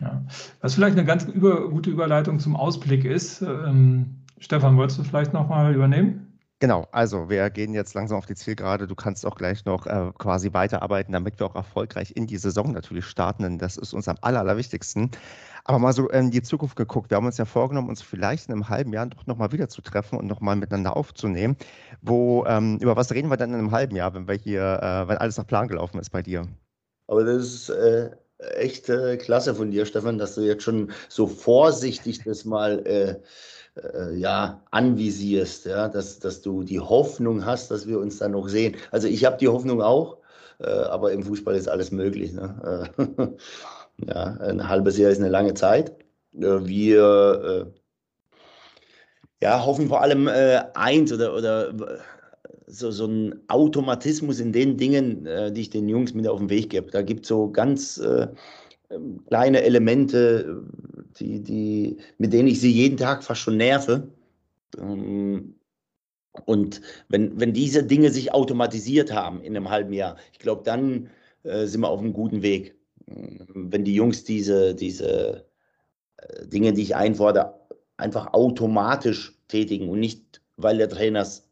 Ja. 0.00 0.22
Was 0.60 0.74
vielleicht 0.74 0.98
eine 0.98 1.06
ganz 1.06 1.24
über, 1.24 1.70
gute 1.70 1.88
Überleitung 1.88 2.38
zum 2.40 2.54
Ausblick 2.54 3.06
ist, 3.06 3.40
ähm, 3.40 4.18
Stefan, 4.38 4.76
wolltest 4.76 4.98
du 4.98 5.04
vielleicht 5.04 5.32
nochmal 5.32 5.74
übernehmen? 5.74 6.38
Genau, 6.60 6.88
also 6.90 7.30
wir 7.30 7.50
gehen 7.50 7.72
jetzt 7.72 7.94
langsam 7.94 8.18
auf 8.18 8.26
die 8.26 8.34
Zielgerade. 8.34 8.88
Du 8.88 8.96
kannst 8.96 9.24
auch 9.24 9.36
gleich 9.36 9.64
noch 9.64 9.86
äh, 9.86 10.10
quasi 10.18 10.52
weiterarbeiten, 10.52 11.12
damit 11.12 11.38
wir 11.38 11.46
auch 11.46 11.54
erfolgreich 11.54 12.16
in 12.16 12.26
die 12.26 12.36
Saison 12.36 12.72
natürlich 12.72 13.04
starten. 13.04 13.44
Denn 13.44 13.58
das 13.58 13.76
ist 13.76 13.92
uns 13.92 14.08
am 14.08 14.16
aller, 14.22 14.40
allerwichtigsten. 14.40 15.12
Aber 15.68 15.80
mal 15.80 15.92
so 15.92 16.08
in 16.08 16.30
die 16.30 16.40
Zukunft 16.40 16.76
geguckt. 16.76 17.10
Wir 17.10 17.18
haben 17.18 17.26
uns 17.26 17.36
ja 17.36 17.44
vorgenommen, 17.44 17.90
uns 17.90 18.00
vielleicht 18.00 18.48
in 18.48 18.54
einem 18.54 18.70
halben 18.70 18.90
Jahr 18.94 19.04
doch 19.04 19.26
nochmal 19.26 19.52
wieder 19.52 19.68
zu 19.68 19.82
treffen 19.82 20.18
und 20.18 20.26
nochmal 20.26 20.56
miteinander 20.56 20.96
aufzunehmen. 20.96 21.58
Wo, 22.00 22.46
ähm, 22.46 22.78
über 22.80 22.96
was 22.96 23.12
reden 23.12 23.28
wir 23.28 23.36
denn 23.36 23.50
in 23.50 23.58
einem 23.58 23.70
halben 23.70 23.94
Jahr, 23.94 24.14
wenn 24.14 24.26
wir 24.26 24.34
hier, 24.34 24.62
äh, 24.62 25.08
wenn 25.08 25.18
alles 25.18 25.36
nach 25.36 25.46
Plan 25.46 25.68
gelaufen 25.68 26.00
ist 26.00 26.08
bei 26.08 26.22
dir? 26.22 26.48
Aber 27.06 27.22
das 27.22 27.44
ist 27.44 27.68
äh, 27.68 28.08
echt 28.56 28.88
äh, 28.88 29.18
klasse 29.18 29.54
von 29.54 29.70
dir, 29.70 29.84
Stefan, 29.84 30.16
dass 30.16 30.36
du 30.36 30.40
jetzt 30.40 30.62
schon 30.62 30.90
so 31.10 31.26
vorsichtig 31.26 32.24
das 32.24 32.46
mal 32.46 32.78
äh, 32.86 33.16
äh, 33.78 34.14
ja, 34.14 34.62
anvisierst, 34.70 35.66
ja, 35.66 35.88
dass, 35.88 36.18
dass 36.18 36.40
du 36.40 36.62
die 36.62 36.80
Hoffnung 36.80 37.44
hast, 37.44 37.70
dass 37.70 37.86
wir 37.86 37.98
uns 37.98 38.16
dann 38.16 38.32
noch 38.32 38.48
sehen. 38.48 38.74
Also 38.90 39.06
ich 39.06 39.26
habe 39.26 39.36
die 39.36 39.48
Hoffnung 39.48 39.82
auch, 39.82 40.16
äh, 40.60 40.66
aber 40.66 41.12
im 41.12 41.24
Fußball 41.24 41.56
ist 41.56 41.68
alles 41.68 41.90
möglich. 41.90 42.32
Ne? 42.32 42.88
Ja, 44.06 44.34
ein 44.40 44.68
halbes 44.68 44.96
Jahr 44.98 45.10
ist 45.10 45.18
eine 45.18 45.28
lange 45.28 45.54
Zeit. 45.54 45.90
Äh, 46.34 46.64
wir 46.64 47.66
äh, 47.66 49.44
ja, 49.44 49.64
hoffen 49.64 49.88
vor 49.88 50.02
allem 50.02 50.28
äh, 50.28 50.62
eins 50.74 51.12
oder, 51.12 51.34
oder 51.34 51.72
so, 52.66 52.90
so 52.90 53.06
ein 53.06 53.40
Automatismus 53.48 54.40
in 54.40 54.52
den 54.52 54.76
Dingen, 54.76 55.26
die 55.54 55.60
ich 55.60 55.70
den 55.70 55.88
Jungs 55.88 56.12
mit 56.12 56.28
auf 56.28 56.38
den 56.38 56.50
Weg 56.50 56.70
gebe. 56.70 56.90
Da 56.90 57.00
gibt 57.02 57.22
es 57.22 57.28
so 57.28 57.50
ganz 57.50 57.98
ähm, 58.90 59.24
kleine 59.26 59.62
Elemente, 59.62 60.64
die, 61.18 61.42
die, 61.42 61.96
mit 62.18 62.32
denen 62.32 62.48
ich 62.48 62.60
sie 62.60 62.70
jeden 62.70 62.96
Tag 62.96 63.22
fast 63.22 63.40
schon 63.40 63.56
nerve. 63.56 64.08
Ähm, 64.78 65.54
und 66.46 66.80
wenn, 67.08 67.38
wenn 67.40 67.52
diese 67.52 67.84
Dinge 67.84 68.10
sich 68.10 68.32
automatisiert 68.32 69.12
haben 69.12 69.42
in 69.42 69.56
einem 69.56 69.70
halben 69.70 69.92
Jahr, 69.92 70.16
ich 70.32 70.38
glaube, 70.38 70.62
dann 70.64 71.10
äh, 71.42 71.66
sind 71.66 71.80
wir 71.80 71.88
auf 71.88 72.00
einem 72.00 72.12
guten 72.12 72.42
Weg. 72.42 72.77
Wenn 73.10 73.84
die 73.84 73.94
Jungs 73.94 74.24
diese, 74.24 74.74
diese 74.74 75.46
äh, 76.18 76.46
Dinge, 76.46 76.72
die 76.72 76.82
ich 76.82 76.96
einfordere, 76.96 77.54
einfach 77.96 78.32
automatisch 78.32 79.38
tätigen 79.48 79.88
und 79.88 80.00
nicht, 80.00 80.40
weil 80.56 80.78
der 80.78 80.88
Trainer 80.88 81.22
es 81.22 81.48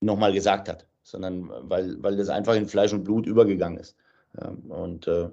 nochmal 0.00 0.32
gesagt 0.32 0.68
hat, 0.68 0.86
sondern 1.02 1.50
weil, 1.62 2.02
weil 2.02 2.16
das 2.16 2.28
einfach 2.28 2.54
in 2.54 2.66
Fleisch 2.66 2.92
und 2.92 3.04
Blut 3.04 3.26
übergegangen 3.26 3.78
ist. 3.78 3.96
Ja, 4.38 4.54
und 4.68 5.06
äh, 5.06 5.30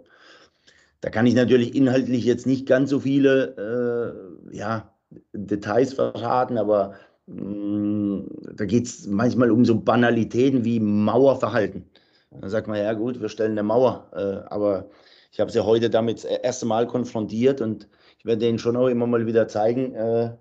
da 1.02 1.10
kann 1.10 1.26
ich 1.26 1.36
natürlich 1.36 1.76
inhaltlich 1.76 2.24
jetzt 2.24 2.48
nicht 2.48 2.65
ganz 2.65 2.89
so 2.89 3.00
viele 3.00 4.48
äh, 4.50 4.56
ja, 4.56 4.93
Details 5.34 5.93
verraten, 5.93 6.58
aber 6.58 6.93
mh, 7.28 7.43
mm, 7.43 8.28
da 8.56 8.65
geht 8.65 8.86
es 8.86 9.08
manchmal 9.08 9.52
um 9.52 9.65
so 9.65 9.80
Banalitäten 9.80 10.63
wie 10.63 10.80
Mauerverhalten. 10.80 11.86
Dann 12.32 12.50
sagt 12.50 12.67
man, 12.67 12.78
ja 12.78 12.93
gut, 12.93 13.19
wir 13.19 13.30
stellen 13.30 13.52
eine 13.52 13.63
Mauer, 13.63 14.10
äh, 14.13 14.48
aber 14.50 14.89
ich 15.34 15.39
habe 15.39 15.52
sie 15.52 15.65
heute 15.65 15.89
damit 15.89 16.24
das 16.24 16.26
erste 16.26 16.67
Mal 16.67 16.86
konfrontiert 16.86 17.60
und 17.60 17.88
ich 18.19 18.26
werde 18.26 18.46
denen 18.46 18.60
schon 18.60 18.78
auch 18.78 18.88
immer 18.88 19.08
mal 19.08 19.26
wieder 19.26 19.48
zeigen, 19.48 19.96
äh, 19.96 20.38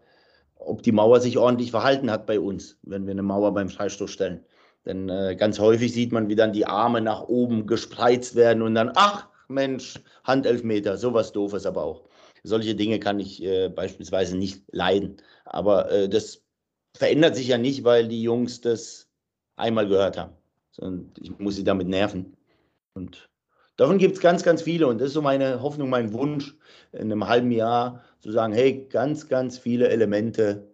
ob 0.57 0.83
die 0.83 0.93
Mauer 0.93 1.19
sich 1.21 1.39
ordentlich 1.39 1.71
verhalten 1.71 2.11
hat 2.11 2.27
bei 2.27 2.39
uns, 2.39 2.79
wenn 2.83 3.07
wir 3.07 3.13
eine 3.13 3.23
Mauer 3.23 3.55
beim 3.55 3.71
Freistoß 3.71 4.11
stellen. 4.11 4.45
Denn 4.85 5.09
äh, 5.09 5.35
ganz 5.35 5.59
häufig 5.59 5.95
sieht 5.95 6.13
man, 6.13 6.29
wie 6.29 6.35
dann 6.35 6.53
die 6.53 6.67
Arme 6.67 7.01
nach 7.01 7.23
oben 7.23 7.67
gespreizt 7.67 8.35
werden 8.35 8.63
und 8.63 8.75
dann, 8.75 8.93
ach, 8.95 9.29
Mensch, 9.49 9.99
Handelfmeter, 10.25 10.99
sowas 10.99 11.33
doofes 11.33 11.65
aber 11.65 11.85
auch. 11.85 12.05
Solche 12.43 12.75
Dinge 12.75 13.01
kann 13.01 13.19
ich 13.19 13.43
äh, 13.43 13.71
beispielsweise 13.71 14.37
nicht 14.37 14.63
leiden. 14.73 15.17
Aber 15.47 15.91
äh, 15.91 16.09
das 16.09 16.43
verändert 16.95 17.37
sich 17.37 17.49
ja 17.49 17.57
nicht, 17.57 17.85
weil 17.85 18.09
die 18.09 18.23
Jungs 18.23 18.61
das 18.61 19.09
einmal 19.57 19.89
gehört 19.89 20.19
haben. 20.19 20.35
Und 20.79 21.19
ich 21.19 21.39
muss 21.39 21.57
sie 21.57 21.65
damit 21.65 21.89
nerven. 21.89 22.37
Und 22.95 23.32
davon 23.77 23.99
gibt 23.99 24.17
es 24.17 24.21
ganz, 24.21 24.43
ganz 24.43 24.63
viele. 24.63 24.87
Und 24.87 25.01
das 25.01 25.09
ist 25.09 25.15
so 25.15 25.23
meine 25.23 25.63
Hoffnung, 25.63 25.91
mein 25.91 26.13
Wunsch, 26.13 26.57
in 26.93 27.13
einem 27.13 27.27
halben 27.27 27.51
Jahr 27.51 28.03
zu 28.21 28.31
sagen, 28.31 28.53
hey, 28.53 28.87
ganz, 28.89 29.29
ganz 29.29 29.59
viele 29.59 29.89
Elemente 29.89 30.73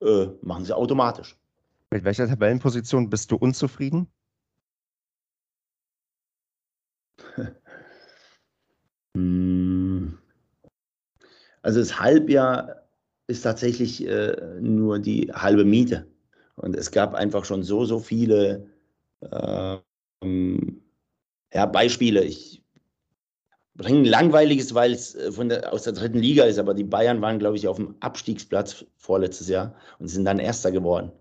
äh, 0.00 0.26
machen 0.42 0.64
sie 0.64 0.76
automatisch. 0.76 1.36
Mit 1.90 2.04
welcher 2.04 2.26
Tabellenposition 2.26 3.10
bist 3.10 3.30
du 3.30 3.36
unzufrieden? 3.36 4.08
Hm. 9.14 10.18
Also 11.60 11.80
das 11.80 12.00
Halbjahr 12.00 12.82
ist 13.26 13.42
tatsächlich 13.42 14.06
äh, 14.06 14.58
nur 14.60 14.98
die 14.98 15.30
halbe 15.32 15.64
Miete. 15.64 16.06
Und 16.56 16.76
es 16.76 16.90
gab 16.90 17.14
einfach 17.14 17.44
schon 17.44 17.62
so, 17.62 17.84
so 17.84 17.98
viele 17.98 18.66
äh, 19.20 19.76
ja, 21.52 21.66
Beispiele. 21.66 22.24
Ich 22.24 22.62
bringe 23.74 24.00
ein 24.00 24.04
langweiliges, 24.04 24.74
weil 24.74 24.92
es 24.92 25.14
äh, 25.14 25.32
von 25.32 25.48
der, 25.48 25.72
aus 25.72 25.84
der 25.84 25.92
dritten 25.92 26.18
Liga 26.18 26.44
ist, 26.44 26.58
aber 26.58 26.74
die 26.74 26.84
Bayern 26.84 27.22
waren, 27.22 27.38
glaube 27.38 27.56
ich, 27.56 27.68
auf 27.68 27.76
dem 27.76 27.96
Abstiegsplatz 28.00 28.84
vorletztes 28.96 29.48
Jahr 29.48 29.74
und 29.98 30.08
sind 30.08 30.24
dann 30.24 30.38
Erster 30.38 30.70
geworden. 30.70 31.12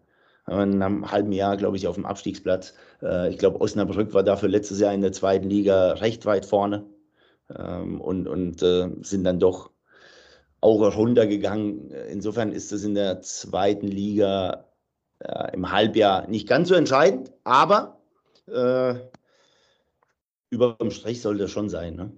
In 0.47 0.81
einem 0.81 1.09
halben 1.09 1.31
Jahr, 1.31 1.55
glaube 1.55 1.77
ich, 1.77 1.87
auf 1.87 1.95
dem 1.95 2.05
Abstiegsplatz. 2.05 2.73
Äh, 3.01 3.29
ich 3.29 3.37
glaube, 3.37 3.61
Osnabrück 3.61 4.13
war 4.13 4.23
dafür 4.23 4.49
letztes 4.49 4.79
Jahr 4.79 4.93
in 4.93 5.01
der 5.01 5.11
zweiten 5.11 5.49
Liga 5.49 5.93
recht 5.93 6.25
weit 6.25 6.45
vorne 6.45 6.85
ähm, 7.55 8.01
und, 8.01 8.27
und 8.27 8.61
äh, 8.61 8.89
sind 9.01 9.23
dann 9.23 9.39
doch 9.39 9.71
auch 10.59 10.95
runtergegangen. 10.95 11.89
Insofern 11.91 12.51
ist 12.51 12.71
es 12.71 12.83
in 12.83 12.93
der 12.93 13.21
zweiten 13.21 13.87
Liga 13.87 14.65
im 15.53 15.71
Halbjahr 15.71 16.27
nicht 16.27 16.47
ganz 16.47 16.69
so 16.69 16.75
entscheidend, 16.75 17.31
aber 17.43 17.99
über 20.51 20.73
dem 20.79 20.91
Strich 20.91 21.21
sollte 21.21 21.45
es 21.45 21.51
schon 21.51 21.69
sein. 21.69 21.95
Ne? 21.95 22.11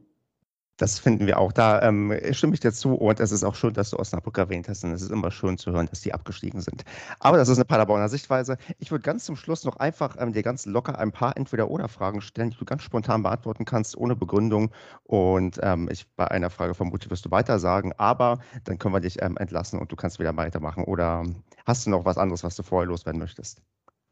Das 0.78 0.98
finden 0.98 1.28
wir 1.28 1.38
auch. 1.38 1.54
Da 1.54 1.84
ähm, 1.84 2.12
stimme 2.32 2.56
ich 2.56 2.60
dir 2.60 2.74
zu. 2.74 2.96
Und 2.96 3.20
es 3.20 3.32
ist 3.32 3.44
auch 3.44 3.54
schön, 3.54 3.74
dass 3.74 3.92
du 3.92 4.00
Osnabrück 4.00 4.38
erwähnt 4.40 4.68
hast. 4.68 4.84
Und 4.84 4.92
es 4.92 5.04
ist 5.04 5.12
immer 5.12 5.30
schön 5.30 5.60
zu 5.60 5.72
hören, 5.72 5.86
dass 5.86 6.02
die 6.02 6.14
abgestiegen 6.14 6.62
sind. 6.62 6.84
Aber 7.20 7.38
das 7.38 7.48
ist 7.48 7.58
eine 7.58 7.66
Paderborner 7.66 8.10
Sichtweise. 8.10 8.58
Ich 8.80 8.90
würde 8.90 9.04
ganz 9.04 9.26
zum 9.26 9.36
Schluss 9.36 9.66
noch 9.66 9.78
einfach 9.78 10.18
ähm, 10.20 10.34
dir 10.34 10.42
ganz 10.42 10.66
locker 10.66 10.98
ein 10.98 11.12
paar 11.12 11.38
Entweder-Oder-Fragen 11.38 12.22
stellen, 12.22 12.50
die 12.50 12.58
du 12.58 12.66
ganz 12.66 12.82
spontan 12.82 13.22
beantworten 13.22 13.66
kannst, 13.66 13.96
ohne 13.96 14.16
Begründung. 14.16 14.72
Und 15.04 15.60
ähm, 15.62 15.90
ich 15.92 16.08
bei 16.16 16.30
einer 16.30 16.50
Frage 16.50 16.74
vermutlich 16.74 17.12
wirst 17.12 17.26
du 17.26 17.32
weiter 17.32 17.60
sagen. 17.60 17.94
Aber 17.98 18.40
dann 18.64 18.80
können 18.80 18.96
wir 18.96 19.00
dich 19.00 19.22
ähm, 19.22 19.38
entlassen 19.38 19.80
und 19.80 19.92
du 19.92 19.96
kannst 19.96 20.18
wieder 20.18 20.36
weitermachen. 20.36 20.86
Oder 20.86 21.24
hast 21.68 21.86
du 21.86 21.92
noch 21.92 22.04
was 22.06 22.18
anderes, 22.18 22.44
was 22.44 22.56
du 22.56 22.64
vorher 22.64 22.88
loswerden 22.88 23.20
möchtest? 23.20 23.62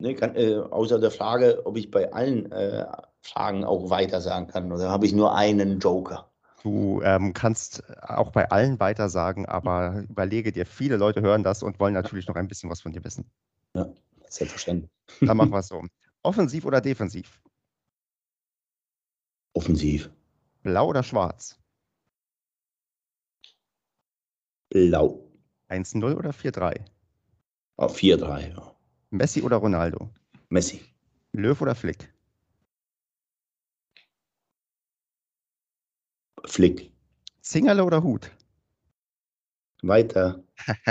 Nee, 0.02 0.16
kann, 0.16 0.36
äh, 0.36 0.56
außer 0.58 1.00
der 1.00 1.12
Frage, 1.12 1.64
ob 1.66 1.78
ich 1.78 1.92
bei 1.92 2.12
allen 2.12 2.52
äh, 2.52 2.88
Fragen 3.22 3.64
auch 3.64 3.92
weiter 3.92 4.20
sagen 4.20 4.48
kann. 4.48 4.72
Oder 4.72 4.90
habe 4.90 5.06
ich 5.06 5.14
nur 5.14 5.36
einen 5.36 5.80
Joker? 5.80 6.32
Du 6.64 7.02
ähm, 7.04 7.34
kannst 7.34 7.84
auch 8.02 8.32
bei 8.32 8.50
allen 8.50 8.80
weiter 8.80 9.10
sagen, 9.10 9.46
aber 9.46 10.04
überlege 10.10 10.52
dir, 10.52 10.66
viele 10.66 10.98
Leute 10.98 11.22
hören 11.22 11.44
das 11.44 11.62
und 11.62 11.80
wollen 11.80 11.94
natürlich 11.94 12.28
noch 12.28 12.36
ein 12.36 12.48
bisschen 12.48 12.70
was 12.70 12.82
von 12.82 12.92
dir 12.92 13.04
wissen. 13.04 13.30
Ja, 13.76 13.88
selbstverständlich. 14.28 14.90
Dann 15.20 15.38
machen 15.38 15.52
wir 15.52 15.60
es 15.60 15.68
so. 15.68 15.84
Offensiv 16.24 16.66
oder 16.66 16.82
defensiv? 16.82 17.40
Offensiv. 19.54 20.10
Blau 20.64 20.88
oder 20.88 21.04
schwarz? 21.04 21.60
Blau. 24.70 25.28
1-0 25.70 26.16
oder 26.16 26.32
4-3? 26.32 26.86
Auf 27.78 27.98
4-3, 27.98 28.50
ja. 28.50 28.76
Messi 29.12 29.42
oder 29.42 29.58
Ronaldo? 29.58 30.10
Messi. 30.50 30.82
Löw 31.34 31.60
oder 31.62 31.76
Flick? 31.76 32.14
Flick. 36.46 36.92
Zingerle 37.42 37.84
oder 37.84 38.04
Hut? 38.04 38.32
Weiter. 39.84 40.44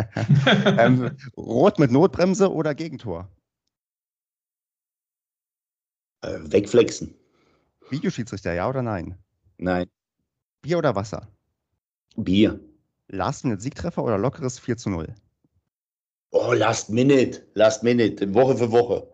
ähm, 0.79 1.17
Rot 1.37 1.79
mit 1.79 1.91
Notbremse 1.91 2.53
oder 2.53 2.75
Gegentor? 2.75 3.31
Äh, 6.23 6.39
wegflexen. 6.43 7.15
Videoschiedsrichter, 7.89 8.53
ja 8.53 8.69
oder 8.69 8.83
nein? 8.83 9.17
Nein. 9.57 9.89
Bier 10.61 10.79
oder 10.79 10.95
Wasser? 10.95 11.27
Bier. 12.17 12.61
Last 13.09 13.45
Minute 13.45 13.63
Siegtreffer 13.63 14.05
oder 14.05 14.19
lockeres 14.19 14.59
4 14.59 14.77
zu 14.77 14.91
0? 14.91 15.15
Oh, 16.31 16.53
Last 16.53 16.91
Minute. 16.91 17.43
Last 17.55 17.83
Minute. 17.83 18.33
Woche 18.35 18.57
für 18.57 18.71
Woche. 18.71 19.07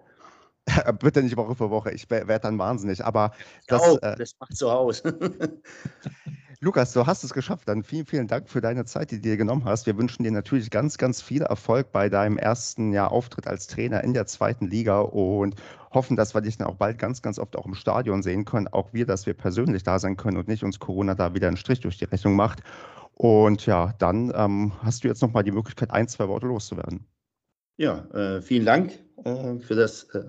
Bitte 1.01 1.23
nicht 1.23 1.37
Woche 1.37 1.55
für 1.55 1.71
Woche, 1.71 1.93
ich 1.93 2.11
werde 2.11 2.41
dann 2.41 2.59
wahnsinnig. 2.59 3.05
Aber 3.05 3.33
das, 3.69 3.83
oh, 3.83 3.99
äh, 4.03 4.17
das 4.17 4.35
macht 4.41 4.57
so 4.57 4.71
aus. 4.71 5.03
Lukas, 6.61 6.93
du 6.93 7.07
hast 7.07 7.23
es 7.23 7.33
geschafft. 7.33 7.69
Dann 7.69 7.83
vielen, 7.83 8.07
vielen 8.07 8.27
Dank 8.27 8.49
für 8.49 8.61
deine 8.61 8.85
Zeit, 8.85 9.11
die 9.11 9.17
du 9.17 9.23
dir 9.23 9.37
genommen 9.37 9.65
hast. 9.65 9.87
Wir 9.87 9.97
wünschen 9.97 10.25
dir 10.25 10.33
natürlich 10.33 10.71
ganz, 10.71 10.99
ganz 10.99 11.21
viel 11.23 11.43
Erfolg 11.43 11.93
bei 11.93 12.09
deinem 12.09 12.39
ersten 12.39 12.93
Jahr 12.93 13.13
Auftritt 13.13 13.47
als 13.47 13.67
Trainer 13.67 14.03
in 14.03 14.15
der 14.15 14.27
zweiten 14.27 14.67
Liga 14.67 15.01
und 15.01 15.55
hoffen, 15.93 16.17
dass 16.17 16.35
wir 16.35 16.41
dich 16.41 16.57
dann 16.57 16.67
auch 16.67 16.77
bald 16.77 16.99
ganz, 16.99 17.23
ganz 17.23 17.39
oft 17.39 17.57
auch 17.57 17.67
im 17.67 17.75
Stadion 17.75 18.23
sehen 18.23 18.45
können. 18.45 18.69
Auch 18.69 18.93
wir, 18.93 19.07
dass 19.07 19.27
wir 19.27 19.35
persönlich 19.35 19.83
da 19.83 19.99
sein 19.99 20.17
können 20.17 20.39
und 20.39 20.49
nicht 20.49 20.65
uns 20.65 20.79
Corona 20.79 21.15
da 21.15 21.35
wieder 21.35 21.49
einen 21.49 21.57
Strich 21.57 21.81
durch 21.81 21.99
die 21.99 22.05
Rechnung 22.07 22.37
macht. 22.37 22.63
Und 23.19 23.65
ja, 23.65 23.95
dann 23.99 24.31
ähm, 24.37 24.73
hast 24.83 25.03
du 25.03 25.09
jetzt 25.09 25.23
nochmal 25.23 25.43
die 25.43 25.51
Möglichkeit, 25.51 25.91
ein, 25.91 26.07
zwei 26.07 26.29
Worte 26.29 26.47
loszuwerden. 26.47 27.07
Ja, 27.79 28.05
äh, 28.13 28.43
vielen 28.43 28.67
Dank 28.67 28.93
äh, 29.25 29.59
für 29.59 29.75
das 29.75 30.05
äh, 30.15 30.25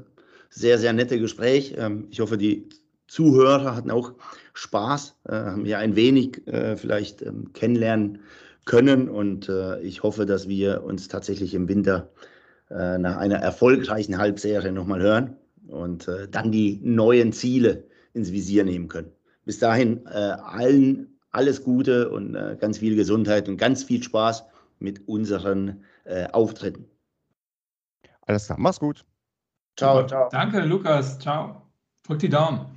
sehr, 0.50 0.78
sehr 0.78 0.94
nette 0.94 1.20
Gespräch. 1.20 1.76
Ähm, 1.78 2.08
ich 2.12 2.22
hoffe, 2.22 2.38
die 2.38 2.70
Zuhörer 3.08 3.76
hatten 3.76 3.92
auch 3.92 4.14
Spaß, 4.54 5.18
äh, 5.26 5.34
haben 5.34 5.66
ja 5.66 5.80
ein 5.80 5.98
wenig 5.98 6.48
äh, 6.48 6.78
vielleicht 6.78 7.22
ähm, 7.22 7.52
kennenlernen 7.54 8.20
können 8.64 9.10
und 9.10 9.50
äh, 9.50 9.82
ich 9.82 10.04
hoffe, 10.04 10.26
dass 10.26 10.48
wir 10.48 10.84
uns 10.84 11.08
tatsächlich 11.08 11.54
im 11.54 11.68
Winter 11.70 12.12
nach 12.70 13.16
einer 13.16 13.38
erfolgreichen 13.38 14.18
Halbserie 14.18 14.74
nochmal 14.74 15.02
hören 15.02 15.38
und 15.70 16.10
dann 16.32 16.52
die 16.52 16.82
neuen 16.84 17.32
Ziele 17.32 17.86
ins 18.14 18.34
Visier 18.34 18.66
nehmen 18.66 18.90
können. 18.90 19.14
Bis 19.46 19.60
dahin 19.60 20.06
allen 20.06 21.17
alles 21.32 21.64
Gute 21.64 22.10
und 22.10 22.34
ganz 22.60 22.78
viel 22.78 22.96
Gesundheit 22.96 23.50
und 23.50 23.58
ganz 23.58 23.84
viel 23.84 24.02
Spaß 24.04 24.44
mit 24.80 25.08
unseren 25.08 25.84
Auftritten. 26.32 26.86
Alles 28.22 28.46
klar, 28.46 28.60
mach's 28.60 28.80
gut. 28.80 29.06
Ciao, 29.78 30.06
ciao. 30.08 30.30
Danke, 30.32 30.62
Lukas. 30.62 31.20
Ciao. 31.20 31.62
Drück 32.04 32.20
die 32.20 32.30
Daumen. 32.30 32.77